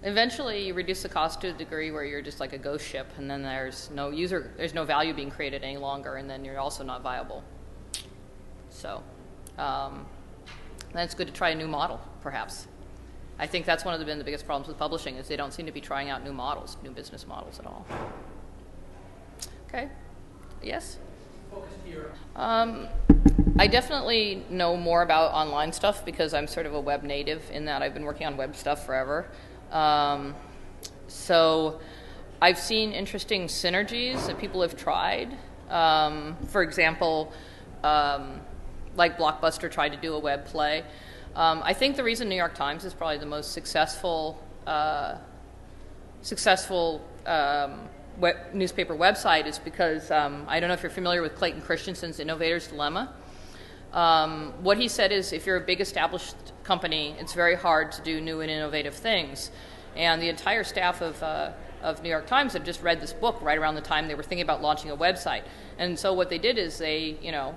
eventually 0.04 0.68
you 0.68 0.74
reduce 0.74 1.04
the 1.04 1.10
cost 1.10 1.42
to 1.42 1.50
a 1.50 1.54
degree 1.54 1.92
where 1.92 2.06
you're 2.06 2.22
just 2.22 2.40
like 2.40 2.54
a 2.54 2.58
ghost 2.58 2.86
ship 2.86 3.08
and 3.18 3.30
then 3.30 3.42
there's 3.42 3.90
no 3.94 4.10
user 4.10 4.52
there's 4.56 4.74
no 4.74 4.86
value 4.86 5.14
being 5.14 5.30
created 5.30 5.64
any 5.64 5.78
longer 5.78 6.16
and 6.16 6.30
then 6.30 6.46
you're 6.46 6.60
also 6.60 6.84
not 6.84 7.02
viable 7.02 7.44
so 8.70 9.04
um, 9.58 10.06
then 10.94 11.04
it's 11.04 11.16
good 11.16 11.28
to 11.28 11.34
try 11.34 11.50
a 11.50 11.56
new 11.56 11.68
model 11.68 12.00
perhaps 12.22 12.68
i 13.40 13.46
think 13.46 13.66
that's 13.66 13.84
one 13.84 13.94
of 13.94 14.00
the, 14.00 14.06
been 14.06 14.18
the 14.18 14.24
biggest 14.24 14.46
problems 14.46 14.68
with 14.70 14.78
publishing 14.78 15.16
is 15.16 15.28
they 15.28 15.36
don't 15.36 15.54
seem 15.54 15.66
to 15.66 15.72
be 15.72 15.82
trying 15.82 16.10
out 16.10 16.24
new 16.24 16.34
models 16.34 16.78
new 16.82 16.92
business 16.92 17.28
models 17.28 17.60
at 17.60 17.66
all 17.66 17.86
Okay. 19.70 19.88
Yes? 20.64 20.98
Um, 22.36 22.88
I 23.58 23.68
definitely 23.68 24.44
know 24.50 24.76
more 24.76 25.04
about 25.04 25.32
online 25.32 25.72
stuff 25.72 26.04
because 26.04 26.34
I'm 26.34 26.48
sort 26.48 26.66
of 26.66 26.74
a 26.74 26.80
web 26.82 27.04
native 27.04 27.44
in 27.52 27.66
that 27.66 27.84
I've 27.84 27.94
been 27.94 28.04
working 28.04 28.26
on 28.26 28.36
web 28.36 28.56
stuff 28.56 28.86
forever. 28.86 29.28
Um, 29.72 30.36
so 31.08 31.80
I've 32.42 32.60
seen 32.60 32.94
interesting 32.94 33.48
synergies 33.48 34.26
that 34.28 34.40
people 34.40 34.62
have 34.62 34.78
tried. 34.78 35.38
Um, 35.70 36.36
for 36.48 36.62
example, 36.62 37.32
um, 37.84 38.42
like 38.96 39.18
Blockbuster 39.18 39.70
tried 39.72 39.90
to 39.90 39.98
do 39.98 40.14
a 40.14 40.20
web 40.20 40.46
play. 40.46 40.84
Um, 41.36 41.62
I 41.64 41.74
think 41.74 41.96
the 41.96 42.04
reason 42.04 42.28
New 42.28 42.36
York 42.36 42.56
Times 42.56 42.86
is 42.86 42.94
probably 42.94 43.18
the 43.18 43.26
most 43.26 43.52
successful, 43.52 44.42
uh, 44.66 45.16
successful 46.22 47.06
um, 47.26 47.88
web, 48.20 48.36
newspaper 48.54 48.96
website 48.96 49.46
is 49.46 49.60
because 49.60 50.12
um, 50.12 50.46
I 50.48 50.60
don't 50.60 50.70
know 50.70 50.74
if 50.74 50.84
you're 50.84 50.90
familiar 50.90 51.22
with 51.22 51.36
Clayton 51.36 51.62
Christensen's 51.62 52.20
Innovator's 52.20 52.68
Dilemma. 52.68 53.14
Um, 53.94 54.54
what 54.62 54.78
he 54.78 54.88
said 54.88 55.12
is 55.12 55.34
if 55.34 55.46
you're 55.46 55.58
a 55.58 55.62
big 55.62 55.82
established 55.82 56.36
company, 56.64 57.16
it's 57.20 57.34
very 57.34 57.56
hard 57.56 57.92
to 57.94 58.02
do 58.02 58.22
new 58.22 58.42
and 58.42 58.52
innovative 58.52 58.94
things. 58.94 59.52
And 59.96 60.22
the 60.22 60.30
entire 60.30 60.64
staff 60.64 61.02
of, 61.02 61.22
uh, 61.24 61.52
of 61.82 62.04
New 62.04 62.10
York 62.10 62.28
Times 62.28 62.54
had 62.54 62.66
just 62.66 62.82
read 62.84 63.02
this 63.02 63.14
book 63.14 63.42
right 63.42 63.58
around 63.58 63.76
the 63.76 63.82
time 63.82 64.08
they 64.08 64.16
were 64.16 64.24
thinking 64.24 64.44
about 64.44 64.62
launching 64.62 64.92
a 64.92 64.98
website. 64.98 65.44
And 65.78 65.98
so 65.98 66.14
what 66.14 66.30
they 66.30 66.38
did 66.38 66.58
is 66.58 66.78
they, 66.78 67.18
you 67.22 67.32
know, 67.32 67.56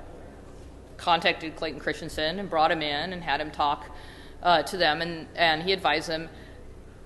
contacted 0.97 1.57
Clayton 1.57 1.81
Christensen 1.81 2.39
and 2.39 2.49
brought 2.49 2.71
him 2.71 2.81
in 2.81 3.13
and 3.13 3.23
had 3.23 3.41
him 3.41 3.51
talk 3.51 3.91
uh, 4.43 4.63
to 4.63 4.77
them, 4.77 5.03
and, 5.03 5.27
and 5.35 5.63
he 5.63 5.73
advised 5.73 6.09
them 6.09 6.29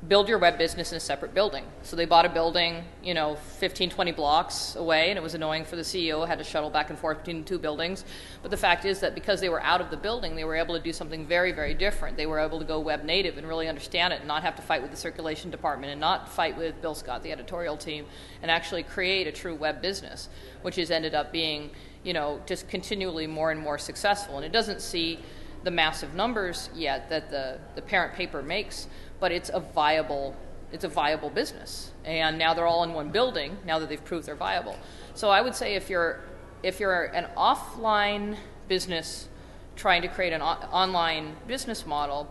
build 0.08 0.28
your 0.28 0.38
web 0.38 0.56
business 0.56 0.92
in 0.92 0.96
a 0.96 1.00
separate 1.00 1.34
building. 1.34 1.64
So 1.82 1.96
they 1.96 2.04
bought 2.04 2.26
a 2.26 2.28
building, 2.28 2.84
you 3.02 3.14
know, 3.14 3.36
15, 3.58 3.90
20 3.90 4.12
blocks 4.12 4.76
away, 4.76 5.10
and 5.10 5.18
it 5.18 5.22
was 5.22 5.34
annoying 5.34 5.64
for 5.64 5.74
the 5.74 5.82
CEO, 5.82 6.26
had 6.26 6.38
to 6.38 6.44
shuttle 6.44 6.70
back 6.70 6.90
and 6.90 6.98
forth 6.98 7.18
between 7.18 7.42
the 7.42 7.48
two 7.48 7.58
buildings. 7.58 8.04
But 8.42 8.50
the 8.50 8.56
fact 8.56 8.84
is 8.84 9.00
that 9.00 9.14
because 9.14 9.40
they 9.40 9.48
were 9.48 9.60
out 9.62 9.80
of 9.80 9.90
the 9.90 9.96
building, 9.96 10.36
they 10.36 10.44
were 10.44 10.54
able 10.54 10.76
to 10.76 10.82
do 10.82 10.92
something 10.92 11.26
very, 11.26 11.50
very 11.50 11.74
different. 11.74 12.16
They 12.16 12.26
were 12.26 12.38
able 12.38 12.58
to 12.60 12.64
go 12.64 12.78
web 12.78 13.04
native 13.04 13.36
and 13.36 13.48
really 13.48 13.68
understand 13.68 14.12
it 14.12 14.20
and 14.20 14.28
not 14.28 14.42
have 14.42 14.54
to 14.56 14.62
fight 14.62 14.82
with 14.82 14.92
the 14.92 14.96
circulation 14.96 15.50
department 15.50 15.90
and 15.90 16.00
not 16.00 16.28
fight 16.28 16.56
with 16.56 16.80
Bill 16.80 16.94
Scott, 16.94 17.22
the 17.22 17.32
editorial 17.32 17.76
team, 17.76 18.06
and 18.42 18.50
actually 18.50 18.84
create 18.84 19.26
a 19.26 19.32
true 19.32 19.56
web 19.56 19.82
business, 19.82 20.28
which 20.62 20.76
has 20.76 20.90
ended 20.90 21.14
up 21.14 21.32
being, 21.32 21.70
you 22.04 22.12
know, 22.12 22.40
just 22.46 22.68
continually 22.68 23.26
more 23.26 23.50
and 23.50 23.60
more 23.60 23.78
successful. 23.78 24.36
And 24.36 24.44
it 24.44 24.52
doesn't 24.52 24.82
see 24.82 25.18
the 25.64 25.70
massive 25.72 26.14
numbers 26.14 26.70
yet 26.76 27.10
that 27.10 27.28
the, 27.28 27.58
the 27.74 27.82
parent 27.82 28.14
paper 28.14 28.40
makes 28.40 28.86
but 29.20 29.32
it's 29.32 29.50
a 29.52 29.60
viable 29.60 30.36
it's 30.72 30.84
a 30.84 30.88
viable 30.88 31.30
business. 31.30 31.92
And 32.04 32.38
now 32.38 32.52
they're 32.54 32.66
all 32.66 32.82
in 32.82 32.92
one 32.92 33.10
building 33.10 33.56
now 33.64 33.78
that 33.78 33.88
they've 33.88 34.04
proved 34.04 34.26
they're 34.26 34.34
viable. 34.34 34.76
So 35.14 35.30
I 35.30 35.40
would 35.40 35.54
say 35.54 35.74
if 35.74 35.88
you're 35.88 36.20
if 36.62 36.80
you're 36.80 37.04
an 37.04 37.28
offline 37.36 38.36
business 38.68 39.28
trying 39.76 40.02
to 40.02 40.08
create 40.08 40.32
an 40.32 40.42
o- 40.42 40.68
online 40.72 41.36
business 41.46 41.86
model, 41.86 42.28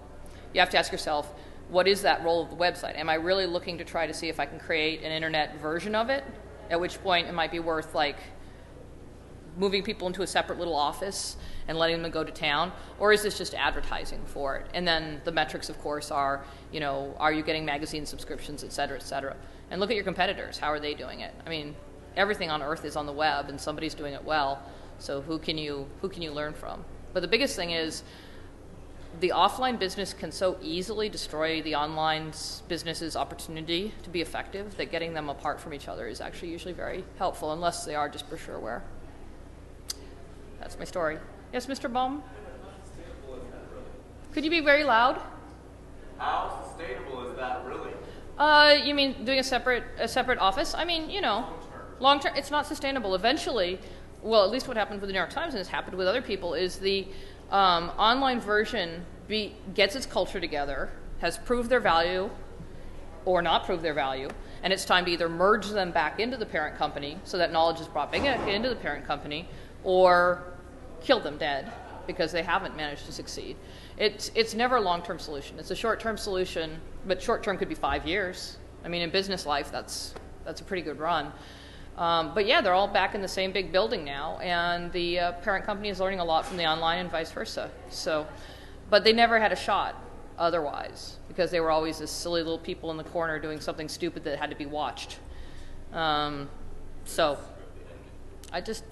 you 0.53 0.59
have 0.59 0.69
to 0.71 0.77
ask 0.77 0.91
yourself, 0.91 1.33
what 1.69 1.87
is 1.87 2.01
that 2.01 2.23
role 2.23 2.43
of 2.43 2.49
the 2.49 2.55
website? 2.55 2.97
Am 2.97 3.09
I 3.09 3.15
really 3.15 3.45
looking 3.45 3.77
to 3.77 3.85
try 3.85 4.07
to 4.07 4.13
see 4.13 4.29
if 4.29 4.39
I 4.39 4.45
can 4.45 4.59
create 4.59 5.03
an 5.03 5.11
internet 5.11 5.59
version 5.59 5.95
of 5.95 6.09
it? 6.09 6.23
At 6.69 6.81
which 6.81 7.01
point 7.01 7.27
it 7.27 7.33
might 7.33 7.51
be 7.51 7.59
worth 7.59 7.95
like 7.95 8.17
moving 9.57 9.83
people 9.83 10.07
into 10.07 10.21
a 10.21 10.27
separate 10.27 10.59
little 10.59 10.75
office 10.75 11.37
and 11.67 11.77
letting 11.77 12.01
them 12.01 12.11
go 12.11 12.23
to 12.23 12.31
town, 12.31 12.71
or 12.99 13.11
is 13.11 13.23
this 13.23 13.37
just 13.37 13.53
advertising 13.53 14.21
for 14.25 14.57
it? 14.57 14.67
And 14.73 14.87
then 14.87 15.21
the 15.23 15.31
metrics, 15.31 15.69
of 15.69 15.79
course, 15.79 16.11
are 16.11 16.45
you 16.71 16.79
know, 16.79 17.15
are 17.19 17.33
you 17.33 17.43
getting 17.43 17.65
magazine 17.65 18.05
subscriptions, 18.05 18.63
et 18.63 18.71
cetera, 18.71 18.97
et 18.97 19.03
cetera? 19.03 19.35
And 19.71 19.79
look 19.81 19.89
at 19.89 19.95
your 19.95 20.05
competitors. 20.05 20.57
How 20.57 20.71
are 20.71 20.79
they 20.79 20.93
doing 20.93 21.21
it? 21.21 21.33
I 21.45 21.49
mean, 21.49 21.75
everything 22.15 22.51
on 22.51 22.61
earth 22.61 22.85
is 22.85 22.95
on 22.95 23.05
the 23.05 23.13
web, 23.13 23.49
and 23.49 23.59
somebody's 23.59 23.95
doing 23.95 24.13
it 24.13 24.23
well. 24.23 24.61
So 24.99 25.21
who 25.21 25.39
can 25.39 25.57
you 25.57 25.87
who 26.01 26.09
can 26.09 26.21
you 26.21 26.31
learn 26.31 26.53
from? 26.53 26.85
But 27.13 27.21
the 27.21 27.27
biggest 27.27 27.55
thing 27.55 27.71
is 27.71 28.03
the 29.19 29.31
offline 29.33 29.79
business 29.79 30.13
can 30.13 30.31
so 30.31 30.57
easily 30.61 31.07
destroy 31.07 31.61
the 31.61 31.75
online 31.75 32.33
business's 32.67 33.15
opportunity 33.15 33.93
to 34.03 34.09
be 34.09 34.21
effective 34.21 34.75
that 34.75 34.91
getting 34.91 35.13
them 35.13 35.29
apart 35.29 35.59
from 35.59 35.73
each 35.73 35.87
other 35.87 36.05
is 36.07 36.19
actually 36.19 36.51
usually 36.51 36.73
very 36.73 37.05
helpful, 37.17 37.53
unless 37.53 37.85
they 37.85 37.95
are 37.95 38.09
just 38.09 38.29
brochureware. 38.29 38.81
That's 40.59 40.77
my 40.77 40.85
story. 40.85 41.17
Yes, 41.55 41.67
Mr. 41.67 41.89
Baum? 41.89 42.21
Could 44.33 44.43
you 44.43 44.49
be 44.49 44.59
very 44.59 44.83
loud? 44.83 45.21
How 46.17 46.61
sustainable 46.67 47.29
is 47.29 47.37
that 47.37 47.65
really? 47.65 47.91
Uh, 48.37 48.75
you 48.83 48.93
mean 48.93 49.23
doing 49.23 49.39
a 49.39 49.43
separate 49.43 49.85
a 49.97 50.05
separate 50.05 50.37
office? 50.39 50.75
I 50.75 50.83
mean, 50.83 51.09
you 51.09 51.21
know, 51.21 51.47
long 52.01 52.19
term, 52.19 52.35
it's 52.35 52.51
not 52.51 52.67
sustainable. 52.67 53.15
Eventually, 53.15 53.79
well, 54.21 54.43
at 54.43 54.51
least 54.51 54.67
what 54.67 54.75
happened 54.75 54.99
with 54.99 55.07
the 55.07 55.13
New 55.13 55.19
York 55.19 55.29
Times 55.29 55.53
and 55.53 55.59
has 55.59 55.69
happened 55.69 55.95
with 55.95 56.07
other 56.07 56.21
people 56.21 56.55
is 56.55 56.77
the 56.77 57.07
um, 57.51 57.89
online 57.97 58.41
version 58.41 59.05
be, 59.29 59.55
gets 59.73 59.95
its 59.95 60.05
culture 60.05 60.41
together, 60.41 60.89
has 61.19 61.37
proved 61.37 61.69
their 61.69 61.79
value 61.79 62.29
or 63.23 63.41
not 63.41 63.65
proved 63.65 63.81
their 63.81 63.93
value, 63.93 64.27
and 64.61 64.73
it's 64.73 64.83
time 64.83 65.05
to 65.05 65.11
either 65.11 65.29
merge 65.29 65.69
them 65.69 65.91
back 65.91 66.19
into 66.19 66.35
the 66.35 66.45
parent 66.45 66.75
company 66.75 67.17
so 67.23 67.37
that 67.37 67.53
knowledge 67.53 67.79
is 67.79 67.87
brought 67.87 68.11
back 68.11 68.45
into 68.45 68.67
the 68.67 68.75
parent 68.75 69.07
company, 69.07 69.47
or 69.85 70.43
kill 71.05 71.19
them 71.19 71.37
dead 71.37 71.71
because 72.07 72.31
they 72.31 72.43
haven't 72.43 72.75
managed 72.75 73.05
to 73.05 73.11
succeed. 73.11 73.55
It's, 73.97 74.31
it's 74.35 74.53
never 74.53 74.77
a 74.77 74.81
long 74.81 75.01
term 75.01 75.19
solution. 75.19 75.59
It's 75.59 75.71
a 75.71 75.75
short 75.75 75.99
term 75.99 76.17
solution, 76.17 76.79
but 77.07 77.21
short 77.21 77.43
term 77.43 77.57
could 77.57 77.69
be 77.69 77.75
five 77.75 78.05
years. 78.05 78.57
I 78.83 78.87
mean, 78.87 79.01
in 79.01 79.09
business 79.09 79.45
life, 79.45 79.71
that's, 79.71 80.13
that's 80.43 80.61
a 80.61 80.63
pretty 80.63 80.83
good 80.83 80.99
run. 80.99 81.31
Um, 81.97 82.33
but 82.35 82.45
yeah, 82.45 82.61
they're 82.61 82.73
all 82.73 82.89
back 82.89 83.15
in 83.15 83.21
the 83.21 83.27
same 83.27 83.51
big 83.51 83.71
building 83.71 84.03
now, 84.03 84.37
and 84.39 84.91
the 84.91 85.19
uh, 85.19 85.31
parent 85.33 85.65
company 85.65 85.89
is 85.89 85.99
learning 85.99 86.19
a 86.19 86.25
lot 86.25 86.45
from 86.45 86.57
the 86.57 86.65
online 86.65 86.99
and 86.99 87.09
vice 87.09 87.31
versa. 87.31 87.71
So, 87.89 88.27
but 88.89 89.03
they 89.03 89.13
never 89.13 89.39
had 89.39 89.53
a 89.53 89.55
shot 89.55 89.95
otherwise 90.37 91.17
because 91.29 91.51
they 91.51 91.61
were 91.61 91.71
always 91.71 91.99
this 91.99 92.11
silly 92.11 92.43
little 92.43 92.59
people 92.59 92.91
in 92.91 92.97
the 92.97 93.03
corner 93.05 93.39
doing 93.39 93.61
something 93.61 93.87
stupid 93.87 94.25
that 94.25 94.37
had 94.37 94.49
to 94.49 94.57
be 94.57 94.65
watched. 94.65 95.19
Um, 95.93 96.49
so, 97.05 97.37
I 98.51 98.59
just 98.59 98.83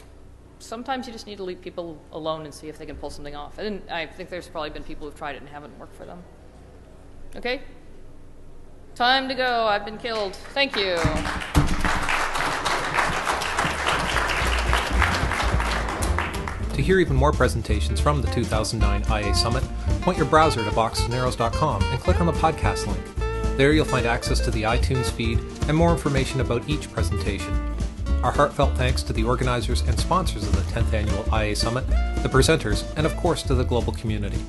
sometimes 0.64 1.06
you 1.08 1.14
just 1.14 1.28
need 1.28 1.38
to 1.38 1.44
leave 1.44 1.62
people 1.62 2.00
alone 2.12 2.46
and 2.46 2.54
see 2.54 2.70
if 2.70 2.78
they 2.78 2.86
can 2.86 2.96
pull 2.96 3.10
something 3.10 3.36
off. 3.36 3.58
And 3.58 3.82
I 3.90 4.06
think 4.06 4.30
there's 4.30 4.48
probably 4.48 4.70
been 4.70 4.84
people 4.84 5.08
who've 5.08 5.18
tried 5.18 5.36
it 5.36 5.42
and 5.42 5.50
haven't 5.50 5.78
worked 5.78 5.96
for 5.96 6.06
them. 6.06 6.24
Okay? 7.36 7.62
Time 8.96 9.28
to 9.28 9.36
go. 9.36 9.66
I've 9.66 9.86
been 9.86 9.98
killed. 9.98 10.36
Thank 10.36 10.76
you. 10.76 10.96
To 16.76 16.82
hear 16.82 17.00
even 17.00 17.16
more 17.16 17.32
presentations 17.32 18.00
from 18.00 18.22
the 18.22 18.32
2009 18.32 19.04
IA 19.24 19.36
Summit, 19.36 19.64
point 20.02 20.18
your 20.18 20.28
browser 20.28 20.64
to 20.64 20.72
boxesandarrows.com 20.72 21.84
and 21.84 22.00
click 22.00 22.20
on 22.20 22.26
the 22.26 22.34
podcast 22.34 22.88
link. 22.88 23.58
There 23.58 23.74
you'll 23.74 23.86
find 23.86 24.08
access 24.08 24.40
to 24.42 24.52
the 24.52 24.64
iTunes 24.64 25.12
feed 25.12 25.40
and 25.68 25.78
more 25.78 25.92
information 25.92 26.42
about 26.42 26.68
each 26.68 26.92
presentation. 26.92 27.73
Our 28.24 28.32
heartfelt 28.32 28.78
thanks 28.78 29.04
to 29.04 29.12
the 29.12 29.26
organizers 29.26 29.82
and 29.82 30.00
sponsors 30.00 30.44
of 30.44 30.56
the 30.56 30.62
10th 30.72 30.94
Annual 30.94 31.26
IA 31.38 31.58
Summit, 31.58 31.86
the 32.24 32.30
presenters, 32.30 32.86
and 32.96 33.06
of 33.06 33.14
course 33.18 33.44
to 33.44 33.54
the 33.54 33.66
global 33.66 33.92
community. 33.92 34.40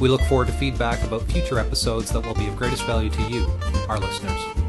We 0.00 0.08
look 0.08 0.20
forward 0.22 0.46
to 0.46 0.52
feedback 0.52 1.02
about 1.02 1.22
future 1.22 1.58
episodes 1.58 2.12
that 2.12 2.24
will 2.24 2.34
be 2.34 2.46
of 2.46 2.56
greatest 2.56 2.84
value 2.84 3.10
to 3.10 3.22
you, 3.22 3.50
our 3.88 3.98
listeners. 3.98 4.65